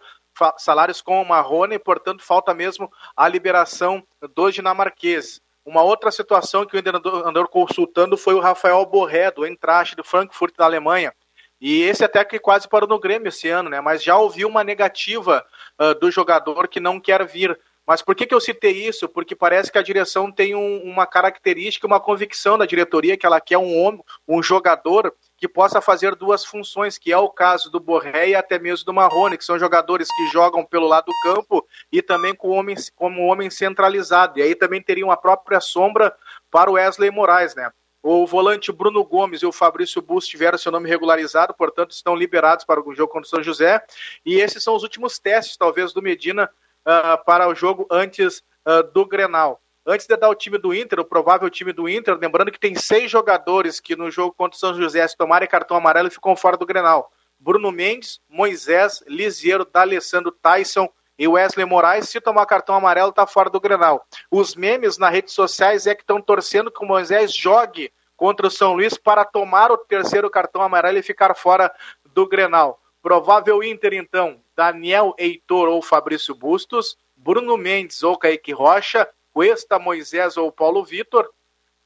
salários 0.58 1.01
com 1.01 1.21
o 1.21 1.27
Marrone, 1.27 1.80
portanto 1.80 2.23
falta 2.23 2.53
mesmo 2.53 2.91
a 3.15 3.27
liberação 3.27 4.06
dos 4.36 4.53
dinamarqueses. 4.53 5.41
Uma 5.65 5.82
outra 5.82 6.12
situação 6.12 6.65
que 6.65 6.77
o 6.77 6.80
Inter 6.80 6.95
andou 6.95 7.47
consultando 7.47 8.15
foi 8.15 8.36
o 8.36 8.39
Rafael 8.39 8.86
Borré, 8.86 9.32
do 9.32 9.45
Eintracht 9.45 9.95
do 9.95 10.03
Frankfurt 10.03 10.56
da 10.56 10.63
Alemanha. 10.63 11.13
E 11.60 11.82
esse 11.82 12.06
até 12.06 12.23
que 12.23 12.39
quase 12.39 12.69
parou 12.69 12.88
no 12.88 12.99
Grêmio 12.99 13.30
esse 13.30 13.49
ano, 13.49 13.69
né? 13.69 13.82
Mas 13.82 14.03
já 14.03 14.15
ouviu 14.15 14.47
uma 14.47 14.63
negativa 14.63 15.45
uh, 15.82 15.93
do 15.95 16.10
jogador 16.12 16.67
que 16.67 16.80
não 16.80 16.99
quer 16.99 17.25
vir. 17.25 17.60
Mas 17.88 18.02
por 18.02 18.13
que, 18.13 18.26
que 18.26 18.36
eu 18.36 18.41
citei 18.41 18.86
isso? 18.86 19.08
Porque 19.08 19.34
parece 19.34 19.71
que 19.71 19.78
a 19.78 19.82
direção 19.82 20.30
tem 20.30 20.54
um, 20.54 20.84
uma 20.84 21.08
característica, 21.08 21.88
uma 21.88 22.02
convicção 22.02 22.58
da 22.58 22.65
diretoria 22.65 23.15
que 23.15 23.26
ela 23.26 23.39
quer 23.39 23.58
um 23.58 23.82
homem, 23.82 24.04
um 24.28 24.43
jogador 24.43 25.15
que 25.38 25.47
possa 25.47 25.80
fazer 25.80 26.13
duas 26.13 26.43
funções, 26.43 26.97
que 26.97 27.13
é 27.13 27.17
o 27.17 27.30
caso 27.30 27.71
do 27.71 27.80
Borré 27.80 28.30
e 28.30 28.36
até 28.36 28.60
mesmo 28.60 28.86
do 28.86 28.93
Marrone, 28.93 29.38
que 29.38 29.45
são 29.45 29.58
jogadores 29.58 30.10
que 30.10 30.28
jogam 30.34 30.65
pelo 30.65 30.86
lado 30.86 31.06
do 31.06 31.13
campo 31.23 31.65
e 31.89 32.02
também 32.02 32.36
com 32.36 32.50
homem, 32.50 32.76
como 32.93 33.26
homem 33.26 33.50
centralizado. 33.50 34.38
E 34.38 34.41
aí 34.41 34.54
também 34.54 34.82
teria 34.82 35.06
uma 35.06 35.15
própria 35.15 35.62
sombra 35.62 36.13
para 36.52 36.69
o 36.69 36.73
Wesley 36.73 37.10
Moraes, 37.10 37.56
né? 37.56 37.71
O 38.04 38.28
volante 38.28 38.69
Bruno 38.69 39.04
Gomes 39.06 39.41
e 39.41 39.45
o 39.45 39.52
Fabrício 39.52 40.02
Bus 40.02 40.28
tiveram 40.28 40.58
seu 40.58 40.73
nome 40.73 40.89
regularizado, 40.89 41.54
portanto 41.54 41.91
estão 41.91 42.15
liberados 42.15 42.65
para 42.65 42.82
o 42.82 42.93
jogo 42.93 43.13
contra 43.13 43.28
o 43.28 43.30
São 43.30 43.41
José. 43.41 43.82
E 44.26 44.41
esses 44.41 44.62
são 44.62 44.76
os 44.76 44.84
últimos 44.84 45.17
testes, 45.17 45.56
talvez, 45.56 45.93
do 45.93 46.02
Medina 46.02 46.50
uh, 46.88 47.23
para 47.26 47.47
o 47.50 47.54
jogo 47.54 47.86
antes 47.91 48.39
uh, 48.65 48.82
do 48.93 49.06
Grenal. 49.06 49.62
Antes 49.86 50.08
de 50.08 50.17
dar 50.17 50.30
o 50.30 50.36
time 50.36 50.58
do 50.58 50.73
Inter, 50.73 51.00
o 51.00 51.06
provável 51.06 51.50
time 51.50 51.71
do 51.71 51.88
Inter, 51.88 52.17
lembrando 52.19 52.52
que 52.52 52.60
tem 52.60 52.76
seis 52.76 53.12
jogadores 53.12 53.80
que 53.80 53.95
no 53.95 54.10
jogo 54.10 54.34
contra 54.38 54.56
o 54.56 54.60
São 54.60 54.73
José, 54.73 55.08
se 55.08 55.15
tomarem 55.15 55.47
cartão 55.47 55.78
amarelo, 55.78 56.12
ficam 56.12 56.36
fora 56.36 56.58
do 56.58 56.65
Grenal. 56.65 57.12
Bruno 57.39 57.71
Mendes, 57.71 58.19
Moisés, 58.28 59.04
Lisiero, 59.08 59.63
D'Alessandro, 59.63 60.32
Tyson 60.32 60.89
e 61.17 61.28
Wesley 61.28 61.65
Moraes, 61.65 62.10
se 62.10 62.19
tomar 62.19 62.45
cartão 62.45 62.76
amarelo, 62.76 63.10
está 63.10 63.26
fora 63.26 63.50
do 63.50 63.60
Grenal. 63.60 64.06
Os 64.30 64.56
memes 64.56 64.97
nas 64.97 65.12
redes 65.12 65.34
sociais 65.34 65.88
é 65.88 65.95
que 65.95 66.02
estão 66.02 66.21
torcendo 66.21 66.71
que 66.71 66.84
o 66.84 66.88
Moisés 66.88 67.34
jogue 67.34 67.91
contra 68.15 68.47
o 68.47 68.52
São 68.52 68.73
Luís 68.73 68.97
para 68.97 69.23
tomar 69.23 69.71
o 69.71 69.78
terceiro 69.78 70.30
cartão 70.30 70.62
amarelo 70.62 70.97
e 70.97 71.04
ficar 71.04 71.34
fora 71.36 71.71
do 72.13 72.28
Grenal. 72.28 72.80
Provável 73.08 73.63
Inter, 73.63 73.93
então, 73.93 74.41
Daniel 74.54 75.15
Heitor 75.17 75.70
ou 75.70 75.82
Fabrício 75.82 76.36
Bustos, 76.36 76.98
Bruno 77.15 77.56
Mendes 77.56 78.04
ou 78.04 78.17
Kaique 78.17 78.52
Rocha, 78.52 79.08
Cuesta, 79.32 79.80
Moisés 79.80 80.36
ou 80.36 80.52
Paulo 80.52 80.84
Vitor, 80.84 81.26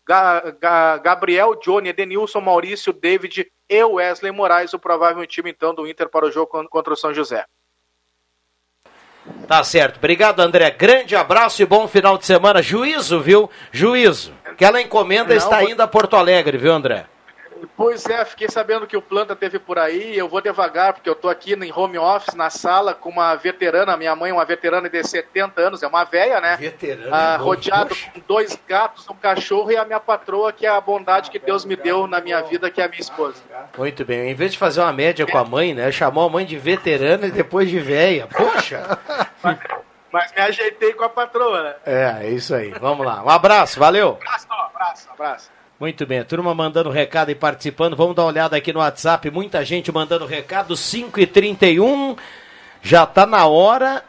Ga 0.04 0.50
Ga 0.60 0.98
Gabriel, 0.98 1.54
Johnny, 1.64 1.90
Edenilson, 1.90 2.42
Maurício, 2.42 2.92
David 2.92 3.46
e 3.70 3.84
Wesley 3.84 4.32
Moraes, 4.32 4.74
o 4.74 4.80
provável 4.80 5.24
time 5.28 5.52
então 5.52 5.76
do 5.76 5.88
Inter 5.88 6.10
para 6.10 6.26
o 6.26 6.32
jogo 6.32 6.68
contra 6.68 6.92
o 6.92 6.98
São 6.98 7.14
José. 7.14 7.46
Tá 9.48 9.64
certo. 9.64 9.98
Obrigado, 9.98 10.40
André. 10.40 10.72
Grande 10.72 11.16
abraço 11.16 11.62
e 11.62 11.68
bom 11.68 11.88
final 11.88 12.18
de 12.18 12.26
semana. 12.26 12.64
Juízo, 12.64 13.20
viu? 13.20 13.48
Juízo. 13.72 14.34
Aquela 14.44 14.82
encomenda 14.82 15.30
Não, 15.30 15.38
está 15.38 15.64
indo 15.64 15.82
a 15.82 15.88
Porto 15.88 16.16
Alegre, 16.16 16.58
viu, 16.58 16.74
André? 16.74 17.06
Pois 17.76 18.06
é, 18.06 18.24
fiquei 18.26 18.50
sabendo 18.50 18.88
que 18.88 18.97
o 18.97 19.02
Planta 19.02 19.36
teve 19.36 19.60
por 19.60 19.78
aí. 19.78 20.17
Eu 20.17 20.28
vou 20.28 20.41
devagar, 20.41 20.93
porque 20.93 21.10
eu 21.10 21.13
estou 21.13 21.30
aqui 21.30 21.54
em 21.54 21.71
home 21.74 21.97
office, 21.97 22.36
na 22.36 22.50
sala, 22.50 22.93
com 22.93 23.10
uma 23.10 23.36
veterana. 23.36 23.97
Minha 23.97 24.15
mãe 24.15 24.32
é 24.32 24.34
uma 24.34 24.45
veterana 24.45 24.89
de 24.89 25.04
70 25.04 25.62
anos, 25.62 25.84
é 25.84 25.88
uma 25.88 26.04
velha, 26.04 26.39
né? 26.39 26.58
Veterana. 26.58 27.15
Ah, 27.15 27.38
rodeado 27.38 27.89
Poxa. 27.89 28.12
com 28.13 28.19
dois 28.28 28.60
gatos, 28.67 29.10
um 29.10 29.15
cachorro 29.15 29.71
e 29.71 29.78
a 29.78 29.86
minha 29.86 30.00
patroa, 30.00 30.52
que 30.52 30.65
é 30.65 30.69
a 30.69 30.82
bondade 30.82 31.30
que 31.30 31.39
Deus 31.39 31.65
me 31.65 31.76
deu 31.76 32.08
na 32.08 32.21
minha 32.21 32.41
vida, 32.41 32.69
que 32.69 32.82
é 32.82 32.86
a 32.86 32.88
minha 32.88 33.02
esposa. 33.02 33.41
Muito 33.78 34.06
bem. 34.06 34.30
Em 34.30 34.36
vez 34.36 34.52
de 34.52 34.58
fazer 34.58 34.82
uma 34.82 34.93
média 34.93 35.26
com 35.26 35.38
a 35.38 35.43
mãe, 35.43 35.74
né? 35.74 35.91
Chamou 35.91 36.28
a 36.28 36.30
mãe 36.30 36.45
de 36.45 36.58
veterana 36.58 37.28
e 37.28 37.32
depois 37.32 37.69
de 37.69 37.80
velha. 37.80 38.28
Poxa! 38.28 39.00
Mas, 39.43 39.58
mas 40.12 40.32
me 40.34 40.41
ajeitei 40.41 40.93
com 40.93 41.04
a 41.04 41.10
patroa, 41.10 41.63
né? 41.63 41.76
É, 41.86 42.28
é 42.28 42.30
isso 42.30 42.54
aí. 42.54 42.71
Vamos 42.80 43.06
lá. 43.06 43.24
Um 43.24 43.30
abraço, 43.30 43.80
valeu. 43.80 44.17
Abraço, 44.21 44.47
abraço, 44.50 45.10
abraço. 45.12 45.61
Muito 45.82 46.06
bem, 46.06 46.24
turma 46.24 46.54
mandando 46.54 46.91
recado 46.91 47.32
e 47.32 47.36
participando. 47.36 47.96
Vamos 47.96 48.15
dar 48.15 48.22
uma 48.22 48.28
olhada 48.28 48.56
aqui 48.56 48.72
no 48.72 48.78
WhatsApp. 48.78 49.32
Muita 49.32 49.65
gente 49.65 49.91
mandando 49.91 50.28
recado. 50.28 50.78
5 50.78 51.20
e 51.20 51.26
31 51.26 52.15
Já 52.84 53.04
está 53.04 53.26
na 53.26 53.48
hora 53.48 54.06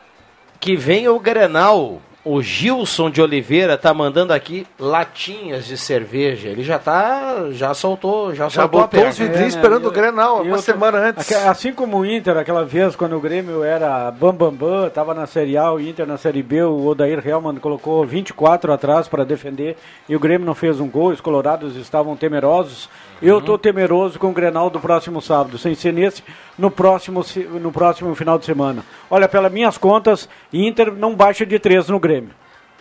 que 0.61 0.76
vem 0.76 1.08
o 1.08 1.18
Grenal. 1.18 2.02
O 2.24 2.40
Gilson 2.40 3.11
de 3.11 3.20
Oliveira 3.20 3.76
tá 3.76 3.92
mandando 3.92 4.32
aqui 4.32 4.64
latinhas 4.78 5.66
de 5.66 5.76
cerveja. 5.76 6.48
Ele 6.48 6.62
já 6.62 6.78
tá, 6.78 7.50
já 7.50 7.74
soltou, 7.74 8.32
já, 8.32 8.44
já 8.44 8.62
soltou 8.62 8.82
botou 8.82 9.08
os 9.08 9.18
vidrinhos 9.18 9.54
é, 9.54 9.58
esperando 9.58 9.82
né? 9.82 9.88
o 9.88 9.90
Grenal 9.90 10.42
uma 10.42 10.58
semana 10.58 10.98
antes. 10.98 11.32
Assim 11.32 11.72
como 11.72 11.98
o 11.98 12.06
Inter, 12.06 12.37
aquela 12.37 12.64
vez 12.64 12.94
quando 12.94 13.16
o 13.16 13.20
Grêmio 13.20 13.64
era 13.64 14.08
bam 14.12 14.32
bam 14.32 14.52
bam, 14.52 14.88
tava 14.88 15.14
na 15.14 15.26
Série 15.26 15.56
A, 15.56 15.72
o 15.72 15.80
Inter 15.80 16.06
na 16.06 16.16
Série 16.16 16.44
B, 16.44 16.62
o 16.62 16.87
Odair 16.87 17.26
Helman 17.26 17.56
colocou 17.56 18.06
24 18.06 18.72
atrás 18.72 19.08
para 19.08 19.24
defender 19.24 19.76
e 20.08 20.14
o 20.14 20.20
Grêmio 20.20 20.46
não 20.46 20.54
fez 20.54 20.78
um 20.78 20.88
gol, 20.88 21.08
os 21.08 21.20
colorados 21.20 21.74
estavam 21.74 22.14
temerosos. 22.14 22.88
Eu 23.22 23.38
estou 23.38 23.56
temeroso 23.56 24.18
com 24.18 24.30
o 24.30 24.32
Grenal 24.32 24.68
do 24.68 24.80
próximo 24.80 25.22
sábado, 25.22 25.56
sem 25.56 25.76
ser 25.76 25.92
nesse, 25.92 26.24
no 26.58 26.72
próximo, 26.72 27.24
no 27.61 27.70
próximo 27.70 28.14
final 28.16 28.37
de 28.37 28.44
semana. 28.44 28.85
Olha, 29.08 29.28
pelas 29.28 29.52
minhas 29.52 29.78
contas, 29.78 30.28
Inter 30.52 30.92
não 30.92 31.14
baixa 31.14 31.46
de 31.46 31.56
três 31.58 31.88
no 31.88 32.00
Grêmio. 32.00 32.35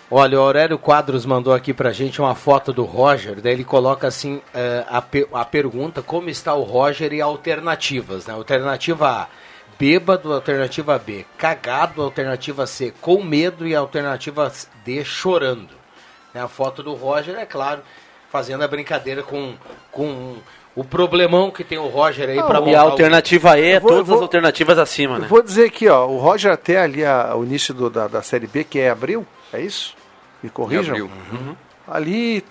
Olha, 0.10 0.40
o 0.40 0.42
Aurélio 0.42 0.78
Quadros 0.78 1.26
mandou 1.26 1.54
aqui 1.54 1.74
pra 1.74 1.94
gente 1.94 2.20
uma 2.20 2.36
foto 2.36 2.74
do 2.74 2.84
Roger, 2.84 3.40
daí 3.40 3.54
ele 3.54 3.64
coloca 3.64 4.08
assim 4.08 4.38
uh, 4.38 4.42
a, 4.90 5.40
a 5.40 5.46
pergunta, 5.46 6.02
como 6.02 6.30
está 6.30 6.54
o 6.54 6.64
Roger 6.64 7.14
e 7.14 7.22
alternativas, 7.22 8.26
né? 8.26 8.34
Alternativa 8.34 9.08
A, 9.10 9.28
bêbado, 9.80 10.34
alternativa 10.34 11.00
B, 11.00 11.26
cagado, 11.38 12.02
alternativa 12.02 12.68
C, 12.68 12.94
com 13.00 13.24
medo 13.24 13.66
e 13.66 13.74
alternativa 13.74 14.52
D, 14.84 15.06
chorando. 15.06 15.76
Né? 16.34 16.42
A 16.42 16.48
foto 16.50 16.84
do 16.84 16.94
Roger, 16.94 17.38
é 17.38 17.46
claro, 17.46 17.82
fazendo 18.32 18.64
a 18.64 18.68
brincadeira 18.68 19.22
com, 19.22 19.54
com 19.92 20.36
o 20.76 20.84
problemão 20.84 21.52
que 21.52 21.64
tem 21.64 21.78
o 21.78 21.88
Roger 21.88 22.30
aí 22.30 22.42
para. 22.42 22.62
E 22.62 22.76
a 22.76 22.82
alternativa 22.82 23.60
E 23.60 23.72
é 23.72 23.80
vou, 23.80 23.90
todas 23.90 24.08
vou, 24.08 24.16
as 24.18 24.22
alternativas 24.22 24.78
acima, 24.78 25.20
né? 25.20 25.28
Vou 25.28 25.42
dizer 25.42 25.66
aqui, 25.66 25.88
ó, 25.88 26.08
o 26.08 26.18
Roger 26.18 26.52
até 26.52 26.80
ali 26.80 27.04
a, 27.06 27.36
o 27.36 27.44
início 27.44 27.74
do, 27.74 27.90
da, 27.90 28.08
da 28.08 28.22
Série 28.22 28.48
B, 28.48 28.64
que 28.64 28.80
é 28.80 28.90
abril, 28.90 29.26
é 29.52 29.60
isso? 29.60 29.96
Me 30.42 30.50
corrijam? 30.50 30.96
Uhum. 30.98 31.56
Ali 31.88 32.44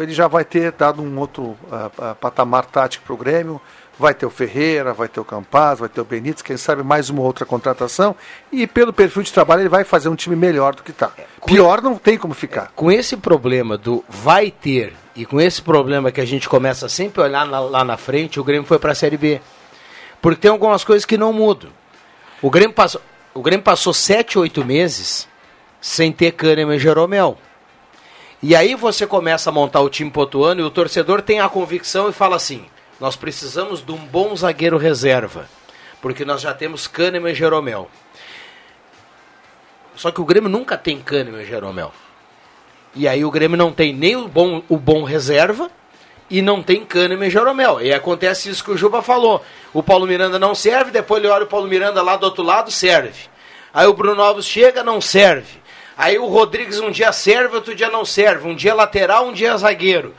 ele 0.00 0.12
já 0.12 0.26
vai 0.26 0.44
ter 0.44 0.72
dado 0.72 1.02
um 1.02 1.18
outro 1.18 1.42
uh, 1.42 1.56
uh, 1.98 2.14
patamar 2.14 2.64
tático 2.64 3.04
para 3.04 3.14
o 3.14 3.16
Grêmio, 3.16 3.60
Vai 3.98 4.14
ter 4.14 4.24
o 4.24 4.30
Ferreira, 4.30 4.94
vai 4.94 5.08
ter 5.08 5.18
o 5.18 5.24
Campaz, 5.24 5.80
vai 5.80 5.88
ter 5.88 6.00
o 6.00 6.04
Benítez, 6.04 6.40
quem 6.40 6.56
sabe 6.56 6.84
mais 6.84 7.10
uma 7.10 7.22
outra 7.22 7.44
contratação. 7.44 8.14
E 8.52 8.64
pelo 8.64 8.92
perfil 8.92 9.24
de 9.24 9.32
trabalho 9.32 9.62
ele 9.62 9.68
vai 9.68 9.82
fazer 9.82 10.08
um 10.08 10.14
time 10.14 10.36
melhor 10.36 10.72
do 10.72 10.84
que 10.84 10.92
está. 10.92 11.10
Pior 11.44 11.82
não 11.82 11.96
tem 11.96 12.16
como 12.16 12.32
ficar. 12.32 12.70
Com 12.76 12.92
esse 12.92 13.16
problema 13.16 13.76
do 13.76 14.04
vai 14.08 14.52
ter 14.52 14.94
e 15.18 15.26
com 15.26 15.40
esse 15.40 15.60
problema 15.60 16.12
que 16.12 16.20
a 16.20 16.24
gente 16.24 16.48
começa 16.48 16.88
sempre 16.88 17.20
a 17.20 17.24
olhar 17.24 17.44
na, 17.44 17.58
lá 17.58 17.84
na 17.84 17.96
frente, 17.96 18.38
o 18.38 18.44
Grêmio 18.44 18.64
foi 18.64 18.78
para 18.78 18.92
a 18.92 18.94
Série 18.94 19.16
B. 19.16 19.40
Porque 20.22 20.42
tem 20.42 20.48
algumas 20.48 20.84
coisas 20.84 21.04
que 21.04 21.18
não 21.18 21.32
mudam. 21.32 21.70
O 22.40 22.48
Grêmio 22.48 22.72
passou, 22.72 23.02
o 23.34 23.42
Grêmio 23.42 23.64
passou 23.64 23.92
sete, 23.92 24.38
oito 24.38 24.64
meses 24.64 25.26
sem 25.80 26.12
ter 26.12 26.30
Kahneman 26.30 26.76
e 26.76 26.78
Jeromel. 26.78 27.36
E 28.40 28.54
aí 28.54 28.76
você 28.76 29.08
começa 29.08 29.50
a 29.50 29.52
montar 29.52 29.80
o 29.80 29.90
time 29.90 30.08
potuano 30.08 30.60
e 30.60 30.64
o 30.64 30.70
torcedor 30.70 31.20
tem 31.20 31.40
a 31.40 31.48
convicção 31.48 32.08
e 32.08 32.12
fala 32.12 32.36
assim: 32.36 32.66
nós 33.00 33.16
precisamos 33.16 33.84
de 33.84 33.90
um 33.90 33.98
bom 33.98 34.36
zagueiro 34.36 34.78
reserva, 34.78 35.48
porque 36.00 36.24
nós 36.24 36.40
já 36.40 36.54
temos 36.54 36.86
Kahneman 36.86 37.32
e 37.32 37.34
Jeromel. 37.34 37.90
Só 39.96 40.12
que 40.12 40.20
o 40.20 40.24
Grêmio 40.24 40.48
nunca 40.48 40.78
tem 40.78 41.00
Kahneman 41.00 41.42
e 41.42 41.44
Jeromel. 41.44 41.92
E 42.94 43.06
aí 43.06 43.24
o 43.24 43.30
Grêmio 43.30 43.56
não 43.56 43.72
tem 43.72 43.92
nem 43.92 44.16
o 44.16 44.28
bom, 44.28 44.62
o 44.68 44.76
bom 44.76 45.04
reserva 45.04 45.70
e 46.30 46.42
não 46.42 46.62
tem 46.62 46.84
Kahneman 46.84 47.28
e 47.28 47.30
Jeromel. 47.30 47.80
E 47.80 47.92
acontece 47.92 48.50
isso 48.50 48.64
que 48.64 48.70
o 48.70 48.76
Juba 48.76 49.02
falou. 49.02 49.42
O 49.72 49.82
Paulo 49.82 50.06
Miranda 50.06 50.38
não 50.38 50.54
serve, 50.54 50.90
depois 50.90 51.22
ele 51.22 51.32
olha 51.32 51.44
o 51.44 51.48
Paulo 51.48 51.68
Miranda 51.68 52.02
lá 52.02 52.16
do 52.16 52.24
outro 52.24 52.42
lado, 52.42 52.70
serve. 52.70 53.28
Aí 53.72 53.86
o 53.86 53.94
Bruno 53.94 54.22
Alves 54.22 54.46
chega, 54.46 54.82
não 54.82 55.00
serve. 55.00 55.58
Aí 55.96 56.18
o 56.18 56.26
Rodrigues 56.26 56.78
um 56.78 56.90
dia 56.90 57.12
serve, 57.12 57.56
outro 57.56 57.74
dia 57.74 57.90
não 57.90 58.04
serve. 58.04 58.48
Um 58.48 58.54
dia 58.54 58.74
lateral, 58.74 59.26
um 59.26 59.32
dia 59.32 59.56
zagueiro. 59.56 60.14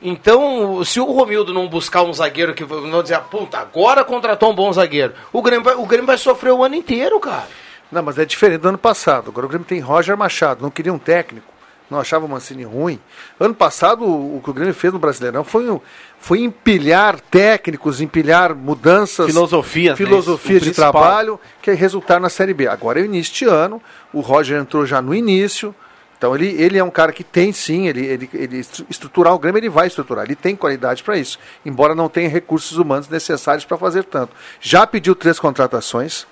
Então, 0.00 0.82
se 0.84 1.00
o 1.00 1.04
Romildo 1.04 1.52
não 1.52 1.68
buscar 1.68 2.02
um 2.02 2.12
zagueiro 2.12 2.54
que 2.54 2.64
não 2.64 3.02
dizer, 3.02 3.18
puta, 3.30 3.58
agora 3.58 4.04
contratou 4.04 4.52
um 4.52 4.54
bom 4.54 4.72
zagueiro, 4.72 5.12
o 5.32 5.42
Grêmio, 5.42 5.64
vai, 5.64 5.74
o 5.74 5.84
Grêmio 5.86 6.06
vai 6.06 6.16
sofrer 6.16 6.52
o 6.52 6.62
ano 6.62 6.76
inteiro, 6.76 7.18
cara. 7.18 7.48
Não, 7.90 8.02
mas 8.02 8.16
é 8.16 8.24
diferente 8.24 8.60
do 8.60 8.68
ano 8.68 8.78
passado. 8.78 9.30
Agora 9.30 9.46
o 9.46 9.48
Grêmio 9.48 9.66
tem 9.66 9.80
Roger 9.80 10.16
Machado, 10.16 10.62
não 10.62 10.70
queria 10.70 10.92
um 10.92 10.98
técnico. 10.98 11.47
Não 11.90 11.98
achava 11.98 12.26
o 12.26 12.28
Mancini 12.28 12.64
ruim. 12.64 12.98
Ano 13.40 13.54
passado, 13.54 14.04
o, 14.04 14.40
que 14.42 14.50
o 14.50 14.52
Grêmio 14.52 14.74
fez 14.74 14.92
no 14.92 14.98
Brasileirão 14.98 15.42
foi, 15.44 15.68
um- 15.70 15.80
foi 16.20 16.40
empilhar 16.40 17.18
técnicos, 17.20 18.00
empilhar 18.00 18.54
mudanças, 18.54 19.26
Filosofias, 19.26 19.98
né? 19.98 20.04
filosofias 20.06 20.62
Isso, 20.62 20.70
o 20.70 20.72
de 20.72 20.76
trabalho, 20.76 21.40
que 21.62 21.70
é 21.70 21.74
resultar 21.74 22.20
na 22.20 22.28
Série 22.28 22.52
B. 22.54 22.66
Agora 22.68 22.98
é 22.98 23.02
o 23.02 23.06
início 23.06 23.34
de 23.34 23.44
ano, 23.46 23.80
o 24.12 24.20
Roger 24.20 24.60
entrou 24.60 24.84
já 24.84 25.00
no 25.00 25.14
início, 25.14 25.74
então 26.18 26.34
ele, 26.34 26.48
ele 26.60 26.76
é 26.76 26.82
um 26.82 26.90
cara 26.90 27.12
que 27.12 27.22
tem 27.22 27.52
sim, 27.52 27.86
ele, 27.86 28.04
ele, 28.04 28.30
ele 28.34 28.58
estru- 28.58 28.84
estruturar 28.90 29.32
o 29.34 29.38
Grêmio, 29.38 29.58
ele 29.60 29.68
vai 29.68 29.86
estruturar, 29.86 30.24
ele 30.24 30.34
tem 30.34 30.56
qualidade 30.56 31.02
para 31.02 31.16
isso, 31.16 31.38
embora 31.64 31.94
não 31.94 32.08
tenha 32.08 32.28
recursos 32.28 32.76
humanos 32.76 33.08
necessários 33.08 33.64
para 33.64 33.78
fazer 33.78 34.02
tanto. 34.04 34.32
Já 34.60 34.84
pediu 34.86 35.14
três 35.14 35.38
contratações, 35.38 36.26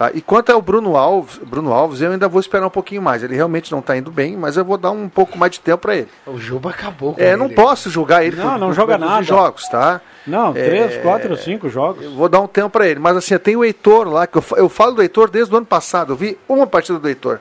Tá? 0.00 0.10
E 0.14 0.22
quanto 0.22 0.48
ao 0.50 0.62
Bruno 0.62 0.96
Alves, 0.96 1.36
Bruno 1.44 1.74
Alves, 1.74 2.00
eu 2.00 2.10
ainda 2.10 2.26
vou 2.26 2.40
esperar 2.40 2.66
um 2.66 2.70
pouquinho 2.70 3.02
mais. 3.02 3.22
Ele 3.22 3.34
realmente 3.34 3.70
não 3.70 3.80
está 3.80 3.94
indo 3.98 4.10
bem, 4.10 4.34
mas 4.34 4.56
eu 4.56 4.64
vou 4.64 4.78
dar 4.78 4.92
um 4.92 5.10
pouco 5.10 5.36
mais 5.36 5.52
de 5.52 5.60
tempo 5.60 5.76
para 5.76 5.94
ele. 5.94 6.08
O 6.26 6.38
Juba 6.38 6.70
acabou 6.70 7.12
com 7.12 7.20
É, 7.20 7.36
não 7.36 7.44
ele. 7.44 7.54
posso 7.54 7.90
julgar 7.90 8.24
ele 8.24 8.36
Não, 8.36 8.56
não 8.56 8.68
por 8.68 8.74
joga 8.76 8.96
nada. 8.96 9.22
jogos, 9.22 9.68
tá? 9.68 10.00
Não, 10.26 10.52
É, 10.56 10.64
três, 10.64 10.96
quatro, 11.02 11.36
cinco 11.36 11.68
jogos. 11.68 12.02
Eu 12.02 12.12
vou 12.12 12.30
dar 12.30 12.40
um 12.40 12.46
tempo 12.46 12.70
para 12.70 12.88
ele. 12.88 12.98
Mas 12.98 13.14
assim, 13.14 13.36
tem 13.36 13.56
o 13.56 13.62
Heitor 13.62 14.08
lá, 14.08 14.26
que 14.26 14.38
eu, 14.38 14.44
eu 14.56 14.70
falo 14.70 14.92
do 14.92 15.02
Heitor 15.02 15.28
desde 15.28 15.52
o 15.52 15.58
ano 15.58 15.66
passado. 15.66 16.14
Eu 16.14 16.16
vi 16.16 16.38
uma 16.48 16.66
partida 16.66 16.98
do 16.98 17.06
Heitor. 17.06 17.38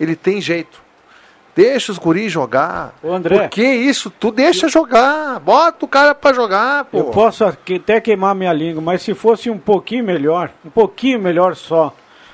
Ele 0.00 0.16
tem 0.16 0.40
jeito. 0.40 0.82
Deixa 1.54 1.90
os 1.92 1.98
guris 1.98 2.30
jogar. 2.32 2.94
Ô, 3.02 3.12
André. 3.12 3.38
Por 3.38 3.48
que 3.48 3.62
isso? 3.64 4.08
Tu 4.10 4.30
deixa 4.30 4.68
jogar. 4.68 5.40
Bota 5.40 5.84
o 5.84 5.88
cara 5.88 6.14
para 6.14 6.34
jogar, 6.34 6.84
pô. 6.84 6.98
Eu 6.98 7.04
posso 7.06 7.44
até 7.44 8.00
queimar 8.00 8.34
minha 8.34 8.52
língua, 8.52 8.80
mas 8.80 9.02
se 9.02 9.14
fosse 9.14 9.50
um 9.50 9.58
pouquinho 9.58 10.04
melhor, 10.04 10.50
um 10.64 10.70
pouquinho 10.70 11.18
melhor 11.18 11.56
só, 11.56 11.92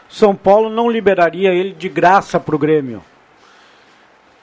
São 0.08 0.34
Paulo 0.34 0.68
não 0.68 0.90
liberaria 0.90 1.52
ele 1.52 1.72
de 1.72 1.88
graça 1.88 2.38
pro 2.38 2.58
Grêmio. 2.58 3.02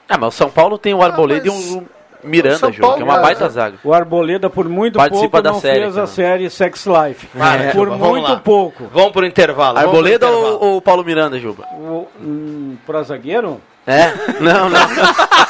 Ah, 0.08 0.18
mas 0.18 0.34
o 0.34 0.36
São 0.36 0.50
Paulo 0.50 0.76
tem 0.76 0.92
o 0.92 1.02
Arboleda 1.02 1.46
mas- 1.46 1.66
e 1.70 1.74
um 1.76 1.86
Miranda, 2.22 2.56
São 2.58 2.72
Paulo, 2.72 2.96
que 2.96 3.02
é 3.02 3.04
uma 3.04 3.14
cara, 3.14 3.26
baita 3.26 3.48
zaga. 3.50 3.76
O 3.84 3.92
Arboleda, 3.92 4.48
por 4.48 4.66
muito 4.66 4.96
Participa 4.96 5.28
pouco, 5.28 5.42
da 5.42 5.52
não 5.52 5.60
série, 5.60 5.80
fez 5.80 5.98
a 5.98 6.06
série 6.06 6.48
Sex 6.50 6.86
Life. 6.86 7.28
Vai, 7.34 7.70
por 7.72 7.88
Juba, 7.88 7.96
muito 8.08 8.28
lá. 8.30 8.36
pouco. 8.36 8.84
Vamos 8.92 9.12
pro 9.12 9.26
intervalo. 9.26 9.74
vamos 9.74 9.90
pro 9.90 9.98
Arboleda 9.98 10.26
intervalo. 10.26 10.58
ou, 10.60 10.74
ou 10.74 10.80
Paulo 10.80 11.04
Miranda, 11.04 11.38
Juba? 11.38 11.66
O, 11.74 12.08
hum, 12.20 12.76
pra 12.86 13.02
zagueiro? 13.02 13.60
É? 13.86 14.12
Não, 14.40 14.68
não. 14.70 14.80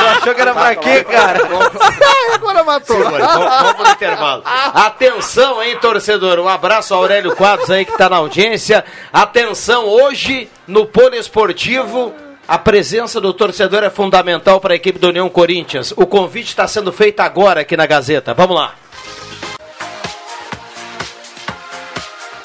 Tu 0.00 0.06
achou 0.06 0.34
que 0.34 0.40
era 0.40 0.54
pra 0.54 0.74
quê, 0.76 1.04
cara? 1.04 1.40
Agora 2.34 2.64
matou. 2.64 2.96
Vamos, 2.96 3.20
vamos 3.20 3.72
pro 3.74 3.90
intervalo. 3.90 4.42
Atenção, 4.46 5.62
hein, 5.62 5.76
torcedor. 5.80 6.38
Um 6.38 6.48
abraço 6.48 6.94
ao 6.94 7.02
Aurélio 7.02 7.36
Quadros 7.36 7.70
aí 7.70 7.84
que 7.84 7.96
tá 7.98 8.08
na 8.08 8.16
audiência. 8.16 8.82
Atenção, 9.12 9.86
hoje 9.86 10.48
no 10.66 10.86
Poliesportivo. 10.86 12.14
A 12.48 12.58
presença 12.58 13.20
do 13.20 13.32
torcedor 13.32 13.84
é 13.84 13.90
fundamental 13.90 14.58
para 14.58 14.72
a 14.72 14.76
equipe 14.76 14.98
do 14.98 15.08
União 15.08 15.28
Corinthians. 15.28 15.92
O 15.96 16.06
convite 16.06 16.48
está 16.48 16.66
sendo 16.66 16.92
feito 16.92 17.20
agora 17.20 17.60
aqui 17.60 17.76
na 17.76 17.86
Gazeta. 17.86 18.34
Vamos 18.34 18.56
lá. 18.56 18.74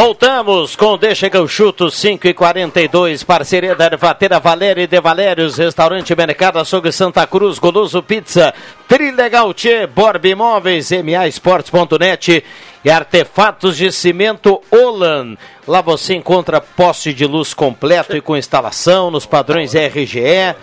Voltamos 0.00 0.76
com 0.76 0.96
Deixa 0.96 1.28
que 1.28 1.36
eu 1.36 1.48
chuto 1.48 1.90
5 1.90 2.28
e 2.28 2.32
42 2.32 3.24
parceria 3.24 3.74
da 3.74 3.86
Ervateira 3.86 4.38
Valéria 4.38 4.84
e 4.84 4.86
de 4.86 5.00
Valérios, 5.00 5.58
Restaurante 5.58 6.14
Mercado 6.14 6.60
Açougue 6.60 6.92
Santa 6.92 7.26
Cruz, 7.26 7.58
Goloso 7.58 8.00
Pizza, 8.00 8.54
Trilegal 8.86 9.52
Tchê, 9.52 9.88
Borb 9.88 10.24
Imóveis, 10.24 10.92
MA 10.92 11.26
Esportes.net 11.26 12.44
e 12.84 12.88
Artefatos 12.88 13.76
de 13.76 13.90
Cimento 13.90 14.62
Olan. 14.70 15.36
Lá 15.66 15.80
você 15.80 16.14
encontra 16.14 16.60
poste 16.60 17.12
de 17.12 17.26
luz 17.26 17.52
completo 17.52 18.16
e 18.16 18.20
com 18.20 18.36
instalação 18.36 19.10
nos 19.10 19.26
padrões 19.26 19.74
RGE. 19.74 20.54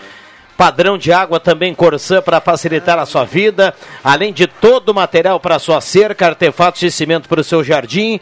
Padrão 0.55 0.97
de 0.97 1.11
água 1.11 1.41
também 1.41 1.75
Corsã 1.75 2.21
para 2.21 2.39
facilitar 2.39 2.97
a 2.97 3.05
sua 3.05 3.25
vida, 3.25 3.75
além 4.01 4.31
de 4.31 4.47
todo 4.47 4.87
o 4.87 4.95
material 4.95 5.37
para 5.41 5.59
sua 5.59 5.81
cerca, 5.81 6.27
artefatos 6.27 6.79
de 6.79 6.89
cimento 6.89 7.27
para 7.27 7.41
o 7.41 7.43
seu 7.43 7.61
jardim. 7.61 8.21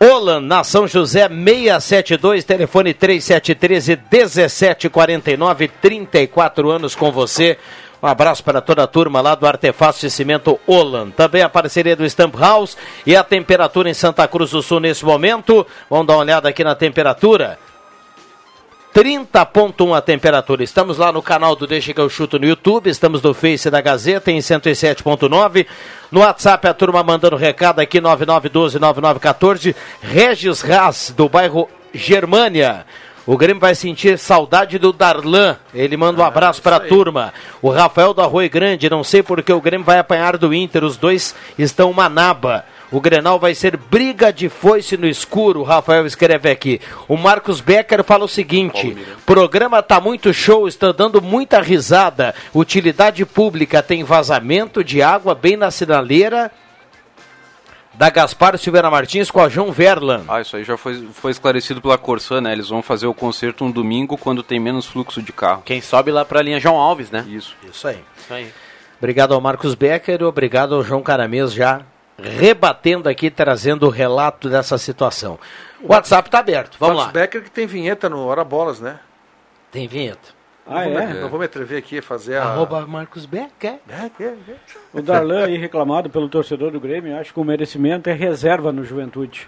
Olan, 0.00 0.40
na 0.40 0.64
São 0.64 0.86
José 0.86 1.28
672, 1.28 2.44
telefone 2.44 2.92
3713 2.92 3.98
1749, 4.10 5.68
34 5.68 6.70
anos 6.70 6.94
com 6.94 7.12
você. 7.12 7.58
Um 8.02 8.06
abraço 8.06 8.44
para 8.44 8.60
toda 8.60 8.82
a 8.82 8.86
turma 8.86 9.22
lá 9.22 9.34
do 9.34 9.46
Artefatos 9.46 10.00
de 10.00 10.10
Cimento 10.10 10.60
Olan. 10.66 11.10
Também 11.10 11.40
a 11.40 11.48
parceria 11.48 11.96
do 11.96 12.04
Stamp 12.04 12.34
House 12.34 12.76
e 13.06 13.16
a 13.16 13.24
temperatura 13.24 13.88
em 13.88 13.94
Santa 13.94 14.28
Cruz 14.28 14.50
do 14.50 14.60
Sul 14.60 14.78
nesse 14.78 15.04
momento. 15.04 15.66
Vamos 15.88 16.06
dar 16.06 16.14
uma 16.14 16.20
olhada 16.20 16.48
aqui 16.48 16.62
na 16.62 16.74
temperatura. 16.74 17.58
30.1 18.94 19.96
a 19.96 20.00
temperatura. 20.00 20.62
Estamos 20.62 20.98
lá 20.98 21.10
no 21.10 21.20
canal 21.20 21.56
do 21.56 21.66
Deixa 21.66 21.92
que 21.92 22.00
eu 22.00 22.08
chuto 22.08 22.38
no 22.38 22.46
YouTube, 22.46 22.88
estamos 22.88 23.20
no 23.20 23.34
Face 23.34 23.68
da 23.68 23.80
Gazeta 23.80 24.30
em 24.30 24.38
107.9. 24.38 25.66
No 26.12 26.20
WhatsApp 26.20 26.68
a 26.68 26.72
turma 26.72 27.02
mandando 27.02 27.34
recado 27.34 27.80
aqui 27.80 28.00
99129914. 28.00 29.74
Regis 30.00 30.60
Raz 30.60 31.12
do 31.16 31.28
bairro 31.28 31.68
Germânia. 31.92 32.86
O 33.26 33.36
Grêmio 33.36 33.60
vai 33.60 33.74
sentir 33.74 34.16
saudade 34.16 34.78
do 34.78 34.92
Darlan. 34.92 35.56
Ele 35.74 35.96
manda 35.96 36.22
um 36.22 36.24
abraço 36.24 36.62
para 36.62 36.76
a 36.76 36.80
turma. 36.80 37.34
O 37.60 37.70
Rafael 37.70 38.14
do 38.14 38.22
Arroio 38.22 38.48
Grande, 38.48 38.88
não 38.88 39.02
sei 39.02 39.24
porque 39.24 39.52
o 39.52 39.60
Grêmio 39.60 39.84
vai 39.84 39.98
apanhar 39.98 40.38
do 40.38 40.54
Inter. 40.54 40.84
Os 40.84 40.96
dois 40.96 41.34
estão 41.58 41.90
uma 41.90 42.08
naba. 42.08 42.64
O 42.94 43.00
Grenal 43.00 43.40
vai 43.40 43.56
ser 43.56 43.76
briga 43.76 44.32
de 44.32 44.48
foice 44.48 44.96
no 44.96 45.08
escuro, 45.08 45.58
o 45.58 45.64
Rafael 45.64 46.06
escreve 46.06 46.48
aqui. 46.48 46.80
O 47.08 47.16
Marcos 47.16 47.60
Becker 47.60 48.04
fala 48.04 48.24
o 48.24 48.28
seguinte: 48.28 48.96
programa 49.26 49.82
tá 49.82 50.00
muito 50.00 50.32
show, 50.32 50.68
está 50.68 50.92
dando 50.92 51.20
muita 51.20 51.60
risada. 51.60 52.32
Utilidade 52.54 53.26
pública 53.26 53.82
tem 53.82 54.04
vazamento 54.04 54.84
de 54.84 55.02
água 55.02 55.34
bem 55.34 55.56
na 55.56 55.72
sinaleira 55.72 56.52
da 57.94 58.10
Gaspar 58.10 58.56
Silveira 58.58 58.88
Martins 58.88 59.28
com 59.28 59.40
a 59.40 59.48
João 59.48 59.72
Verlan. 59.72 60.22
Ah, 60.28 60.40
isso 60.40 60.56
aí 60.56 60.62
já 60.62 60.76
foi, 60.76 61.08
foi 61.14 61.32
esclarecido 61.32 61.82
pela 61.82 61.98
Corsã, 61.98 62.40
né? 62.40 62.52
Eles 62.52 62.68
vão 62.68 62.80
fazer 62.80 63.08
o 63.08 63.14
concerto 63.14 63.64
um 63.64 63.72
domingo 63.72 64.16
quando 64.16 64.40
tem 64.40 64.60
menos 64.60 64.86
fluxo 64.86 65.20
de 65.20 65.32
carro. 65.32 65.62
Quem 65.64 65.80
sobe 65.80 66.12
lá 66.12 66.24
pra 66.24 66.40
linha 66.40 66.60
João 66.60 66.76
Alves, 66.76 67.10
né? 67.10 67.24
Isso. 67.28 67.56
Isso 67.68 67.88
aí. 67.88 67.98
Isso 68.16 68.32
aí. 68.32 68.52
Obrigado 68.98 69.34
ao 69.34 69.40
Marcos 69.40 69.74
Becker 69.74 70.22
obrigado 70.22 70.76
ao 70.76 70.84
João 70.84 71.02
Caramês 71.02 71.52
já 71.52 71.80
rebatendo 72.22 73.08
aqui, 73.08 73.30
trazendo 73.30 73.86
o 73.86 73.90
relato 73.90 74.48
dessa 74.48 74.78
situação. 74.78 75.38
O 75.82 75.92
WhatsApp 75.92 76.28
está 76.28 76.38
aberto, 76.38 76.76
vamos 76.78 76.96
Marcos 76.96 77.14
lá. 77.14 77.20
Becker 77.20 77.42
que 77.42 77.50
tem 77.50 77.66
vinheta 77.66 78.08
no 78.08 78.24
Hora 78.26 78.44
Bolas, 78.44 78.80
né? 78.80 78.98
Tem 79.70 79.86
vinheta. 79.88 80.32
Ah, 80.66 80.84
Não 80.84 80.92
vou 80.92 81.00
é? 81.00 81.06
me- 81.06 81.20
Não 81.20 81.28
vou 81.28 81.38
me 81.40 81.44
atrever 81.44 81.78
aqui 81.78 81.98
a 81.98 82.02
fazer 82.02 82.36
a... 82.38 82.44
Arroba 82.44 82.86
Marcos 82.86 83.26
Becker. 83.26 83.74
Becker, 83.84 84.30
Becker. 84.46 84.56
O 84.94 85.02
Darlan 85.02 85.44
aí 85.44 85.58
reclamado 85.58 86.08
pelo 86.08 86.26
torcedor 86.28 86.70
do 86.70 86.80
Grêmio, 86.80 87.18
acho 87.18 87.34
que 87.34 87.40
o 87.40 87.44
merecimento 87.44 88.08
é 88.08 88.14
reserva 88.14 88.72
no 88.72 88.82
Juventude. 88.84 89.46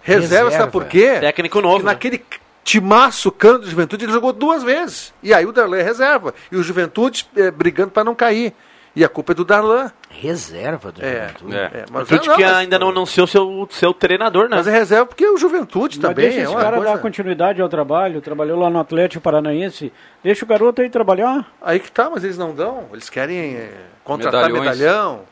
Reserva, 0.00 0.44
Reserva. 0.44 0.50
sabe 0.52 0.72
por 0.72 0.84
quê? 0.86 1.18
Técnico 1.20 1.60
novo. 1.60 1.74
Porque 1.80 1.86
naquele 1.86 2.24
timaço 2.62 3.30
cano 3.30 3.58
do 3.58 3.68
Juventude 3.68 4.06
ele 4.06 4.12
jogou 4.12 4.32
duas 4.32 4.62
vezes. 4.62 5.12
E 5.22 5.34
aí 5.34 5.44
o 5.44 5.52
Darlan 5.52 5.78
é 5.78 5.82
reserva. 5.82 6.32
E 6.50 6.56
o 6.56 6.62
Juventude 6.62 7.26
eh, 7.36 7.50
brigando 7.50 7.90
para 7.90 8.04
não 8.04 8.14
cair. 8.14 8.54
E 8.96 9.04
a 9.04 9.08
culpa 9.08 9.32
é 9.32 9.34
do 9.34 9.44
Darlan. 9.44 9.90
Reserva 10.08 10.92
do 10.92 11.04
É, 11.04 11.28
Juventude. 11.28 11.54
É. 11.56 11.58
é, 11.58 11.84
mas, 11.90 12.08
Juventude 12.08 12.28
não, 12.28 12.36
que 12.36 12.42
mas- 12.44 12.52
ainda 12.54 12.78
não 12.78 12.88
anunciou 12.90 13.26
seu, 13.26 13.66
seu 13.70 13.92
treinador, 13.92 14.48
né? 14.48 14.56
Mas 14.56 14.68
é 14.68 14.70
reserva 14.70 15.06
porque 15.06 15.26
o 15.28 15.36
Juventude 15.36 15.98
Mas 15.98 16.08
também 16.08 16.26
deixa 16.26 16.40
é 16.40 16.42
esse 16.44 16.52
uma 16.52 16.60
cara 16.60 16.76
coisa... 16.76 16.92
dar 16.92 16.98
continuidade 17.00 17.60
ao 17.60 17.68
trabalho, 17.68 18.20
trabalhou 18.20 18.58
lá 18.58 18.70
no 18.70 18.78
Atlético 18.78 19.20
Paranaense. 19.22 19.92
Deixa 20.22 20.44
o 20.44 20.48
garoto 20.48 20.80
aí 20.80 20.88
trabalhar. 20.88 21.52
Aí 21.60 21.80
que 21.80 21.90
tá, 21.90 22.08
mas 22.08 22.22
eles 22.22 22.38
não 22.38 22.54
dão. 22.54 22.84
Eles 22.92 23.10
querem 23.10 23.56
eh, 23.56 23.72
contratar 24.04 24.42
Medalhões. 24.46 24.78
medalhão. 24.78 25.22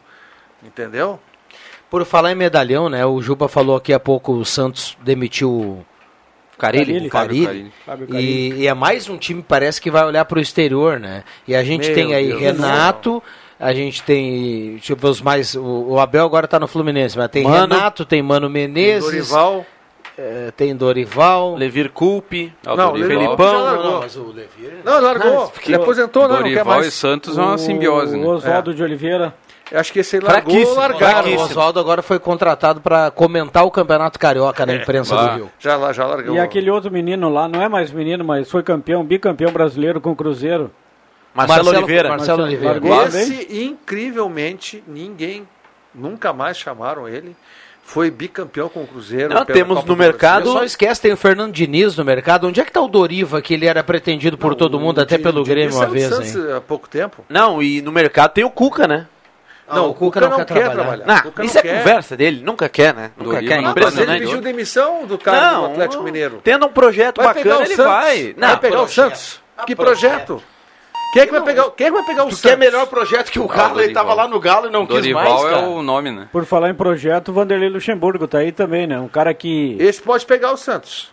Entendeu? 0.64 1.18
Por 1.90 2.04
falar 2.04 2.32
em 2.32 2.36
medalhão, 2.36 2.88
né? 2.88 3.04
O 3.06 3.20
Juba 3.22 3.48
falou 3.48 3.76
aqui 3.76 3.92
há 3.92 4.00
pouco, 4.00 4.32
o 4.32 4.44
Santos 4.44 4.96
demitiu 5.02 5.50
o 5.50 5.86
Carilli, 6.58 6.86
Carille. 6.86 7.06
o 7.06 7.10
Carille. 7.10 7.46
Fábio 7.46 7.72
Fábio 7.84 8.08
Carille. 8.08 8.54
E, 8.54 8.62
e 8.62 8.66
é 8.66 8.74
mais 8.74 9.08
um 9.08 9.18
time, 9.18 9.42
parece 9.46 9.80
que 9.80 9.90
vai 9.90 10.04
olhar 10.04 10.24
para 10.24 10.38
o 10.38 10.40
exterior, 10.40 10.98
né? 10.98 11.22
E 11.46 11.54
a 11.54 11.62
gente 11.62 11.86
Meu 11.86 11.94
tem 11.94 12.14
aí 12.14 12.28
Deus 12.28 12.40
Renato, 12.40 13.22
a 13.62 13.72
gente 13.72 14.02
tem, 14.02 14.72
deixa 14.72 14.92
eu 14.92 14.96
ver 14.96 15.06
os 15.06 15.22
mais, 15.22 15.54
o, 15.54 15.62
o 15.90 15.98
Abel 16.00 16.24
agora 16.26 16.48
tá 16.48 16.58
no 16.58 16.66
Fluminense, 16.66 17.16
mas 17.16 17.28
tem 17.30 17.44
Mano. 17.44 17.74
Renato, 17.74 18.04
tem 18.04 18.20
Mano 18.20 18.50
Menezes, 18.50 19.04
Dorival. 19.04 19.64
eh, 20.18 20.52
tem 20.56 20.74
Dorival, 20.74 21.54
Levir 21.54 21.90
Culpe. 21.92 22.52
Ah, 22.66 22.74
o 22.74 22.76
Não, 22.76 22.92
Dorival- 22.92 23.08
Felipão. 23.08 23.52
Já 23.52 23.58
largou. 23.60 23.90
não, 23.92 24.00
mas 24.00 24.16
o 24.16 24.26
Levir... 24.32 24.74
Não, 24.84 25.00
largou. 25.00 25.52
ele 25.64 25.74
aposentou, 25.76 26.22
não, 26.24 26.28
não 26.30 26.36
quer 26.38 26.42
Dorival 26.50 26.78
e 26.78 26.80
mais. 26.80 26.94
Santos 26.94 27.38
é 27.38 27.40
uma 27.40 27.56
simbiose, 27.56 28.16
o 28.16 28.20
né? 28.20 28.26
Oswaldo 28.26 28.74
de 28.74 28.82
Oliveira. 28.82 29.32
Eu 29.70 29.80
acho 29.80 29.90
que 29.90 30.00
esse 30.00 30.16
aí 30.16 30.22
largou, 30.22 30.52
Fraquíssimo, 30.52 30.76
largaram. 30.78 31.30
O 31.34 31.40
Oswaldo 31.40 31.80
agora 31.80 32.02
foi 32.02 32.18
contratado 32.18 32.80
para 32.82 33.10
comentar 33.10 33.64
o 33.64 33.70
Campeonato 33.70 34.18
Carioca 34.18 34.66
na 34.66 34.74
imprensa 34.74 35.14
bah. 35.16 35.26
do 35.28 35.34
Rio. 35.36 35.50
Já, 35.58 35.76
lá- 35.76 35.92
já 35.94 36.04
largou. 36.04 36.34
E 36.34 36.38
aquele 36.38 36.68
outro 36.70 36.90
menino 36.90 37.30
lá, 37.30 37.48
não 37.48 37.62
é 37.62 37.68
mais 37.70 37.90
menino, 37.90 38.22
mas 38.22 38.50
foi 38.50 38.62
campeão, 38.62 39.02
bicampeão 39.02 39.50
brasileiro 39.50 39.98
com 39.98 40.10
o 40.10 40.16
Cruzeiro. 40.16 40.70
Marcelo, 41.34 41.68
Oliveira. 41.70 42.08
Marcelo 42.08 42.42
Oliveira. 42.42 42.80
Esse, 43.08 43.48
incrivelmente, 43.64 44.82
ninguém, 44.86 45.46
nunca 45.94 46.32
mais 46.32 46.56
chamaram 46.56 47.08
ele. 47.08 47.34
Foi 47.84 48.10
bicampeão 48.10 48.68
com 48.68 48.84
o 48.84 48.86
Cruzeiro. 48.86 49.34
Não, 49.34 49.44
temos 49.44 49.78
Copa 49.78 49.88
no 49.88 49.96
mercado- 49.96 50.52
só 50.52 50.62
esquece, 50.62 51.00
tem 51.00 51.12
o 51.12 51.16
Fernando 51.16 51.52
Diniz 51.52 51.96
no 51.96 52.04
mercado. 52.04 52.46
Onde 52.46 52.60
é 52.60 52.64
que 52.64 52.70
tá 52.70 52.80
o 52.80 52.86
Doriva, 52.86 53.42
que 53.42 53.54
ele 53.54 53.66
era 53.66 53.82
pretendido 53.82 54.38
por 54.38 54.54
todo 54.54 54.78
mundo, 54.78 55.00
até 55.00 55.18
pelo 55.18 55.42
Grêmio 55.44 55.74
uma 55.74 55.86
vez, 55.86 56.08
Santos? 56.08 56.36
Há 56.50 56.60
pouco 56.60 56.88
tempo. 56.88 57.24
Não, 57.28 57.60
e 57.62 57.82
no 57.82 57.90
mercado 57.90 58.32
tem 58.32 58.44
o 58.44 58.50
Cuca, 58.50 58.86
né? 58.86 59.06
Não, 59.68 59.90
o 59.90 59.94
Cuca 59.94 60.20
não 60.20 60.44
quer 60.44 60.70
trabalhar. 60.70 61.06
Não, 61.06 61.16
O 61.16 61.22
Cuca 61.22 61.44
isso 61.44 61.54
não 61.54 61.60
é 61.60 61.62
quer. 61.62 61.78
conversa 61.78 62.16
dele, 62.16 62.42
nunca 62.44 62.68
quer, 62.68 62.94
né? 62.94 63.10
Nunca 63.16 63.32
Doriva 63.32 63.52
quer, 63.54 63.62
não 63.62 63.74
Mas 63.74 63.98
ele 63.98 64.18
pediu 64.20 64.40
demissão 64.40 65.06
do 65.06 65.18
cara 65.18 65.58
do 65.58 65.64
Atlético 65.66 66.02
Mineiro. 66.04 66.40
Tendo 66.44 66.66
um 66.66 66.72
projeto 66.72 67.16
Vai 67.22 67.34
bacana, 67.34 67.64
ele 67.64 67.74
Santos. 67.74 67.92
vai. 67.92 68.34
vai 68.38 68.56
pegar 68.60 68.82
o 68.82 68.88
Santos. 68.88 69.40
Que 69.66 69.74
projeto? 69.74 70.42
Quem 71.12 71.22
é 71.22 71.26
que 71.26 71.32
vai 71.32 71.42
pegar, 71.42 71.70
quem 71.72 71.86
é 71.86 71.90
que 71.90 71.96
vai 71.96 72.04
pegar 72.06 72.24
o 72.24 72.28
Tu 72.28 72.36
Santos? 72.36 72.50
quer 72.50 72.56
melhor 72.56 72.86
projeto 72.86 73.30
que 73.30 73.38
o 73.38 73.46
Galo, 73.46 73.74
ele 73.80 73.92
Dorival. 73.92 74.02
tava 74.04 74.14
lá 74.14 74.26
no 74.28 74.40
Galo 74.40 74.66
e 74.68 74.70
não 74.70 74.86
quis 74.86 74.96
Dorival 74.96 75.24
mais, 75.24 75.44
é 75.44 75.50
cara. 75.56 75.68
o 75.68 75.82
nome, 75.82 76.10
né? 76.10 76.28
Por 76.32 76.44
falar 76.46 76.70
em 76.70 76.74
projeto, 76.74 77.28
o 77.28 77.32
Vanderlei 77.32 77.68
Luxemburgo 77.68 78.26
tá 78.26 78.38
aí 78.38 78.50
também, 78.50 78.86
né? 78.86 78.98
Um 78.98 79.08
cara 79.08 79.34
que 79.34 79.76
Esse 79.78 80.00
pode 80.00 80.24
pegar 80.24 80.52
o 80.52 80.56
Santos. 80.56 81.12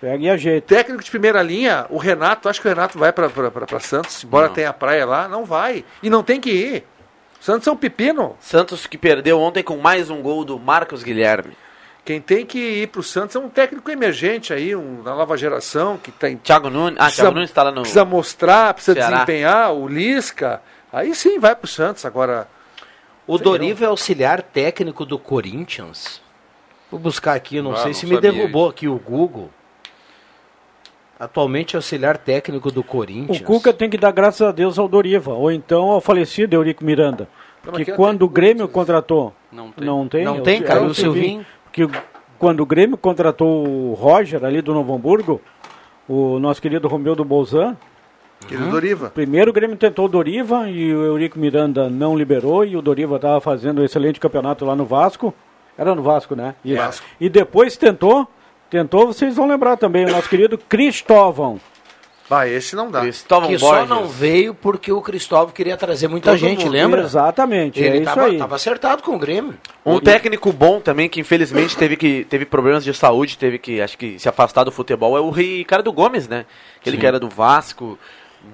pega 0.00 0.22
e 0.22 0.28
ajeita. 0.28 0.74
Técnico 0.74 1.02
de 1.02 1.10
primeira 1.10 1.42
linha, 1.42 1.86
o 1.88 1.96
Renato, 1.96 2.48
acho 2.48 2.60
que 2.60 2.66
o 2.66 2.70
Renato 2.70 2.98
vai 2.98 3.12
pra- 3.12 3.30
pra 3.30 3.50
pra- 3.50 3.66
pra 3.66 3.80
Santos, 3.80 4.24
embora 4.24 4.48
tenha 4.50 4.68
a 4.68 4.72
praia 4.74 5.06
lá, 5.06 5.26
não 5.28 5.44
vai. 5.44 5.84
E 6.02 6.10
não 6.10 6.22
tem 6.22 6.40
que 6.40 6.50
ir. 6.50 6.84
Santos 7.40 7.66
é 7.66 7.72
um 7.72 7.76
pepino. 7.76 8.36
Santos 8.40 8.86
que 8.86 8.98
perdeu 8.98 9.40
ontem 9.40 9.62
com 9.62 9.76
mais 9.78 10.10
um 10.10 10.20
gol 10.22 10.44
do 10.44 10.58
Marcos 10.58 11.02
Guilherme. 11.02 11.56
Quem 12.04 12.20
tem 12.20 12.44
que 12.44 12.58
ir 12.58 12.88
pro 12.88 13.02
Santos 13.02 13.36
é 13.36 13.38
um 13.38 13.48
técnico 13.48 13.88
emergente 13.90 14.52
aí, 14.52 14.74
um 14.74 15.02
da 15.02 15.14
nova 15.14 15.36
geração, 15.36 15.96
que 15.98 16.10
tem, 16.10 16.36
Thiago 16.36 16.68
Nunes. 16.68 16.96
Ah, 16.98 17.04
Precisa- 17.04 17.22
Thiago 17.22 17.34
Nunes 17.36 17.50
está 17.50 17.62
lá 17.62 17.70
no. 17.70 17.82
precisa 17.82 18.04
mostrar, 18.04 18.74
precisa 18.74 18.94
Ceará. 18.94 19.10
desempenhar, 19.18 19.72
o 19.72 19.86
Lisca. 19.86 20.60
Aí 20.92 21.14
sim 21.14 21.38
vai 21.38 21.54
pro 21.54 21.68
Santos. 21.68 22.04
Agora, 22.04 22.48
O 23.24 23.38
Doriva 23.38 23.84
é 23.84 23.86
auxiliar 23.86 24.42
técnico 24.42 25.06
do 25.06 25.16
Corinthians. 25.16 26.20
Vou 26.90 26.98
buscar 26.98 27.34
aqui, 27.34 27.56
eu 27.58 27.62
não 27.62 27.72
Ah, 27.72 27.76
sei 27.76 27.86
não 27.86 27.94
se 27.94 28.04
me 28.06 28.20
derrubou 28.20 28.68
aqui 28.68 28.88
o 28.88 28.96
Google. 28.98 29.48
Atualmente 31.18 31.76
é 31.76 31.78
auxiliar 31.78 32.18
técnico 32.18 32.70
do 32.72 32.80
O 32.80 32.84
Corinthians. 32.84 33.40
Cuca 33.42 33.72
tem 33.72 33.88
que 33.88 33.96
dar 33.96 34.10
graças 34.10 34.42
a 34.42 34.50
Deus 34.50 34.76
ao 34.78 34.88
Doriva, 34.88 35.32
ou 35.34 35.52
então 35.52 35.84
ao 35.90 36.00
falecido 36.00 36.54
Eurico 36.56 36.84
Miranda. 36.84 37.28
Não, 37.64 37.74
Que 37.74 37.92
eu 37.92 37.96
quando 37.96 38.22
o 38.24 38.28
Grêmio 38.28 38.66
Corinthians. 38.68 38.72
contratou. 38.74 39.32
Não 39.52 39.70
tem. 39.70 39.84
Não 39.86 40.08
tem? 40.08 40.24
Não 40.24 40.42
tem, 40.42 40.60
não 40.62 40.86
o 40.88 40.94
Silvinho. 40.94 41.46
O- 41.84 41.90
quando 42.38 42.60
o 42.60 42.66
Grêmio 42.66 42.96
contratou 42.96 43.66
o 43.66 43.94
Roger 43.94 44.44
ali 44.44 44.60
do 44.60 44.74
Novo 44.74 44.94
Hamburgo, 44.94 45.40
o 46.08 46.38
nosso 46.38 46.60
querido 46.60 46.88
Romeu 46.88 47.14
Bolzan, 47.24 47.76
querido 48.48 48.70
Doriva. 48.70 49.10
primeiro 49.10 49.50
o 49.50 49.54
Grêmio 49.54 49.76
tentou 49.76 50.06
o 50.06 50.08
Doriva 50.08 50.68
e 50.68 50.92
o 50.94 51.02
Eurico 51.04 51.38
Miranda 51.38 51.88
não 51.88 52.16
liberou 52.16 52.64
e 52.64 52.76
o 52.76 52.82
Doriva 52.82 53.16
estava 53.16 53.40
fazendo 53.40 53.80
um 53.80 53.84
excelente 53.84 54.18
campeonato 54.18 54.64
lá 54.64 54.74
no 54.74 54.84
Vasco. 54.84 55.32
Era 55.78 55.94
no 55.94 56.02
Vasco, 56.02 56.34
né? 56.34 56.54
Isso. 56.64 56.76
Vasco. 56.76 57.06
E 57.20 57.28
depois 57.30 57.76
tentou, 57.76 58.28
tentou, 58.68 59.06
vocês 59.06 59.36
vão 59.36 59.46
lembrar 59.46 59.76
também, 59.76 60.04
o 60.04 60.10
nosso 60.10 60.28
querido 60.28 60.58
Cristóvão. 60.58 61.58
Bah, 62.32 62.48
esse 62.48 62.74
não 62.74 62.90
dá. 62.90 63.02
Cristóvão 63.02 63.48
Que 63.50 63.58
só 63.58 63.66
Borges. 63.70 63.88
não 63.90 64.08
veio 64.08 64.54
porque 64.54 64.90
o 64.90 65.02
Cristóvão 65.02 65.52
queria 65.52 65.76
trazer 65.76 66.08
muita 66.08 66.30
Todo 66.30 66.38
gente, 66.38 66.64
mundo. 66.64 66.72
lembra? 66.72 67.02
Exatamente, 67.02 67.82
é 67.82 67.86
Ele 67.88 67.96
isso 67.98 68.04
tava, 68.06 68.24
aí. 68.24 68.38
tava 68.38 68.56
acertado 68.56 69.02
com 69.02 69.14
o 69.14 69.18
Grêmio. 69.18 69.54
Um 69.84 70.00
técnico 70.00 70.50
bom 70.50 70.80
também, 70.80 71.10
que 71.10 71.20
infelizmente 71.20 71.76
teve, 71.76 71.94
que, 71.96 72.24
teve 72.24 72.46
problemas 72.46 72.84
de 72.84 72.94
saúde, 72.94 73.36
teve 73.36 73.58
que, 73.58 73.82
acho 73.82 73.98
que, 73.98 74.18
se 74.18 74.28
afastar 74.30 74.64
do 74.64 74.72
futebol, 74.72 75.14
é 75.14 75.20
o 75.20 75.28
Ricardo 75.28 75.92
Gomes, 75.92 76.26
né? 76.26 76.46
Aquele 76.80 76.96
que 76.96 77.06
era 77.06 77.20
do 77.20 77.28
Vasco. 77.28 77.98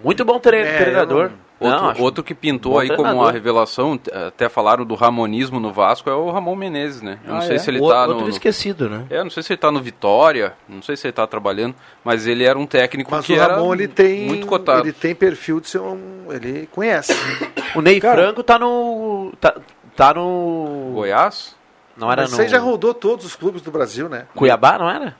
Muito 0.02 0.24
bom 0.24 0.38
tre 0.40 0.58
É, 0.58 0.76
treinador. 0.78 1.26
eu 1.26 1.30
Outro, 1.60 1.76
Não, 1.82 1.88
acho 1.90 2.02
outro 2.02 2.22
que 2.22 2.34
pintou 2.34 2.74
bom 2.74 2.78
aí 2.78 2.86
como 2.86 2.98
treinador. 3.02 3.22
uma 3.24 3.32
revelação, 3.32 3.98
t- 3.98 4.12
até 4.14 4.48
falaram 4.48 4.84
do 4.84 4.94
ramonismo 4.94 5.58
no 5.58 5.72
Vasco, 5.72 6.08
é 6.08 6.14
o 6.14 6.30
Ramon 6.30 6.54
Menezes, 6.54 7.02
né? 7.02 7.18
Eu 7.24 7.32
não 7.32 7.38
Ah, 7.38 7.42
sei 7.42 7.56
é? 7.56 7.58
se 7.58 7.68
ele 7.68 7.80
O- 7.80 7.88
tá 7.88 8.06
outro 8.06 8.22
no... 8.24 8.28
esquecido, 8.28 8.88
né? 8.88 9.06
É, 9.10 9.24
não 9.24 9.30
sei 9.30 9.42
se 9.42 9.52
ele 9.52 9.58
tá 9.58 9.72
no 9.72 9.80
Vitória, 9.80 10.52
não 10.68 10.80
sei 10.82 10.96
se 10.96 11.06
ele 11.08 11.12
tá 11.12 11.26
trabalhando, 11.26 11.74
mas 12.04 12.28
ele 12.28 12.44
era 12.44 12.56
um 12.56 12.64
técnico 12.66 13.10
Mas 13.10 13.26
que 13.26 13.32
o 13.32 13.36
era 13.40 13.56
Ramon 13.56 13.74
ele 13.74 13.88
tem, 13.88 14.26
muito 14.26 14.46
cotado. 14.46 14.82
ele 14.82 14.92
tem 14.92 15.14
perfil 15.16 15.58
de 15.58 15.68
ser 15.68 15.80
um. 15.80 16.26
Ele 16.30 16.68
conhece. 16.70 17.12
O 17.74 17.80
Ney 17.82 18.00
Cara- 18.00 18.22
Franco 18.22 18.42
tá 18.44 18.56
no. 18.58 19.32
Tá, 19.40 19.54
tá 19.96 20.14
no. 20.14 20.92
Goiás? 20.94 21.56
Não 21.96 22.10
era 22.10 22.22
Mas 22.22 22.30
no. 22.30 22.36
Você 22.36 22.46
já 22.48 22.58
rodou 22.60 22.94
todos 22.94 23.26
os 23.26 23.34
clubes 23.34 23.60
do 23.62 23.70
Brasil, 23.72 24.08
né? 24.08 24.26
Cuiabá, 24.34 24.78
não 24.78 24.88
era? 24.88 25.16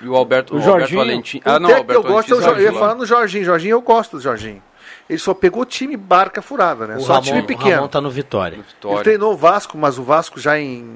E 0.00 0.08
o 0.08 0.14
Alberto, 0.16 0.54
O 0.54 0.56
o 0.56 0.58
Alberto 0.60 0.78
Jorginho. 0.78 0.98
Valentim. 1.00 1.38
O 1.38 1.42
Ah, 1.44 1.58
não, 1.58 1.68
que 1.68 1.72
eu 1.74 1.78
Alberto 1.78 2.02
gosto 2.02 2.32
é 2.32 2.36
o 2.36 2.40
Valentim 2.40 2.44
Jorginho. 2.44 2.68
Eu 2.68 2.72
ia 2.72 2.78
falar 2.78 2.94
no 2.94 3.06
Jorginho. 3.06 3.44
Jorginho, 3.44 3.72
eu 3.72 3.80
gosto 3.82 4.16
do 4.16 4.22
Jorginho. 4.22 4.62
Ele 5.08 5.18
só 5.18 5.32
pegou 5.34 5.64
time 5.64 5.96
barca 5.96 6.40
furada, 6.42 6.86
né? 6.86 6.96
O 6.96 7.00
só 7.00 7.14
Ramon, 7.14 7.22
time 7.24 7.40
o 7.40 7.44
pequeno. 7.44 7.76
Ramon 7.76 7.88
tá 7.88 8.00
no 8.00 8.10
Vitória. 8.10 8.56
Ele 8.56 8.62
Vitória. 8.62 9.02
treinou 9.02 9.32
o 9.32 9.36
Vasco, 9.36 9.76
mas 9.78 9.98
o 9.98 10.02
Vasco 10.02 10.38
já 10.38 10.58
em 10.58 10.86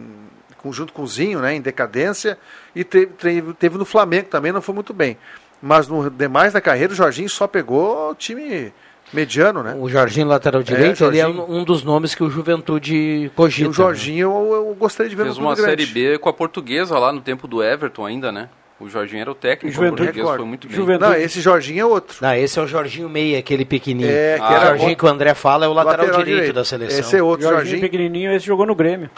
conjunto 0.58 0.92
com 0.92 1.02
o 1.02 1.06
Zinho, 1.08 1.40
né, 1.40 1.54
em 1.56 1.60
decadência, 1.60 2.38
e 2.72 2.84
teve, 2.84 3.06
teve, 3.06 3.52
teve 3.54 3.76
no 3.78 3.84
Flamengo 3.84 4.28
também, 4.28 4.52
não 4.52 4.62
foi 4.62 4.72
muito 4.74 4.92
bem. 4.94 5.18
Mas 5.60 5.88
no 5.88 6.08
demais 6.08 6.52
da 6.52 6.60
carreira, 6.60 6.92
o 6.92 6.96
Jorginho 6.96 7.28
só 7.28 7.48
pegou 7.48 8.14
time 8.14 8.72
mediano, 9.12 9.62
né? 9.62 9.74
O 9.76 9.88
Jorginho, 9.88 10.28
lateral 10.28 10.62
direito, 10.62 11.02
ele 11.04 11.18
é 11.18 11.22
Jorginho. 11.22 11.44
um, 11.48 11.58
um 11.60 11.64
dos 11.64 11.82
nomes 11.82 12.14
que 12.14 12.22
o 12.22 12.30
Juventude 12.30 12.94
E 12.94 13.28
cogita. 13.34 13.70
o 13.70 13.72
Jorginho 13.72 14.30
eu, 14.30 14.52
eu 14.68 14.74
gostaria 14.78 15.10
de 15.10 15.16
ver 15.16 15.24
Fez 15.24 15.36
no 15.36 15.42
uma 15.44 15.54
clube 15.54 15.68
Série 15.68 15.84
grande. 15.86 15.92
B 16.12 16.18
com 16.18 16.28
a 16.28 16.32
portuguesa 16.32 16.96
lá 16.98 17.12
no 17.12 17.20
tempo 17.20 17.48
do 17.48 17.60
Everton 17.62 18.06
ainda, 18.06 18.30
né? 18.30 18.48
O 18.82 18.88
Jorginho 18.88 19.20
era 19.20 19.30
o 19.30 19.34
técnico, 19.34 19.72
Juventude 19.74 20.02
o 20.02 20.04
português 20.06 20.36
foi 20.36 20.44
muito 20.44 20.66
bem. 20.66 20.76
Juventude. 20.76 21.10
Não, 21.10 21.16
esse 21.16 21.40
Jorginho 21.40 21.80
é 21.80 21.84
outro. 21.86 22.16
Não, 22.20 22.34
esse 22.34 22.58
é 22.58 22.62
o 22.62 22.66
Jorginho 22.66 23.08
Meia, 23.08 23.38
aquele 23.38 23.64
pequenininho. 23.64 24.10
É, 24.12 24.36
que 24.36 24.42
o 24.42 24.46
era 24.46 24.66
Jorginho 24.66 24.96
que 24.96 25.04
o 25.04 25.08
André 25.08 25.34
fala 25.34 25.64
é 25.64 25.68
o 25.68 25.72
lateral, 25.72 26.22
direito, 26.24 26.52
da 26.52 26.64
seleção. 26.64 26.98
Esse 26.98 27.16
é 27.16 27.22
outro 27.22 27.42
Jorginho, 27.44 27.64
Jorginho. 27.64 27.80
pequenininho, 27.80 28.32
esse 28.32 28.44
jogou 28.44 28.66
no 28.66 28.74
Grêmio. 28.74 29.08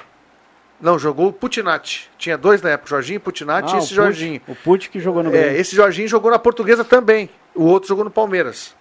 Não, 0.80 0.98
jogou 0.98 1.28
o 1.28 1.32
Putinati. 1.32 2.10
Tinha 2.18 2.36
dois 2.36 2.60
na 2.60 2.70
época, 2.70 2.90
Jorginho 2.90 3.18
Putinati 3.20 3.68
Ah, 3.72 3.76
e 3.76 3.76
o 3.76 3.78
esse 3.78 3.86
Pucci- 3.86 3.94
Jorginho. 3.94 4.40
O 4.46 4.54
Pucci 4.54 4.90
que 4.90 5.00
jogou 5.00 5.22
no 5.22 5.30
É, 5.30 5.32
Grêmio. 5.32 5.60
esse 5.60 5.74
Jorginho 5.74 6.08
jogou 6.08 6.30
na 6.30 6.38
portuguesa 6.38 6.84
também. 6.84 7.30
O 7.54 7.64
outro 7.64 7.88
jogou 7.88 8.04
no 8.04 8.10
Palmeiras. 8.10 8.74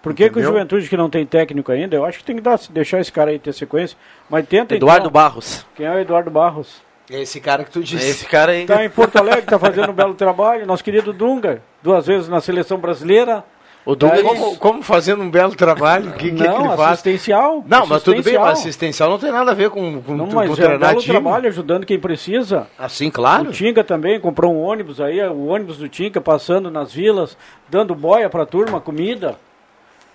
Por 0.00 0.14
que, 0.14 0.30
que 0.30 0.38
o? 0.38 0.42
Juventude 0.42 0.88
que 0.88 0.96
não 0.96 1.10
tem 1.10 1.26
técnico 1.26 1.70
ainda? 1.72 1.94
Eu 1.96 2.04
acho 2.06 2.18
que 2.18 2.24
tem 2.24 2.36
que 2.36 2.40
dar, 2.40 2.58
deixar 2.70 3.00
esse 3.00 3.12
cara 3.12 3.30
aí 3.32 3.38
ter 3.38 3.52
sequência. 3.52 3.98
Mas 4.30 4.46
tenta 4.46 4.74
Eduardo 4.76 5.00
então. 5.08 5.12
Barros. 5.12 5.66
Quem 5.74 5.84
é 5.84 5.90
o 5.90 5.98
Eduardo 5.98 6.30
Barros? 6.30 6.80
É 7.10 7.22
esse 7.22 7.40
cara 7.40 7.64
que 7.64 7.70
tu 7.70 7.82
disse. 7.82 8.06
Esse 8.08 8.26
cara 8.26 8.52
aí. 8.52 8.62
Está 8.62 8.84
em 8.84 8.90
Porto 8.90 9.16
Alegre, 9.16 9.40
está 9.40 9.58
fazendo 9.58 9.90
um 9.90 9.94
belo 9.94 10.14
trabalho. 10.14 10.66
Nosso 10.66 10.84
querido 10.84 11.12
Dunga, 11.12 11.62
duas 11.82 12.06
vezes 12.06 12.28
na 12.28 12.40
seleção 12.40 12.78
brasileira. 12.78 13.42
O 13.86 13.96
Dunga, 13.96 14.22
como, 14.22 14.56
como 14.58 14.82
fazendo 14.82 15.22
um 15.22 15.30
belo 15.30 15.54
trabalho? 15.54 16.10
O 16.10 16.12
que, 16.12 16.30
que, 16.30 16.36
que 16.36 16.42
não, 16.46 16.66
ele 16.66 16.76
faz? 16.76 16.92
assistencial. 16.92 17.64
Não, 17.66 17.86
mas 17.86 18.02
tudo 18.02 18.12
bem, 18.12 18.18
assistencial. 18.20 18.44
mas 18.44 18.58
assistencial 18.58 19.10
não 19.10 19.18
tem 19.18 19.32
nada 19.32 19.52
a 19.52 19.54
ver 19.54 19.70
com, 19.70 20.02
com, 20.02 20.14
Não, 20.14 20.28
com 20.28 20.34
mas 20.34 20.50
é 20.50 20.52
um 20.52 20.56
treinar 20.56 20.78
belo 20.90 21.00
time. 21.00 21.12
trabalho 21.14 21.48
ajudando 21.48 21.86
quem 21.86 21.98
precisa. 21.98 22.66
Assim, 22.78 23.10
claro. 23.10 23.48
O 23.48 23.52
Tinga 23.52 23.82
também 23.82 24.20
comprou 24.20 24.52
um 24.52 24.60
ônibus 24.60 25.00
aí, 25.00 25.22
o 25.22 25.46
ônibus 25.46 25.78
do 25.78 25.88
Tinga 25.88 26.20
passando 26.20 26.70
nas 26.70 26.92
vilas, 26.92 27.34
dando 27.70 27.94
boia 27.94 28.28
pra 28.28 28.44
turma, 28.44 28.78
comida. 28.78 29.36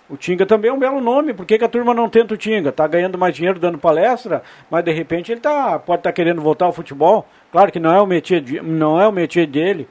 O 0.09 0.17
Tinga 0.17 0.45
também 0.45 0.69
é 0.69 0.73
um 0.73 0.77
belo 0.79 0.99
nome, 1.01 1.33
por 1.33 1.45
que, 1.45 1.57
que 1.57 1.63
a 1.63 1.69
turma 1.69 1.93
não 1.93 2.09
tenta 2.09 2.33
o 2.33 2.37
Tinga? 2.37 2.71
Tá 2.71 2.85
ganhando 2.85 3.17
mais 3.17 3.33
dinheiro 3.35 3.57
dando 3.59 3.77
palestra, 3.77 4.43
mas 4.69 4.83
de 4.83 4.91
repente 4.91 5.31
ele 5.31 5.39
tá, 5.41 5.79
pode 5.79 6.01
estar 6.01 6.11
querendo 6.11 6.41
voltar 6.41 6.65
ao 6.65 6.73
futebol. 6.73 7.27
Claro 7.51 7.71
que 7.71 7.79
não 7.79 7.91
é 7.93 8.01
o 8.01 8.05
métier, 8.05 8.41
de- 8.41 8.61
não 8.61 8.99
é 9.01 9.07
o 9.07 9.11
métier 9.11 9.47
dele. 9.47 9.87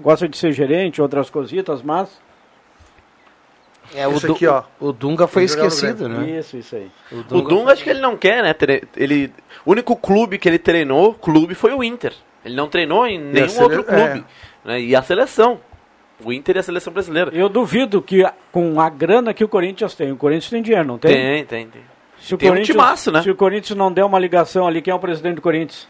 Gosta 0.00 0.28
de 0.28 0.36
ser 0.36 0.52
gerente, 0.52 1.02
outras 1.02 1.28
cositas, 1.30 1.82
mas. 1.82 2.20
É, 3.94 4.06
o, 4.06 4.16
aqui, 4.18 4.46
ó. 4.46 4.62
o 4.78 4.92
Dunga 4.92 5.26
foi 5.26 5.44
esquecido, 5.44 6.08
né? 6.10 6.38
Isso, 6.38 6.56
isso 6.58 6.76
aí. 6.76 6.90
O 7.10 7.40
Dunga 7.40 7.72
acho 7.72 7.82
que 7.82 7.88
ele 7.88 8.00
não 8.00 8.16
quer, 8.18 8.42
né? 8.42 8.54
Ele, 8.94 9.32
o 9.64 9.70
único 9.72 9.96
clube 9.96 10.38
que 10.38 10.46
ele 10.46 10.58
treinou, 10.58 11.14
clube, 11.14 11.54
foi 11.54 11.72
o 11.72 11.82
Inter. 11.82 12.12
Ele 12.44 12.54
não 12.54 12.68
treinou 12.68 13.06
em 13.06 13.18
nenhum 13.18 13.48
sele- 13.48 13.64
outro 13.64 13.84
clube. 13.84 14.24
né? 14.64 14.78
E 14.80 14.94
a 14.94 15.02
seleção. 15.02 15.58
O 16.24 16.32
Inter 16.32 16.56
e 16.56 16.58
a 16.58 16.62
seleção 16.62 16.92
brasileira. 16.92 17.30
Eu 17.32 17.48
duvido 17.48 18.02
que 18.02 18.24
com 18.50 18.80
a 18.80 18.88
grana 18.88 19.32
que 19.32 19.44
o 19.44 19.48
Corinthians 19.48 19.94
tem, 19.94 20.10
o 20.10 20.16
Corinthians 20.16 20.50
tem 20.50 20.62
dinheiro, 20.62 20.86
não 20.86 20.98
tem? 20.98 21.12
Tem, 21.14 21.44
tem, 21.44 21.66
tem. 21.68 21.82
Se 22.20 22.34
o 22.34 22.38
Tem 22.38 22.48
um 22.48 22.52
Corinthians, 22.54 22.76
timaço, 22.76 23.12
né? 23.12 23.22
Se 23.22 23.30
o 23.30 23.36
Corinthians 23.36 23.78
não 23.78 23.92
der 23.92 24.04
uma 24.04 24.18
ligação 24.18 24.66
ali, 24.66 24.82
quem 24.82 24.90
é 24.90 24.94
o 24.94 24.98
presidente 24.98 25.36
do 25.36 25.42
Corinthians? 25.42 25.86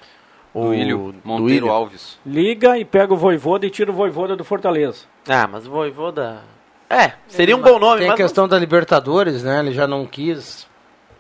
Do 0.55 0.75
Ilho, 0.75 1.15
Monteiro 1.25 1.67
Ilho. 1.67 1.71
Alves. 1.71 2.19
Liga 2.27 2.77
e 2.79 2.85
pega 2.85 3.15
o 3.15 3.17
Voivoda 3.17 3.65
e 3.65 3.71
tira 3.71 3.91
o 3.91 3.95
Voivoda 3.95 4.35
do 4.37 4.45
Fortaleza. 4.45 5.05
Ah, 5.29 5.47
mas 5.47 5.67
o 5.67 5.71
Voivoda... 5.71 6.43
É, 6.91 7.13
seria 7.29 7.57
um 7.57 7.61
bom 7.63 7.79
nome, 7.79 8.01
Tem 8.01 8.11
a 8.11 8.15
questão 8.15 8.49
da 8.49 8.59
Libertadores, 8.59 9.43
né? 9.43 9.61
Ele 9.61 9.73
já 9.73 9.87
não 9.87 10.05
quis. 10.07 10.67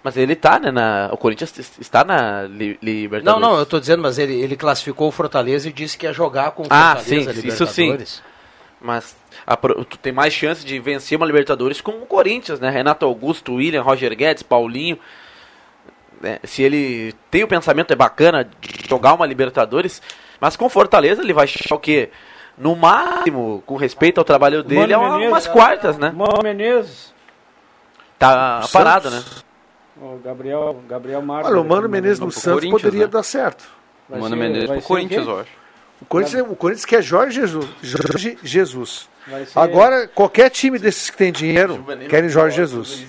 mas 0.03 0.17
ele 0.17 0.35
tá, 0.35 0.59
né? 0.59 0.71
Na, 0.71 1.11
o 1.13 1.17
Corinthians 1.17 1.57
est- 1.59 1.79
está 1.81 2.05
na 2.05 2.43
li, 2.45 2.79
Não, 2.83 2.89
Libertadores. 2.91 3.41
não, 3.49 3.59
eu 3.59 3.67
tô 3.67 3.79
dizendo, 3.79 4.03
mas 4.03 4.19
ele, 4.19 4.35
ele 4.41 4.57
classificou 4.57 5.09
o 5.09 5.13
Fortaleza 5.13 5.69
e 5.69 5.73
disse 5.73 5.97
que 5.97 6.07
ia 6.07 6.13
jogar 6.13 6.51
com 6.53 6.63
o 6.63 6.67
Ah, 6.71 6.97
Fortaleza 6.97 7.33
sim, 7.35 7.47
a 7.47 7.49
isso 7.53 7.67
sim. 7.67 7.99
Mas 8.81 9.17
a 9.47 9.57
tu 9.57 9.99
tem 9.99 10.13
mais 10.13 10.33
chance 10.33 10.65
de 10.65 10.79
vencer 10.79 11.17
uma 11.17 11.27
Libertadores 11.27 11.81
com 11.81 11.91
o 11.93 12.07
Corinthians, 12.07 12.61
né? 12.61 12.71
Renato 12.71 13.05
Augusto, 13.05 13.55
William, 13.55 13.83
Roger 13.83 14.15
Guedes, 14.17 14.43
Paulinho. 14.43 14.99
né? 16.21 16.39
Se 16.45 16.63
ele 16.63 17.13
tem 17.31 17.43
o 17.43 17.49
pensamento, 17.49 17.93
é 17.93 17.97
bacana 17.97 18.45
de 18.45 18.89
jogar 18.89 19.15
uma 19.15 19.27
Libertadores, 19.27 20.01
mas 20.41 20.57
com 20.57 20.69
Fortaleza 20.69 21.23
ele 21.23 21.33
vai 21.33 21.45
achar 21.45 21.75
o 21.75 21.79
quê? 21.79 22.11
No 22.57 22.75
máximo, 22.75 23.63
com 23.67 23.77
respeito 23.77 24.19
ao 24.19 24.25
trabalho 24.25 24.63
dele, 24.65 24.93
é 24.93 24.97
Mano 24.97 25.09
uma- 25.09 25.15
Menezes, 25.19 25.33
umas 25.33 25.47
quartas, 25.49 25.97
né? 25.99 26.11
Mano 26.15 26.41
Menezes. 26.43 27.15
Tá 28.19 28.57
Santos. 28.63 28.71
parado, 28.73 29.11
né? 29.11 29.23
O 30.01 30.19
Gabriel, 30.25 30.81
Gabriel 30.89 31.23
Marques. 31.23 31.51
Olha, 31.51 31.61
o 31.61 31.65
Mano 31.65 31.89
Menezes 31.89 32.19
no 32.21 32.27
pro 32.29 32.41
Santos 32.41 32.69
poderia 32.71 33.07
né? 33.07 33.07
dar 33.07 33.23
certo. 33.23 33.69
Vai 34.09 34.21
Mano 34.21 34.35
ser- 34.37 34.41
Menezes 34.41 34.71
pro 34.71 34.83
Corinthians, 34.83 35.27
eu 35.27 35.41
acho. 35.41 35.51
O 36.01 36.05
Corinthians, 36.07 36.47
o 36.49 36.55
Corinthians 36.57 36.85
quer 36.85 37.03
Jorge 37.03 37.41
Jesus. 37.41 37.67
Jorge 37.83 38.39
Jesus. 38.43 39.09
Ser- 39.47 39.59
Agora, 39.59 40.09
qualquer 40.09 40.49
time 40.51 40.79
desses 40.79 41.11
que 41.11 41.17
tem 41.17 41.33
dinheiro 41.33 41.85
querem 42.09 42.29
Jorge 42.31 42.57
Jesus. 42.57 43.05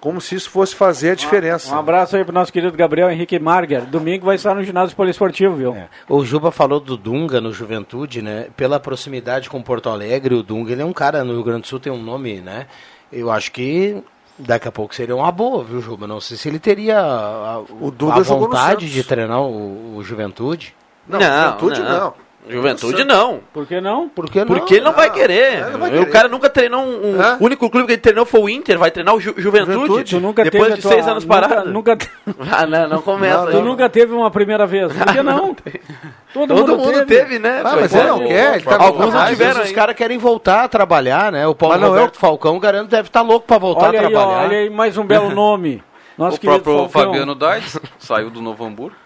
Como 0.00 0.20
se 0.20 0.34
isso 0.34 0.50
fosse 0.50 0.74
fazer 0.74 1.10
a 1.12 1.14
diferença. 1.14 1.72
Um 1.72 1.78
abraço 1.78 2.16
aí 2.16 2.24
pro 2.24 2.34
nosso 2.34 2.52
querido 2.52 2.76
Gabriel 2.76 3.08
Henrique 3.08 3.38
Marger. 3.38 3.82
Domingo 3.86 4.26
vai 4.26 4.34
estar 4.34 4.52
no 4.52 4.64
ginásio 4.64 4.96
poliesportivo, 4.96 5.54
viu? 5.54 5.76
É. 5.76 5.88
O 6.08 6.24
Juba 6.24 6.50
falou 6.50 6.80
do 6.80 6.96
Dunga 6.96 7.40
no 7.40 7.52
Juventude, 7.52 8.20
né? 8.20 8.48
Pela 8.56 8.80
proximidade 8.80 9.48
com 9.48 9.62
Porto 9.62 9.88
Alegre, 9.88 10.34
o 10.34 10.42
Dunga 10.42 10.72
ele 10.72 10.82
é 10.82 10.84
um 10.84 10.92
cara 10.92 11.22
no 11.22 11.32
Rio 11.34 11.44
Grande 11.44 11.62
do 11.62 11.66
Sul 11.68 11.78
tem 11.78 11.92
um 11.92 12.02
nome, 12.02 12.40
né? 12.40 12.66
Eu 13.12 13.30
acho 13.30 13.52
que 13.52 14.02
daqui 14.46 14.68
a 14.68 14.72
pouco 14.72 14.94
seria 14.94 15.16
uma 15.16 15.30
boa, 15.32 15.64
viu, 15.64 15.80
Juba? 15.80 16.06
Não 16.06 16.20
sei 16.20 16.36
se 16.36 16.48
ele 16.48 16.58
teria 16.58 16.98
a, 16.98 17.56
a 17.56 18.20
vontade 18.20 18.90
de 18.90 19.04
treinar 19.04 19.40
o, 19.40 19.96
o 19.96 20.02
Juventude. 20.02 20.74
Não, 21.06 21.20
Juventude 21.20 21.80
não. 21.82 22.14
Juventude 22.48 23.04
não. 23.04 23.40
Por 23.52 23.66
que 23.66 23.80
não? 23.80 24.08
Por 24.08 24.28
que 24.28 24.40
não? 24.40 24.46
Porque 24.46 24.74
ele 24.74 24.84
não 24.84 24.92
vai 24.92 25.10
querer. 25.10 25.60
ele 25.62 25.70
não 25.70 25.78
vai 25.78 25.88
O 25.90 25.92
querer. 25.92 26.10
cara 26.10 26.28
nunca 26.28 26.50
treinou 26.50 26.82
um. 26.82 27.14
um- 27.16 27.20
Hã? 27.22 27.36
O 27.40 27.44
único 27.44 27.70
clube 27.70 27.86
que 27.86 27.92
ele 27.92 28.00
treinou 28.00 28.26
foi 28.26 28.40
o 28.40 28.48
Inter, 28.48 28.78
vai 28.78 28.90
treinar 28.90 29.14
o 29.14 29.20
Ju- 29.20 29.34
Juventude. 29.36 29.72
Juventude. 29.74 30.10
Tu 30.16 30.20
nunca 30.20 30.42
Depois 30.42 30.64
teve 30.64 30.76
de 30.76 30.82
tua- 30.82 30.90
seis 30.90 31.06
anos 31.06 31.24
nunca- 31.24 31.40
parado. 31.48 31.70
Nunca, 31.70 31.96
te- 31.96 32.10
Ah, 32.50 32.66
não, 32.66 32.88
não 32.88 33.02
começa. 33.02 33.44
Não, 33.44 33.50
tu 33.52 33.60
nunca 33.62 33.88
teve 33.88 34.12
uma 34.12 34.30
primeira 34.30 34.66
vez. 34.66 34.92
Por 34.92 35.12
que 35.12 35.22
não? 35.22 35.54
Todo, 36.34 36.54
Todo 36.54 36.78
mundo 36.78 37.04
teve, 37.06 37.38
né? 37.38 37.60
Ah, 37.64 37.76
mas 37.76 37.94
é. 37.94 37.98
ele 38.00 38.08
não 38.08 38.18
quer, 38.26 38.54
ele 38.54 38.64
tá 38.64 38.76
Alguns 38.82 39.12
não 39.14 39.26
tiveram 39.26 39.62
Os 39.62 39.70
caras 39.72 39.94
querem 39.94 40.18
voltar 40.18 40.64
a 40.64 40.68
trabalhar, 40.68 41.30
né? 41.30 41.46
O 41.46 41.54
Paulo 41.54 41.74
Mas 41.74 41.80
não 41.82 41.88
é 41.88 41.90
o- 41.90 41.94
Roberto 41.94 42.18
Falcão, 42.18 42.58
garanto, 42.58 42.88
deve 42.88 43.08
estar 43.08 43.20
louco 43.22 43.46
para 43.46 43.58
voltar 43.58 43.88
Olha 43.90 44.00
a 44.00 44.06
aí, 44.08 44.14
ó, 44.14 44.18
trabalhar. 44.18 44.44
olha 44.46 44.58
aí, 44.58 44.70
mais 44.70 44.96
um 44.98 45.04
belo 45.04 45.30
nome. 45.34 45.82
Nosso 46.18 46.38
O 46.38 46.40
próprio 46.40 46.74
Falcão. 46.88 46.88
Fabiano 47.12 47.34
Dais 47.34 47.78
saiu 47.98 48.30
do 48.30 48.40
Novo 48.42 48.64
Hamburgo 48.64 48.96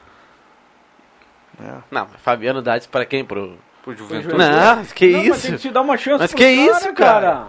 Não, 1.90 2.09
mas 2.12 2.20
Fabiano 2.22 2.61
Dades 2.62 2.86
pra 2.86 3.04
quem? 3.04 3.24
Pro. 3.24 3.57
pro 3.82 3.94
Juventude. 3.96 4.34
Não, 4.36 4.84
que 4.94 5.07
Não, 5.12 5.18
mas 5.18 5.18
tem 5.18 5.26
isso? 5.28 5.52
que 5.52 5.59
se 5.59 5.70
dar 5.70 5.80
uma 5.82 5.96
chance 5.96 6.18
Mas 6.20 6.30
pro 6.30 6.38
que 6.38 6.46
isso, 6.48 6.92
cara? 6.94 7.44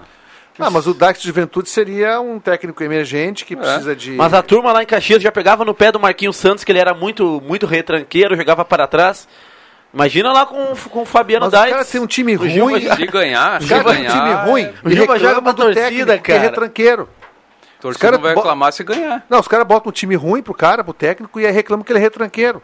Ah, 0.59 0.71
mas 0.71 0.87
o 0.87 0.93
Dax 0.95 1.19
de 1.21 1.27
Juventude 1.27 1.69
seria 1.69 2.19
um 2.19 2.39
técnico 2.39 2.83
emergente 2.83 3.45
que 3.45 3.55
precisa 3.55 3.95
de. 3.95 4.11
Mas 4.13 4.33
a 4.33 4.41
turma 4.41 4.71
lá 4.71 4.81
em 4.81 4.87
Caxias 4.87 5.21
já 5.21 5.31
pegava 5.31 5.63
no 5.63 5.71
pé 5.73 5.91
do 5.91 5.99
Marquinhos 5.99 6.35
Santos, 6.35 6.63
que 6.63 6.71
ele 6.71 6.79
era 6.79 6.95
muito, 6.95 7.39
muito 7.45 7.67
retranqueiro, 7.67 8.35
jogava 8.35 8.65
para 8.65 8.87
trás. 8.87 9.27
Imagina 9.93 10.33
lá 10.33 10.45
com, 10.47 10.73
com 10.89 11.01
o 11.03 11.05
Fabiano 11.05 11.45
Mas 11.45 11.53
os 11.53 11.59
Dais. 11.59 11.71
caras 11.71 11.89
têm 11.91 12.01
um 12.01 12.07
time 12.07 12.35
O 12.35 12.39
ruim. 12.39 12.87
vai- 12.87 12.95
Se 12.97 13.05
ganhar, 13.05 13.59
Os 13.59 13.67
se 13.67 13.69
caras 13.69 13.85
têm 13.85 13.93
um 13.93 14.07
ganhar, 14.07 14.11
time 14.43 14.51
ruim. 14.51 14.73
O 14.83 14.89
jogar 14.89 15.13
reclamam 15.13 15.43
pra 15.43 15.53
torcida, 15.53 15.81
técnico, 15.85 16.23
que 16.23 16.31
é 16.31 16.35
cara. 16.35 16.39
retranqueiro. 16.49 17.09
a 17.77 17.81
torcida 17.81 18.01
caras 18.01 18.17
não 18.17 18.23
vai 18.23 18.33
bo- 18.33 18.39
reclamar 18.41 18.73
se 18.73 18.83
ganhar. 18.83 19.23
Não, 19.29 19.39
os 19.39 19.47
caras 19.47 19.67
botam 19.67 19.89
um 19.89 19.93
time 19.93 20.15
ruim 20.15 20.41
pro 20.41 20.53
cara, 20.55 20.83
pro 20.83 20.91
técnico, 20.93 21.39
e 21.39 21.45
aí 21.45 21.51
reclamam 21.51 21.83
que 21.85 21.91
ele 21.91 21.99
é 21.99 22.01
retranqueiro. 22.01 22.61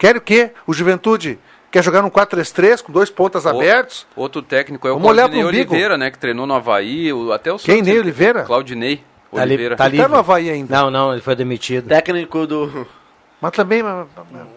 Quer 0.00 0.16
o 0.16 0.20
quê? 0.20 0.50
O 0.66 0.72
Juventude 0.72 1.38
quer 1.70 1.84
jogar 1.84 2.00
num 2.00 2.08
4-3-3 2.10 2.80
com 2.82 2.90
dois 2.90 3.10
pontas 3.10 3.46
abertos? 3.46 4.06
Outro 4.16 4.40
técnico 4.40 4.88
é 4.88 4.90
o 4.90 4.94
Vamos 4.98 5.12
Claudinei. 5.12 5.44
Oliveira, 5.44 5.98
né? 5.98 6.10
Que 6.10 6.18
treinou 6.18 6.46
no 6.46 6.54
Havaí, 6.54 7.12
o- 7.12 7.30
até 7.32 7.52
o 7.52 7.56
Quem, 7.58 7.74
Santos, 7.76 7.86
Ney 7.86 7.92
ele- 7.96 8.00
Oliveira? 8.00 8.42
Claudinei 8.44 8.96
Tá 9.30 9.44
li- 9.44 9.50
Oliveira. 9.52 9.76
tá 9.76 9.86
Ele 9.86 9.96
tá 9.98 10.08
no 10.08 10.16
Havaí 10.16 10.48
ainda. 10.50 10.74
Não, 10.74 10.90
não, 10.90 11.12
ele 11.12 11.20
foi 11.20 11.36
demitido. 11.36 11.86
Técnico 11.86 12.46
do. 12.46 12.88
Mas 13.42 13.52
também, 13.52 13.82
mas- 13.82 14.06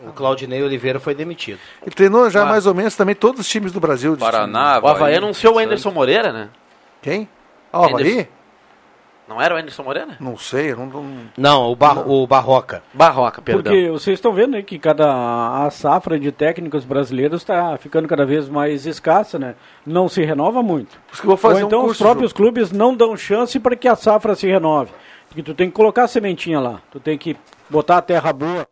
O 0.08 0.14
Claudinei 0.14 0.64
Oliveira 0.64 1.00
foi 1.00 1.14
demitido. 1.14 1.60
ele 1.82 1.92
treinou 1.94 2.30
já 2.30 2.46
mais 2.46 2.66
ou 2.66 2.74
menos 2.74 2.96
também 2.96 3.14
todos 3.14 3.42
os 3.42 3.48
times 3.48 3.72
do 3.74 3.80
Brasil. 3.82 4.14
de- 4.16 4.20
Paraná, 4.22 4.76
O 4.76 4.88
Havaí 4.88 4.92
Havaí, 4.92 5.16
anunciou 5.18 5.56
o. 5.56 5.60
Anderson 5.60 5.92
Moreira, 5.92 6.32
né? 6.32 6.48
Quem? 7.02 7.28
Ah, 7.72 7.82
o 7.82 7.84
Havaí? 7.86 8.12
Anderson. 8.14 8.28
Não 9.28 9.42
era 9.42 9.56
o 9.56 9.58
Anderson 9.58 9.84
Moreira? 9.84 10.18
Não 10.20 10.38
sei, 10.38 10.72
eu 10.72 10.78
não, 10.78 10.86
não- 10.88 11.18
Não, 11.38 11.72
o, 11.72 11.76
Bar 11.76 12.08
o 12.10 12.28
Barroca. 12.28 12.84
Barroca, 12.94 13.42
perdão. 13.42 13.72
Porque 13.74 13.90
vocês 13.90 14.18
estão 14.20 14.34
vendo 14.34 14.56
aí 14.56 14.64
que 14.64 14.78
cada 14.78 15.64
a 15.66 15.70
safra 15.72 16.20
de 16.20 16.32
técnicos 16.32 16.84
brasileiros 16.84 17.42
está 17.42 17.78
ficando 17.78 18.08
cada 18.08 18.26
vez 18.26 18.50
mais 18.50 18.86
escassa, 18.86 19.40
né? 19.40 19.56
Não 19.86 20.10
se 20.10 20.24
renova 20.24 20.62
muito. 20.62 21.00
Ou 21.26 21.38
um 21.54 21.60
então 21.60 21.80
os 21.82 21.86
curso, 21.88 22.04
próprios 22.04 22.32
Ju. 22.32 22.36
clubes 22.36 22.72
não 22.72 22.94
dão 22.96 23.16
chance 23.16 23.58
para 23.60 23.76
que 23.76 23.88
a 23.88 23.96
safra 23.96 24.36
se 24.36 24.46
renove. 24.48 24.92
Porque 25.30 25.42
tu 25.42 25.54
tem 25.54 25.70
que 25.70 25.76
colocar 25.76 26.04
a 26.04 26.08
sementinha 26.08 26.60
lá, 26.60 26.82
tu 26.92 27.00
tem 27.00 27.18
que 27.18 27.36
botar 27.70 27.98
a 27.98 28.02
terra 28.02 28.32
boa, 28.34 28.68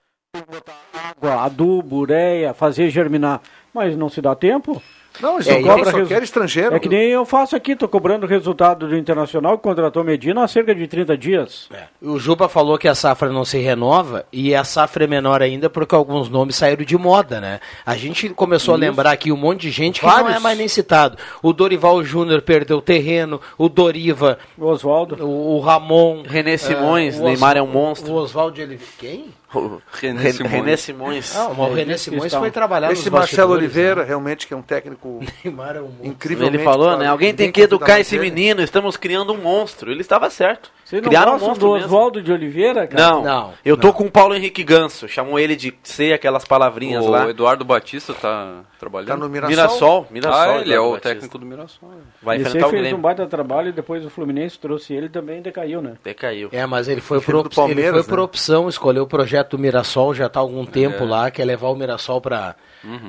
botar 0.47 0.74
água, 1.12 1.45
adubo, 1.45 1.97
ureia, 1.97 2.54
fazer 2.54 2.89
germinar. 2.89 3.41
Mas 3.74 3.95
não 3.95 4.10
se 4.10 4.22
dá 4.22 4.36
tempo. 4.36 4.82
Não, 5.20 5.36
eles 5.36 5.47
É, 5.47 5.53
não 5.53 5.59
e 5.59 5.64
cobram, 5.64 5.91
só 5.91 6.05
querem 6.05 6.24
estrangeiro. 6.24 6.76
É 6.76 6.80
que 6.80 6.88
nem 6.89 7.09
eu 7.09 7.26
faço 7.26 7.55
aqui, 7.55 7.76
tô 7.76 7.88
cobrando 7.88 8.26
o 8.26 8.30
resultado 8.30 8.88
do 8.88 8.95
Internacional 8.97 9.57
que 9.57 9.64
contratou 9.64 10.03
Medina 10.03 10.43
há 10.43 10.47
cerca 10.47 10.74
de 10.74 10.88
30 10.88 11.18
dias. 11.18 11.70
O 12.01 12.18
Juba 12.18 12.47
falou 12.47 12.78
que 12.78 12.88
a 12.88 12.95
safra 12.95 13.30
não 13.30 13.43
se 13.43 13.57
renova 13.59 14.26
e 14.32 14.55
a 14.55 14.64
safra 14.64 15.03
é 15.03 15.07
menor 15.07 15.41
ainda 15.41 15.70
porque 15.70 15.93
alguns 15.93 16.30
nomes 16.30 16.55
saíram 16.55 16.86
de 16.86 16.97
moda, 16.97 17.41
né? 17.41 17.59
A 17.86 17.95
gente 17.97 18.30
começou 18.30 18.74
a 18.74 18.78
lembrar 18.78 19.12
aqui 19.12 19.32
um 19.32 19.38
monte 19.38 19.62
de 19.62 19.72
gente 19.72 19.99
que 19.99 20.05
não 20.05 20.14
é 20.20 20.24
Vários. 20.24 20.41
mais 20.43 20.57
nem 20.57 20.68
citado. 20.68 21.18
O 21.43 21.51
Dorival 21.53 22.01
Júnior 22.03 22.41
perdeu 22.41 22.82
terreno, 22.82 23.39
o 23.57 23.68
Doriva, 23.70 24.39
O 24.57 24.66
Oswaldo. 24.66 25.24
o, 25.26 25.57
o 25.57 25.59
Ramon. 25.59 26.24
René 26.26 26.55
Simões, 26.57 27.20
o 27.20 27.24
Neymar 27.24 27.51
Os- 27.51 27.57
é 27.57 27.62
um 27.62 27.68
monstro. 27.68 28.12
O 28.12 28.16
Oswaldo 28.16 28.59
Oliveira. 28.62 28.84
Quem? 28.97 29.26
O 29.54 29.82
René 29.91 30.22
René 30.22 30.32
Simões. 30.32 30.52
René 30.54 30.78
Simões. 30.78 31.36
Ah, 31.36 31.47
o 31.49 31.74
René 31.74 31.97
Simões 31.97 32.26
estavam- 32.26 32.43
foi 32.45 32.52
trabalhar 32.52 32.91
Esse 32.91 33.06
nos 33.06 33.12
Marcelo 33.12 33.49
bastidores, 33.49 33.76
Oliveira, 33.76 34.04
realmente, 34.04 34.47
que 34.47 34.54
é 34.54 34.58
um 34.58 34.62
técnico 34.62 35.20
né? 35.22 35.28
Neymar 35.43 35.76
é 35.76 35.82
um 35.82 35.91
incrivelmente... 36.04 36.56
Ele 36.58 36.64
falou, 36.64 36.97
né? 36.97 37.08
Alguém 37.08 37.34
tem 37.34 37.52
que 37.52 37.62
educar 37.62 37.99
esse 37.99 38.18
menino, 38.18 38.62
estamos 38.62 38.95
criando 38.97 39.34
um 39.34 39.38
monstro. 39.38 39.91
Ele 39.91 40.02
estava 40.02 40.30
certo. 40.30 40.72
Vocês 40.92 41.02
não 41.02 41.10
Criaram 41.10 41.36
um 41.38 41.54
do. 41.54 41.70
Oswaldo 41.70 42.22
de 42.22 42.34
Oliveira, 42.34 42.86
cara? 42.86 43.02
Não, 43.12 43.24
Não, 43.24 43.54
eu 43.64 43.78
tô 43.78 43.88
não. 43.88 43.94
com 43.94 44.04
o 44.04 44.12
Paulo 44.12 44.36
Henrique 44.36 44.62
Ganso. 44.62 45.08
Chamou 45.08 45.39
ele 45.39 45.56
de 45.56 45.74
C, 45.84 46.12
aquelas 46.12 46.44
palavrinhas 46.44 47.06
O 47.06 47.10
lá. 47.10 47.30
Eduardo 47.30 47.64
Batista 47.64 48.14
tá 48.14 48.60
trabalhando. 48.78 49.08
Tá 49.08 49.16
no 49.16 49.30
Mirassol. 49.30 49.50
Mirassol. 49.56 50.08
Mirassol. 50.12 50.39
Ah, 50.58 50.60
ele 50.60 50.74
é 50.74 50.80
o 50.82 50.92
Batista. 50.92 51.10
técnico 51.10 51.38
do 51.38 51.46
Mirassol. 51.46 51.92
Vai 52.22 52.38
enfrentar 52.42 52.68
o 52.68 52.70
fez 52.70 52.82
Grêmio. 52.82 52.98
um 52.98 53.02
baita 53.02 53.26
trabalho 53.26 53.70
e 53.70 53.72
depois 53.72 54.06
o 54.06 54.10
Fluminense 54.10 54.60
trouxe 54.60 54.94
ele 54.94 55.06
e 55.06 55.10
também 55.10 55.42
decaiu, 55.42 55.82
né? 55.82 55.94
Decaiu. 56.04 56.50
É, 56.52 56.66
mas 56.66 56.89
ele 56.89 57.00
foi, 57.00 57.22
por, 57.22 57.36
op- 57.36 57.46
ele 57.48 57.56
Palmeiras, 57.56 57.94
foi 58.06 58.10
por 58.10 58.18
né? 58.18 58.24
opção, 58.26 58.68
escolheu 58.68 59.04
o 59.04 59.08
projeto 59.08 59.52
do 59.52 59.60
Mirassol, 59.60 60.14
já 60.14 60.26
está 60.26 60.39
há 60.39 60.44
algum 60.44 60.66
tempo 60.66 61.04
É. 61.06 61.08
lá, 61.08 61.32
quer 61.32 61.46
levar 61.46 61.70
o 61.70 61.76
Mirassol 61.76 62.20
para 62.20 62.54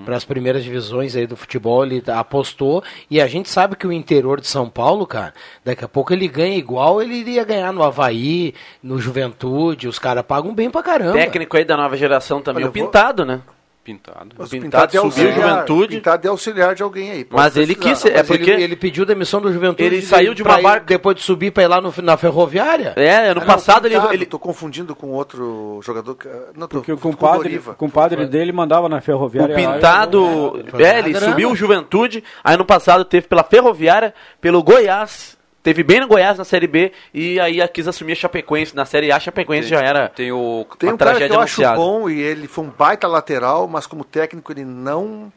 as 0.06 0.24
primeiras 0.24 0.62
divisões 0.64 1.16
aí 1.16 1.26
do 1.26 1.36
futebol, 1.36 1.84
ele 1.84 2.00
tá- 2.00 2.18
apostou, 2.18 2.82
e 3.10 3.20
a 3.20 3.26
gente 3.26 3.48
sabe 3.48 3.76
que 3.76 3.86
o 3.86 3.92
interior 3.92 4.40
de 4.40 4.46
São 4.46 4.68
Paulo, 4.68 5.06
cara, 5.06 5.32
daqui 5.64 5.84
a 5.84 5.88
pouco 5.88 6.12
ele 6.12 6.28
ganha 6.28 6.56
igual 6.56 7.00
ele 7.02 7.14
iria 7.14 7.44
ganhar 7.44 7.72
no 7.72 7.82
Havaí, 7.82 8.54
no 8.82 8.98
Juventude, 9.00 9.88
os 9.88 9.98
caras 9.98 10.24
pagam 10.24 10.54
bem 10.54 10.70
pra 10.70 10.82
caramba. 10.82 11.14
Técnico 11.14 11.56
aí 11.56 11.64
da 11.64 11.76
nova 11.76 11.96
geração 11.96 12.40
também, 12.42 12.64
Olha, 12.64 12.70
o 12.70 12.76
eu 12.76 12.82
vou- 12.82 12.84
Pintado, 12.90 13.24
né? 13.24 13.40
Pintado. 13.84 14.30
O 14.36 14.42
Mas 14.42 14.48
Pintado 14.48 14.96
é 14.96 15.00
subiu 15.00 15.32
Juventude. 15.32 15.96
Pintado 15.96 16.26
é 16.26 16.30
auxiliar 16.30 16.72
de 16.74 16.84
alguém 16.84 17.10
aí. 17.10 17.26
Mas 17.28 17.56
ele 17.56 17.74
precisar. 17.74 17.94
quis 17.94 18.04
é 18.14 18.18
Mas 18.18 18.26
porque- 18.28 18.50
ele, 18.50 18.62
ele 18.62 18.76
pediu 18.76 19.04
demissão 19.04 19.40
do 19.40 19.52
Juventude 19.52 19.82
Ele 19.82 19.98
de- 20.00 20.06
saiu 20.06 20.34
de 20.34 20.42
uma 20.42 20.60
barca- 20.62 20.86
depois 20.86 21.16
de 21.16 21.22
subir 21.22 21.50
para 21.50 21.64
ir 21.64 21.66
lá 21.66 21.80
no, 21.80 21.92
na 22.00 22.16
ferroviária. 22.16 22.92
É, 22.96 23.30
ano 23.30 23.40
Ah, 23.40 23.44
não, 23.44 23.46
passado 23.54 23.86
ele, 23.86 23.96
Pintado, 23.96 24.14
ele, 24.14 24.26
Tô 24.26 24.38
confundindo 24.38 24.94
com 24.94 25.08
outro 25.08 25.80
jogador. 25.82 26.14
que- 26.14 26.28
Não, 26.56 26.68
tô, 26.68 26.76
Porque 26.78 26.92
o 26.92 26.96
com 26.96 27.10
compadre, 27.10 27.42
Doriva. 27.42 27.72
o 27.72 27.74
compadre 27.74 28.24
dele 28.26 28.52
mandava 28.52 28.88
na 28.88 28.98
o 28.98 29.02
ferroviária. 29.02 29.52
lá, 29.52 29.72
Pintado, 29.74 30.64
é, 30.78 30.98
ele 31.00 31.18
subiu 31.18 31.50
o 31.50 31.56
Juventude, 31.56 32.22
aí 32.44 32.56
no 32.56 32.64
passado 32.64 33.04
teve 33.04 33.26
pela 33.26 33.42
Ferroviária, 33.42 34.14
pelo 34.40 34.62
Goiás, 34.62 35.36
teve 35.62 35.82
bem 35.82 36.00
no 36.00 36.08
Goiás 36.08 36.38
na 36.38 36.44
Série 36.44 36.66
B, 36.66 36.92
e 37.12 37.38
aí 37.40 37.66
quis 37.68 37.86
assumir 37.86 38.12
a 38.12 38.16
Chapecoense, 38.16 38.74
na 38.74 38.84
Série 38.84 39.12
A, 39.12 39.16
a 39.16 39.20
Chapecoense 39.20 39.68
já 39.68 39.80
era 39.80 40.08
Tem 40.08 40.32
o. 40.32 40.66
Tem 40.78 40.88
uma 40.88 40.94
um 40.94 40.98
cara 40.98 41.16
que 41.16 41.22
eu 41.22 41.28
tragédia 41.28 41.38
acho 41.38 41.62
anunciada. 41.62 41.76
bom 41.76 42.10
e 42.10 42.20
ele 42.20 42.48
foi 42.48 42.64
um 42.64 42.70
baita 42.70 43.06
lateral, 43.06 43.68
mas 43.68 43.86
como 43.86 44.04
técnico 44.04 44.52
ele 44.52 44.64
não 44.64 45.32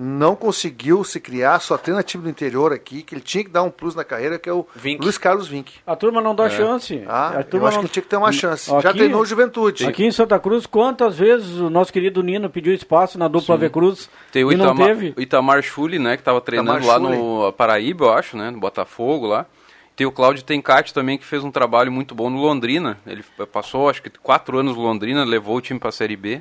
não 0.00 0.36
conseguiu 0.36 1.02
se 1.02 1.18
criar, 1.18 1.58
só 1.58 1.76
treina 1.76 2.04
time 2.04 2.22
do 2.22 2.30
interior 2.30 2.72
aqui, 2.72 3.02
que 3.02 3.16
ele 3.16 3.20
tinha 3.20 3.42
que 3.42 3.50
dar 3.50 3.64
um 3.64 3.70
plus 3.70 3.96
na 3.96 4.04
carreira, 4.04 4.38
que 4.38 4.48
é 4.48 4.52
o 4.52 4.64
Vink. 4.76 5.02
Luiz 5.02 5.18
Carlos 5.18 5.48
Vink. 5.48 5.72
A 5.84 5.96
turma 5.96 6.20
não 6.20 6.36
dá 6.36 6.48
chance. 6.48 7.02
Ah, 7.08 7.30
a 7.38 7.40
eu 7.40 7.44
turma 7.44 7.66
acho 7.66 7.78
não... 7.78 7.84
que 7.84 7.90
tinha 7.90 8.02
que 8.04 8.08
ter 8.08 8.16
uma 8.16 8.30
chance. 8.30 8.70
Já 8.70 8.78
Aqui- 8.90 8.98
treinou 8.98 9.22
o 9.22 9.26
Juventude. 9.26 9.86
Aqui 9.86 10.04
em 10.04 10.12
Santa 10.12 10.38
Cruz, 10.38 10.66
quantas 10.66 11.18
vezes 11.18 11.58
o 11.58 11.68
nosso 11.68 11.92
querido 11.92 12.22
Nino 12.22 12.48
pediu 12.48 12.72
espaço 12.72 13.18
na 13.18 13.26
dupla 13.26 13.56
V 13.56 13.68
Cruz 13.70 14.08
Tem 14.30 14.44
o 14.44 14.52
e 14.52 14.56
não 14.56 14.66
Itamar, 14.66 14.86
teve? 14.86 15.14
o 15.16 15.20
Itamar 15.20 15.62
Schulli, 15.62 15.98
né? 15.98 16.16
Que 16.16 16.22
tava 16.22 16.40
treinando 16.40 16.78
Itamar 16.78 17.00
lá 17.00 17.10
no 17.10 17.52
Paraíba, 17.54 18.04
eu 18.04 18.12
acho, 18.12 18.36
né? 18.36 18.52
No 18.52 18.60
Botafogo 18.60 19.26
lá. 19.26 19.46
Tem 19.96 20.06
o 20.06 20.12
Cláudio 20.12 20.44
Tencati 20.44 20.94
também, 20.94 21.18
que 21.18 21.24
fez 21.24 21.42
um 21.42 21.50
trabalho 21.50 21.90
muito 21.90 22.14
bom 22.14 22.30
no 22.30 22.38
Londrina. 22.40 22.98
Ele 23.04 23.24
passou, 23.52 23.90
acho 23.90 24.00
que, 24.00 24.08
quatro 24.10 24.56
anos 24.56 24.76
no 24.76 24.82
Londrina, 24.82 25.24
levou 25.24 25.56
o 25.56 25.60
time 25.60 25.80
pra 25.80 25.90
Série 25.90 26.14
B. 26.14 26.40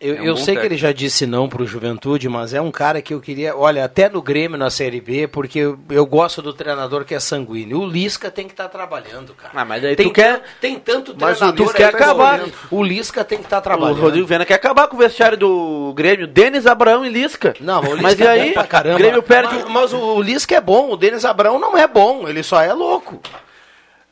Eu, 0.00 0.14
É 0.16 0.20
um 0.20 0.24
eu 0.26 0.36
sei 0.36 0.54
que 0.54 0.60
técnico. 0.60 0.66
ele 0.66 0.76
já 0.76 0.92
disse 0.92 1.26
não 1.26 1.48
pro 1.48 1.66
Juventude, 1.66 2.28
mas 2.28 2.54
é 2.54 2.60
um 2.60 2.70
cara 2.70 3.02
que 3.02 3.12
eu 3.12 3.20
queria. 3.20 3.56
Olha, 3.56 3.84
até 3.84 4.08
no 4.08 4.22
Grêmio 4.22 4.56
na 4.56 4.70
Série 4.70 5.00
B, 5.00 5.26
porque 5.26 5.58
eu, 5.58 5.76
eu 5.90 6.06
gosto 6.06 6.40
do 6.40 6.52
treinador 6.52 7.04
que 7.04 7.16
é 7.16 7.18
sanguíneo. 7.20 7.80
O 7.80 7.86
Lisca 7.86 8.30
tem 8.30 8.46
que 8.46 8.52
estar 8.52 8.68
trabalhando, 8.68 9.34
cara. 9.34 9.50
Ah, 9.56 9.64
mas 9.64 9.84
aí 9.84 9.96
tem, 9.96 10.06
tu 10.06 10.12
quer- 10.12 10.40
tem 10.60 10.78
tanto 10.78 11.16
Mas 11.18 11.38
o 11.38 11.38
treinador 11.38 11.66
Lisca 11.66 11.76
quer 11.78 11.84
aí 11.88 11.94
acabar. 11.94 12.40
O 12.70 12.82
Lisca 12.84 13.24
tem 13.24 13.38
que 13.38 13.44
estar 13.44 13.58
O 13.58 13.62
trabalhando. 13.62 14.00
Rodrigo 14.00 14.26
Viana 14.26 14.46
quer 14.46 14.54
acabar 14.54 14.86
com 14.86 14.94
o 14.94 15.00
vestiário 15.00 15.36
do 15.36 15.92
Grêmio. 15.96 16.28
Denis, 16.28 16.64
Abraão 16.66 17.04
e 17.04 17.08
Lisca. 17.08 17.54
Não, 17.60 17.82
mas 17.82 17.90
o 17.90 17.94
Lisca 17.96 18.02
Mas 18.02 18.20
é 18.20 18.28
aí, 18.28 18.48
bom 18.50 18.54
pra 18.54 18.64
caramba. 18.68 18.94
o 18.94 18.98
Grêmio 18.98 19.22
perde 19.22 19.54
Mas, 19.56 19.64
mas 19.68 19.92
o, 19.92 19.98
o 19.98 20.22
Lisca 20.22 20.54
é 20.54 20.60
bom, 20.60 20.92
o 20.92 20.96
Denis 20.96 21.24
Abrão 21.24 21.58
não 21.58 21.76
é 21.76 21.88
bom, 21.88 22.28
ele 22.28 22.44
só 22.44 22.62
é 22.62 22.72
louco. 22.72 23.20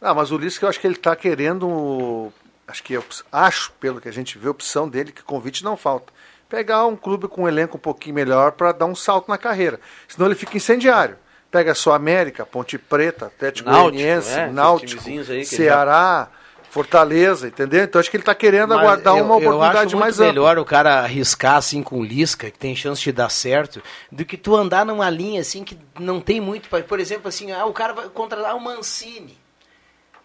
Ah, 0.03 0.13
mas 0.13 0.33
o 0.33 0.37
Lisca 0.37 0.65
eu 0.67 0.69
acho 0.69 0.81
que 0.81 0.87
ele 0.89 0.95
está 0.95 1.15
querendo. 1.15 2.33
Acho 2.69 2.83
que 2.83 2.97
é 2.97 3.03
acho, 3.31 3.73
pelo 3.81 4.01
que 4.01 4.09
a 4.09 4.13
gente 4.13 4.39
vê, 4.39 4.49
a 4.49 4.51
opção 4.51 4.89
dele, 4.89 5.13
que 5.13 5.23
convite 5.23 5.63
não 5.63 5.77
falta. 5.77 6.13
Pegar 6.49 6.85
um 6.87 6.97
clube 6.97 7.29
com 7.29 7.43
um 7.43 7.49
elenco 7.49 7.77
um 7.77 7.81
pouquinho 7.81 8.15
melhor 8.15 8.53
para 8.53 8.73
dar 8.73 8.87
um 8.87 8.95
salto 8.95 9.29
na 9.29 9.39
carreira. 9.39 9.81
Senão 10.09 10.27
ele 10.27 10.35
fica 10.35 10.57
incendiário. 10.57 11.17
Pega 11.51 11.75
só 11.75 11.93
América, 11.95 12.45
Ponte 12.45 12.77
Preta, 12.77 13.27
Atlético 13.27 13.71
Náutico, 13.71 13.93
Goianiense, 13.97 14.31
é, 14.39 14.47
Náutico, 14.51 15.03
timezinhos 15.03 15.31
aí 15.31 15.39
que 15.41 15.47
Ceará, 15.47 16.29
Fortaleza, 16.71 17.49
entendeu? 17.49 17.85
Então 17.85 18.01
acho 18.01 18.11
que 18.11 18.17
ele 18.17 18.23
está 18.23 18.35
querendo 18.35 18.71
Mas 18.71 18.79
aguardar 18.81 19.17
eu- 19.17 19.25
uma 19.25 19.35
eu 19.37 19.39
oportunidade 19.39 19.87
acho 19.87 19.97
mais 19.97 20.15
ampla. 20.21 20.27
melhor 20.27 20.59
o 20.59 20.65
cara 20.65 21.01
arriscar 21.01 21.57
assim 21.57 21.83
com 21.83 22.01
o 22.01 22.05
Lisca, 22.05 22.51
que 22.51 22.59
tem 22.59 22.75
chance 22.77 23.01
de 23.03 23.13
dar 23.13 23.31
certo, 23.31 23.81
do 24.13 24.25
que 24.25 24.37
tu 24.37 24.55
andar 24.55 24.85
numa 24.85 25.09
linha 25.09 25.41
assim 25.41 25.65
que 25.65 25.79
não 25.99 26.21
tem 26.21 26.41
muito. 26.41 26.69
pra- 26.69 26.83
Por 26.83 27.01
exemplo, 27.01 27.29
assim, 27.29 27.53
ah, 27.53 27.65
o 27.65 27.73
cara 27.73 27.93
vai 27.95 28.09
contratar 28.09 28.55
o 28.57 28.61
Mancini. 28.61 29.39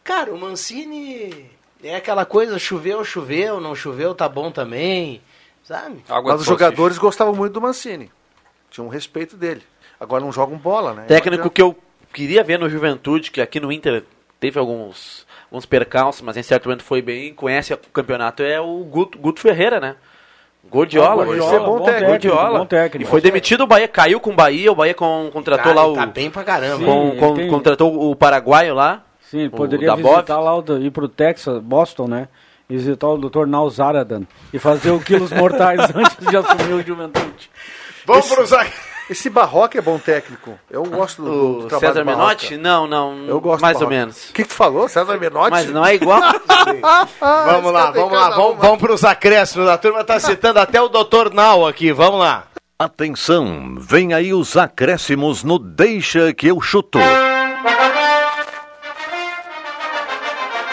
Cara, 0.03 0.33
o 0.33 0.37
Mancini 0.37 1.49
é 1.83 1.95
aquela 1.95 2.25
coisa, 2.25 2.57
choveu, 2.59 3.03
choveu, 3.03 3.59
não 3.59 3.75
choveu, 3.75 4.13
tá 4.15 4.27
bom 4.29 4.51
também, 4.51 5.21
sabe? 5.63 6.03
Água 6.09 6.33
Mas 6.33 6.41
os 6.41 6.47
jogadores 6.47 6.97
gostavam 6.97 7.33
muito 7.35 7.53
do 7.53 7.61
Mancini. 7.61 8.11
Tinham 8.69 8.87
um 8.87 8.89
respeito 8.89 9.35
dele. 9.35 9.61
Agora 9.99 10.23
não 10.23 10.31
jogam 10.31 10.57
bola, 10.57 10.93
né? 10.93 11.05
Técnico 11.07 11.49
que 11.49 11.61
eu 11.61 11.75
queria 12.13 12.43
ver 12.43 12.57
no 12.57 12.69
Juventude, 12.69 13.29
que 13.31 13.41
aqui 13.41 13.59
no 13.59 13.71
Inter 13.71 14.03
teve 14.39 14.57
alguns, 14.59 15.25
alguns 15.51 15.65
percalços, 15.65 16.21
mas 16.21 16.35
em 16.37 16.43
certo 16.43 16.65
momento 16.67 16.83
foi 16.83 17.01
bem, 17.01 17.33
conhece 17.33 17.73
o 17.73 17.77
campeonato, 17.77 18.41
é 18.43 18.59
o 18.59 18.79
Guto, 18.83 19.17
Guto 19.19 19.39
Ferreira, 19.41 19.79
né? 19.79 19.95
Gordiola, 20.69 21.23
Ah, 21.23 21.25
Gordiola, 21.25 21.55
é 21.55 21.59
bom 21.59 21.81
técnico, 21.83 22.07
Gordiola. 22.11 22.59
bom 22.59 22.65
técnico. 22.65 23.07
E 23.07 23.11
foi 23.11 23.19
demitido 23.19 23.61
o 23.63 23.67
Bahia, 23.67 23.87
caiu 23.87 24.19
com 24.19 24.29
o 24.31 24.35
Bahia, 24.35 24.71
o 24.71 24.75
Bahia 24.75 24.93
com- 24.93 25.29
contratou 25.33 25.63
Cara, 25.73 25.75
lá 25.75 25.87
o. 25.87 25.93
tá 25.95 26.05
bem 26.05 26.29
pra 26.29 26.43
caramba. 26.43 26.77
Sim, 26.77 27.17
com- 27.17 27.33
tem- 27.35 27.49
Contratou 27.49 28.11
o 28.11 28.15
paraguaio 28.15 28.75
lá. 28.75 29.03
Sim, 29.31 29.39
ele 29.39 29.49
poderia 29.49 29.95
visitar 29.95 30.41
lá, 30.41 30.57
o, 30.57 30.63
ir 30.77 30.91
pro 30.91 31.07
Texas, 31.07 31.57
Boston, 31.61 32.05
né? 32.05 32.27
Visitar 32.67 33.07
o 33.07 33.17
Dr. 33.17 33.45
Nalzaradan 33.45 34.23
e 34.51 34.59
fazer 34.59 34.91
o 34.91 34.99
quilos 34.99 35.31
mortais 35.31 35.79
antes 35.95 36.17
de 36.17 36.35
assumir 36.35 36.73
o 36.73 36.85
Juventude. 36.85 37.49
Vamos 38.05 38.27
pro 38.27 38.45
Zac. 38.45 38.69
Esse 39.09 39.29
Barroca 39.29 39.77
é 39.77 39.81
bom 39.81 39.97
técnico. 39.97 40.59
Eu 40.69 40.83
gosto 40.83 41.23
do, 41.23 41.61
do 41.61 41.67
trabalho 41.67 41.93
César 41.93 42.03
do. 42.03 42.05
Menotti? 42.05 42.57
Não, 42.57 42.85
não. 42.87 43.25
Eu 43.25 43.39
gosto 43.39 43.61
Mais 43.61 43.81
ou 43.81 43.87
menos. 43.87 44.29
O 44.29 44.33
que, 44.33 44.43
que 44.43 44.49
tu 44.49 44.53
falou? 44.53 44.89
César 44.89 45.17
Menotti? 45.17 45.51
Mas 45.51 45.69
não 45.69 45.85
é 45.85 45.95
igual. 45.95 46.19
Vamos 47.19 47.71
lá, 47.71 47.91
vamos 47.91 48.13
lá, 48.13 48.29
vamos, 48.31 48.57
vamos 48.57 48.79
pros 48.79 49.05
acréscimos. 49.05 49.67
A 49.69 49.77
turma 49.77 50.03
tá 50.03 50.19
citando 50.19 50.59
até 50.59 50.81
o 50.81 50.89
Dr. 50.89 51.33
Nau 51.33 51.65
aqui, 51.65 51.91
vamos 51.93 52.19
lá. 52.19 52.47
Atenção, 52.77 53.75
vem 53.79 54.13
aí 54.13 54.33
os 54.33 54.57
acréscimos 54.57 55.43
no 55.43 55.57
Deixa 55.57 56.33
que 56.33 56.47
eu 56.47 56.59
chuto. 56.59 56.99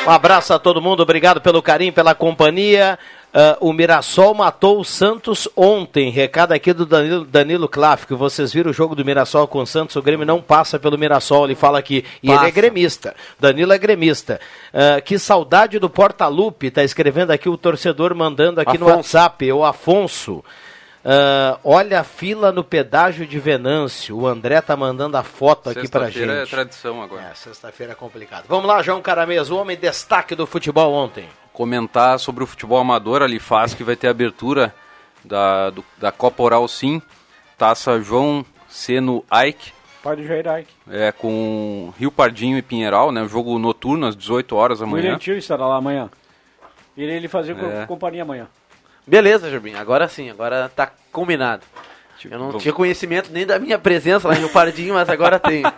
Um 0.08 0.10
abraço 0.10 0.54
a 0.54 0.58
todo 0.58 0.80
mundo, 0.80 1.02
obrigado 1.02 1.38
pelo 1.38 1.60
carinho, 1.60 1.92
pela 1.92 2.14
companhia. 2.14 2.98
Ah, 3.34 3.58
o 3.60 3.74
Mirassol 3.74 4.32
matou 4.32 4.80
o 4.80 4.84
Santos 4.84 5.46
ontem. 5.54 6.08
Recado 6.08 6.52
aqui 6.52 6.72
do 6.72 6.86
Danilo, 6.86 7.26
Danilo 7.26 7.68
Klaff, 7.68 8.06
que 8.06 8.14
vocês 8.14 8.50
viram 8.50 8.70
o 8.70 8.72
jogo 8.72 8.94
do 8.94 9.04
Mirassol 9.04 9.46
com 9.46 9.58
o 9.58 9.66
Santos. 9.66 9.96
O 9.96 10.00
Grêmio 10.00 10.24
não 10.24 10.40
passa 10.40 10.78
pelo 10.78 10.96
Mirassol, 10.96 11.44
ele 11.44 11.54
fala 11.54 11.78
aqui. 11.78 12.06
E 12.22 12.28
ele 12.28 12.36
é 12.36 12.38
Passa. 12.38 12.50
gremista. 12.52 13.14
Danilo 13.38 13.70
é 13.70 13.76
gremista. 13.76 14.40
Ah, 14.72 14.98
que 15.02 15.18
saudade 15.18 15.78
do 15.78 15.90
Portalupe, 15.90 16.70
tá 16.70 16.82
escrevendo 16.82 17.30
aqui 17.30 17.50
o 17.50 17.58
torcedor 17.58 18.14
mandando 18.14 18.62
aqui 18.62 18.78
no 18.78 18.86
Afonso. 18.86 18.96
WhatsApp, 19.14 19.52
o 19.52 19.62
Afonso. 19.62 20.42
Ah, 21.10 21.58
olha 21.64 22.00
a 22.00 22.04
fila 22.04 22.52
no 22.52 22.62
pedágio 22.62 23.26
de 23.26 23.38
Venâncio. 23.38 24.14
O 24.18 24.26
André 24.26 24.60
tá 24.60 24.76
mandando 24.76 25.16
a 25.16 25.22
foto 25.22 25.70
aqui 25.70 25.88
pra 25.88 26.02
Sexta-feira 26.06 26.32
é 26.34 26.40
gente. 26.40 26.50
tradição 26.50 27.00
agora. 27.02 27.22
É, 27.30 27.34
sexta-feira 27.34 27.92
é 27.92 27.94
complicado. 27.94 28.44
Vamos 28.46 28.66
lá, 28.66 28.82
João 28.82 29.00
Caramês, 29.00 29.50
o 29.50 29.56
homem 29.56 29.74
destaque 29.76 30.34
do 30.34 30.46
futebol 30.46 30.92
ontem. 30.92 31.26
Comentar 31.52 32.18
sobre 32.18 32.44
o 32.44 32.46
futebol 32.46 32.78
amador 32.78 33.22
ali 33.22 33.38
faz 33.38 33.72
que 33.72 33.82
vai 33.82 33.96
ter 33.96 34.08
abertura 34.08 34.74
da, 35.24 35.70
do- 35.70 35.84
da 35.96 36.12
Copa 36.12 36.42
Oral 36.42 36.68
Sim, 36.68 37.00
taça 37.56 37.98
João 38.02 38.44
Seno 38.68 39.24
Ike, 39.46 39.72
Pai 40.02 40.14
do 40.14 40.24
Jair 40.24 40.46
Aik. 40.46 40.68
é, 40.90 41.10
com 41.10 41.92
Rio 41.98 42.12
Pardinho 42.12 42.56
e 42.58 42.62
Pinheiral, 42.62 43.10
né? 43.10 43.22
Um 43.22 43.28
jogo 43.28 43.58
noturno 43.58 44.06
às 44.06 44.14
18 44.14 44.54
horas 44.54 44.78
da 44.80 44.84
O 44.86 44.90
William 44.92 45.08
manhã. 45.12 45.18
Tio 45.18 45.36
estará 45.38 45.66
lá 45.66 45.76
amanhã. 45.76 46.08
Irei 46.96 47.16
ele 47.16 47.28
fazer 47.28 47.56
É. 47.56 47.86
companhia 47.86 48.22
amanhã. 48.22 48.46
Beleza, 49.08 49.50
Jubim. 49.50 49.74
Agora 49.74 50.06
sim, 50.06 50.28
agora 50.28 50.70
tá 50.74 50.92
combinado. 51.10 51.62
Eu 52.30 52.38
não 52.38 52.58
tinha 52.58 52.74
conhecimento 52.74 53.30
nem 53.32 53.46
da 53.46 53.58
minha 53.58 53.78
presença 53.78 54.28
lá 54.28 54.34
em 54.34 54.40
Rio 54.40 54.50
Pardinho, 54.50 54.94
mas 54.94 55.08
agora 55.08 55.38
tem. 55.38 55.62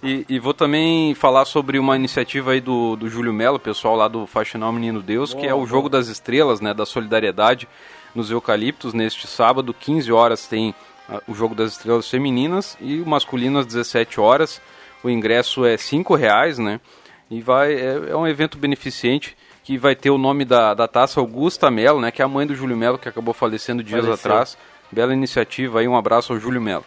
E, 0.00 0.24
e 0.28 0.38
vou 0.38 0.54
também 0.54 1.12
falar 1.16 1.44
sobre 1.44 1.76
uma 1.76 1.96
iniciativa 1.96 2.52
aí 2.52 2.60
do, 2.60 2.94
do 2.94 3.08
Júlio 3.08 3.32
Melo, 3.32 3.58
pessoal 3.58 3.96
lá 3.96 4.06
do 4.06 4.28
Faxinal 4.28 4.72
Menino 4.72 5.02
Deus, 5.02 5.34
que 5.34 5.44
é 5.44 5.52
o 5.52 5.66
Jogo 5.66 5.88
das 5.88 6.06
Estrelas, 6.06 6.60
né, 6.60 6.72
da 6.72 6.86
Solidariedade 6.86 7.66
nos 8.14 8.30
Eucaliptos. 8.30 8.94
Neste 8.94 9.26
sábado, 9.26 9.74
15 9.74 10.12
horas, 10.12 10.46
tem 10.46 10.72
ah, 11.08 11.20
o 11.26 11.34
Jogo 11.34 11.52
das 11.52 11.72
Estrelas 11.72 12.08
femininas 12.08 12.78
e 12.80 13.00
o 13.00 13.06
masculino 13.06 13.58
às 13.58 13.66
17 13.66 14.20
horas. 14.20 14.60
O 15.02 15.10
ingresso 15.10 15.64
é 15.64 15.74
R$ 15.74 16.16
reais, 16.16 16.60
né? 16.60 16.80
E 17.28 17.40
vai, 17.40 17.74
é, 17.74 18.10
é 18.10 18.16
um 18.16 18.28
evento 18.28 18.56
beneficente 18.56 19.36
que 19.68 19.76
vai 19.76 19.94
ter 19.94 20.08
o 20.08 20.16
nome 20.16 20.46
da, 20.46 20.72
da 20.72 20.88
taça 20.88 21.20
Augusta 21.20 21.70
Melo, 21.70 22.00
né, 22.00 22.10
que 22.10 22.22
é 22.22 22.24
a 22.24 22.28
mãe 22.28 22.46
do 22.46 22.54
Júlio 22.54 22.74
Melo, 22.74 22.96
que 22.96 23.06
acabou 23.06 23.34
falecendo 23.34 23.84
dias 23.84 24.00
Faleceu. 24.00 24.32
atrás. 24.32 24.56
Bela 24.90 25.12
iniciativa 25.12 25.80
aí, 25.80 25.86
um 25.86 25.94
abraço 25.94 26.32
ao 26.32 26.40
Júlio 26.40 26.58
Melo. 26.58 26.86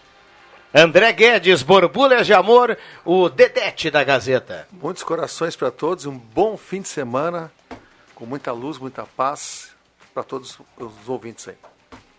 André 0.74 1.14
Guedes, 1.14 1.62
borbulhas 1.62 2.26
de 2.26 2.34
amor, 2.34 2.76
o 3.06 3.30
Dedete 3.30 3.92
da 3.92 4.04
Gazeta. 4.04 4.68
Muitos 4.72 5.04
corações 5.04 5.56
para 5.56 5.70
todos, 5.70 6.08
um 6.08 6.18
bom 6.18 6.58
fim 6.58 6.82
de 6.82 6.88
semana, 6.88 7.52
com 8.16 8.26
muita 8.26 8.52
luz, 8.52 8.80
muita 8.80 9.04
paz 9.04 9.76
para 10.12 10.24
todos 10.24 10.58
os 10.76 11.08
ouvintes 11.08 11.50
aí. 11.50 11.71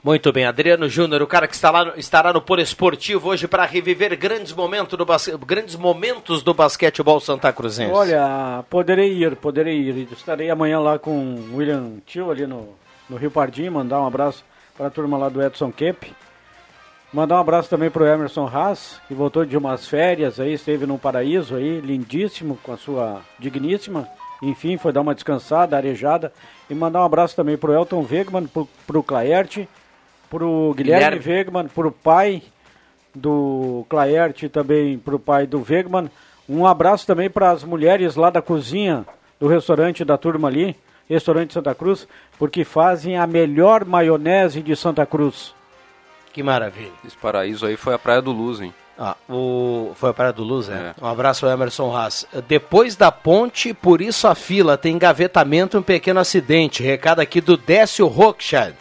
Muito 0.05 0.32
bem, 0.32 0.44
Adriano 0.44 0.88
Júnior, 0.88 1.22
o 1.22 1.28
cara 1.28 1.46
que 1.46 1.55
está 1.55 1.70
lá, 1.70 1.92
estará 1.96 2.32
no 2.32 2.42
Polo 2.42 2.61
Esportivo 2.61 3.28
hoje 3.28 3.46
para 3.46 3.64
reviver 3.64 4.16
grandes 4.16 4.53
momentos, 4.53 4.98
do 4.98 5.05
basque- 5.07 5.36
grandes 5.46 5.76
momentos 5.76 6.42
do 6.42 6.53
basquetebol 6.53 7.20
Santa 7.20 7.53
Cruzense. 7.53 7.92
Olha, 7.92 8.64
poderei 8.68 9.12
ir, 9.12 9.36
poderei 9.36 9.78
ir. 9.78 10.09
Estarei 10.12 10.50
amanhã 10.50 10.80
lá 10.80 10.98
com 10.98 11.36
o 11.36 11.57
William 11.57 11.98
Tio 12.05 12.32
ali 12.32 12.48
no, 12.48 12.70
no 13.09 13.16
Rio 13.16 13.30
Pardinho, 13.30 13.70
mandar 13.70 14.00
um 14.00 14.07
abraço 14.07 14.44
para 14.76 14.88
a 14.88 14.90
turma 14.90 15.16
lá 15.16 15.28
do 15.28 15.40
Edson 15.40 15.70
Kemp. 15.70 16.03
Mandar 17.12 17.36
um 17.36 17.40
abraço 17.40 17.70
também 17.70 17.88
para 17.90 18.03
o 18.03 18.07
Emerson 18.07 18.48
Haas, 18.53 19.00
que 19.07 19.14
voltou 19.14 19.44
de 19.44 19.57
umas 19.57 19.86
férias 19.86 20.40
aí, 20.40 20.55
esteve 20.55 20.84
num 20.84 20.98
paraíso 20.98 21.55
aí, 21.55 21.78
lindíssimo, 21.80 22.59
com 22.64 22.72
a 22.72 22.76
sua 22.76 23.20
digníssima. 23.38 24.09
Enfim, 24.42 24.76
foi 24.78 24.92
dar 24.92 25.03
uma 25.03 25.14
descansada, 25.14 25.76
arejada. 25.76 26.32
E 26.68 26.74
mandar 26.74 27.03
um 27.03 27.05
abraço 27.05 27.36
também 27.36 27.57
para 27.57 27.70
o 27.70 27.74
Elton 27.74 28.05
Wegman, 28.11 28.48
para 28.48 28.98
o 28.98 29.03
Claerte, 29.03 29.68
para 30.33 30.47
o 30.47 30.72
Guilherme, 30.72 31.18
Guilherme. 31.18 31.39
Wegman, 31.39 31.68
para 31.68 31.87
o 31.87 31.93
pai 31.93 32.43
do 33.14 33.85
Claerte 33.91 34.47
e 34.47 34.49
também 34.49 34.99
para 34.99 35.14
o 35.14 35.18
pai 35.18 35.47
do 35.47 35.62
Wegman. 35.62 36.11
Um 36.49 36.66
abraço 36.66 37.07
também 37.07 37.28
para 37.28 37.51
as 37.51 37.62
mulheres 37.62 38.16
lá 38.16 38.30
da 38.30 38.41
cozinha 38.41 39.05
do 39.39 39.47
restaurante 39.47 40.07
da 40.07 40.16
turma 40.16 40.49
ali, 40.49 40.74
restaurante 41.07 41.53
Santa 41.53 41.74
Cruz, 41.74 42.09
porque 42.39 42.64
fazem 42.64 43.18
a 43.18 43.26
melhor 43.26 43.85
maionese 43.85 44.62
de 44.62 44.74
Santa 44.74 45.05
Cruz. 45.05 45.55
Que 46.33 46.43
maravilha. 46.43 46.93
Esse 47.07 47.16
paraíso 47.16 47.66
aí 47.66 47.76
foi 47.76 47.93
a 47.93 47.99
Praia 47.99 48.22
do 48.22 48.33
Luz, 48.33 48.59
hein? 48.59 48.72
Ah, 48.99 49.16
o... 49.28 49.93
Foi 49.97 50.11
a 50.11 50.14
Praia 50.14 50.33
do 50.33 50.43
Luz, 50.43 50.68
né? 50.68 50.95
É. 50.99 51.05
Um 51.05 51.09
abraço 51.09 51.47
Emerson 51.47 51.95
Haas. 51.95 52.26
Depois 52.49 52.97
da 52.97 53.12
ponte, 53.12 53.74
por 53.74 54.01
isso 54.01 54.26
a 54.26 54.35
fila 54.35 54.78
tem 54.78 54.95
engavetamento 54.95 55.76
e 55.76 55.80
um 55.80 55.83
pequeno 55.83 56.20
acidente. 56.20 56.83
Recado 56.83 57.20
aqui 57.20 57.41
do 57.41 57.57
Décio 57.59 58.07
Rockshire. 58.07 58.74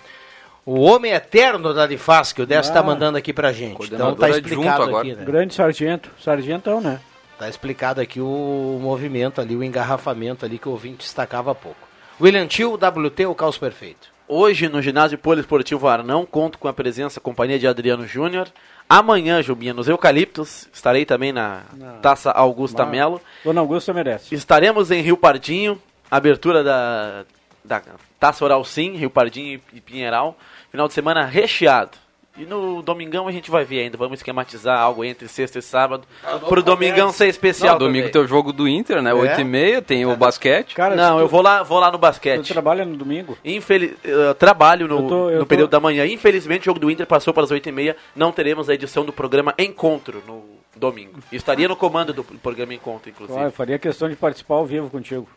O 0.66 0.80
homem 0.82 1.12
eterno 1.12 1.74
da 1.74 1.86
Lifaz, 1.88 2.32
que 2.32 2.42
o 2.42 2.46
Décio 2.46 2.70
está 2.70 2.82
Ah. 2.82 2.84
mandando 2.84 3.18
aqui 3.18 3.34
pra 3.34 3.52
gente. 3.52 3.84
Então 3.92 4.14
tá 4.16 4.28
adjunto 4.28 4.48
explicado 4.48 4.84
agora. 4.84 5.08
aqui, 5.08 5.16
né? 5.16 5.26
Grande 5.26 5.54
sargento, 5.54 6.10
sargentão, 6.24 6.80
né? 6.80 7.00
Tá 7.40 7.50
explicado 7.50 8.00
aqui 8.00 8.22
o 8.22 8.78
movimento 8.80 9.42
ali, 9.42 9.56
o 9.56 9.64
engarrafamento 9.64 10.46
ali 10.46 10.60
que 10.60 10.68
o 10.68 10.72
ouvinte 10.72 10.98
destacava 11.00 11.52
há 11.52 11.56
pouco. 11.56 11.80
William 12.20 12.46
Tio, 12.46 12.76
WT, 12.78 13.26
o 13.26 13.34
caos 13.34 13.58
perfeito. 13.58 14.10
Hoje, 14.28 14.70
no 14.70 14.82
ginásio 14.82 15.18
poliesportivo 15.18 15.88
Arnão, 15.88 16.26
conto 16.26 16.60
com 16.60 16.68
a 16.68 16.74
presença, 16.74 17.20
a 17.20 17.24
companhia 17.24 17.58
de 17.58 17.68
Adriano 17.68 18.06
Júnior. 18.06 18.48
Amanhã, 18.88 19.42
Jubinha, 19.42 19.74
nos 19.74 19.88
Eucaliptos, 19.88 20.70
estarei 20.72 21.04
também 21.06 21.32
na 21.34 21.64
Taça 22.02 22.30
Augusta 22.32 22.84
Ah. 22.84 22.86
Melo. 22.86 23.20
Dona 23.44 23.60
Augusta 23.62 23.92
merece. 23.94 24.34
Estaremos 24.36 24.92
em 24.92 25.02
Rio 25.02 25.18
Pardinho, 25.18 25.82
abertura 26.10 26.64
da, 26.64 27.24
da 27.66 27.82
Taça 28.20 28.46
Oral 28.46 28.64
Sim, 28.64 28.96
Rio 28.96 29.10
Pardinho 29.10 29.60
e 29.74 29.82
Pinheiral. 29.82 30.38
Final 30.72 30.88
de 30.88 30.94
semana 30.94 31.26
recheado. 31.26 31.98
E 32.38 32.46
no 32.46 32.82
domingão 32.82 33.28
a 33.28 33.32
gente 33.32 33.52
vai 33.52 33.66
ver 33.66 33.82
ainda. 33.82 33.98
Vamos 33.98 34.20
esquematizar 34.20 34.80
algo 34.80 35.04
entre 35.04 35.28
sexta 35.28 35.60
e 35.60 35.62
sábado. 35.62 36.08
pro 36.48 36.64
domingão 36.64 37.12
ser 37.12 37.28
especial. 37.28 37.74
Não, 37.74 37.80
domingo 37.80 38.04
também. 38.08 38.12
tem 38.14 38.22
o 38.22 38.28
jogo 38.28 38.54
do 38.54 38.70
Inter, 38.70 39.02
né? 39.02 39.12
É? 39.12 39.14
8h30, 39.14 39.82
tem 39.82 40.06
o 40.06 40.16
basquete. 40.16 40.74
Cara, 40.74 40.96
Não, 40.96 41.20
eu 41.20 41.28
tu- 41.28 41.32
vou 41.32 41.42
lá, 41.42 41.62
vou 41.62 41.78
lá 41.78 41.88
no 41.92 41.98
Tu 41.98 42.02
basquete. 42.02 42.48
trabalha 42.54 42.86
no 42.86 42.96
domingo? 42.96 43.38
Infeliz... 43.44 43.96
eu 44.02 44.34
trabalho 44.34 44.88
no, 44.88 45.00
Eu 45.00 45.08
tô- 45.10 45.30
eu 45.30 45.34
no 45.34 45.40
tô- 45.42 45.46
período 45.46 45.72
da 45.72 45.80
manhã. 45.82 46.06
Infelizmente, 46.06 46.62
o 46.62 46.66
jogo 46.66 46.80
do 46.80 46.90
Inter 46.90 47.06
passou 47.06 47.34
para 47.34 47.44
as 47.44 47.52
8h30. 47.52 47.98
Não 48.16 48.32
teremos 48.32 48.70
a 48.70 48.74
edição 48.74 49.04
do 49.04 49.12
programa 49.12 49.54
Encontro 49.60 50.24
no 50.26 50.46
domingo. 50.74 51.20
Estaria 51.34 51.68
no 51.68 51.76
comando 51.76 52.14
do 52.14 52.24
programa 52.24 52.74
Encontro, 52.74 53.10
inclusive. 53.10 53.38
Ah, 53.38 53.44
eu 53.48 53.52
faria 53.52 53.78
questão 53.78 54.08
de 54.08 54.16
participar 54.16 54.56
ao 54.56 54.66
vivo 54.66 54.90
contigo. 54.90 55.28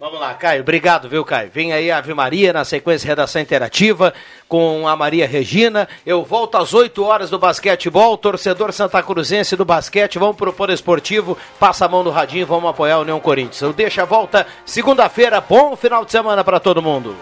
Vamos 0.00 0.18
lá, 0.18 0.32
Caio. 0.32 0.62
Obrigado, 0.62 1.10
viu, 1.10 1.22
Caio? 1.26 1.50
Vem 1.52 1.74
aí 1.74 1.90
a 1.90 1.98
Ave 1.98 2.14
Maria 2.14 2.54
na 2.54 2.64
sequência 2.64 3.06
Redação 3.06 3.42
Interativa 3.42 4.14
com 4.48 4.88
a 4.88 4.96
Maria 4.96 5.26
Regina. 5.26 5.86
Eu 6.06 6.24
volto 6.24 6.56
às 6.56 6.72
8 6.72 7.04
horas 7.04 7.28
do 7.28 7.38
basquetebol. 7.38 8.16
Torcedor 8.16 8.72
Santa 8.72 9.02
Cruzense 9.02 9.56
do 9.56 9.64
basquete. 9.66 10.18
Vamos 10.18 10.36
pro 10.36 10.54
Polo 10.54 10.72
Esportivo. 10.72 11.36
Passa 11.58 11.84
a 11.84 11.88
mão 11.88 12.02
no 12.02 12.08
radinho. 12.08 12.46
Vamos 12.46 12.70
apoiar 12.70 12.96
o 12.96 13.02
União 13.02 13.20
Corinthians. 13.20 13.60
Eu 13.60 13.74
deixo 13.74 14.00
a 14.00 14.06
volta 14.06 14.46
segunda-feira. 14.64 15.38
Bom 15.38 15.76
final 15.76 16.02
de 16.02 16.12
semana 16.12 16.42
para 16.42 16.58
todo 16.58 16.80
mundo. 16.80 17.14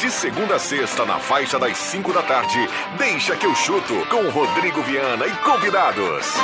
De 0.00 0.10
segunda 0.10 0.56
a 0.56 0.58
sexta, 0.58 1.04
na 1.04 1.20
faixa 1.20 1.60
das 1.60 1.76
5 1.76 2.12
da 2.12 2.22
tarde, 2.22 2.68
deixa 2.98 3.36
que 3.36 3.46
eu 3.46 3.54
chuto 3.54 3.94
com 4.10 4.28
Rodrigo 4.30 4.82
Viana 4.82 5.28
e 5.28 5.32
convidados. 5.36 6.34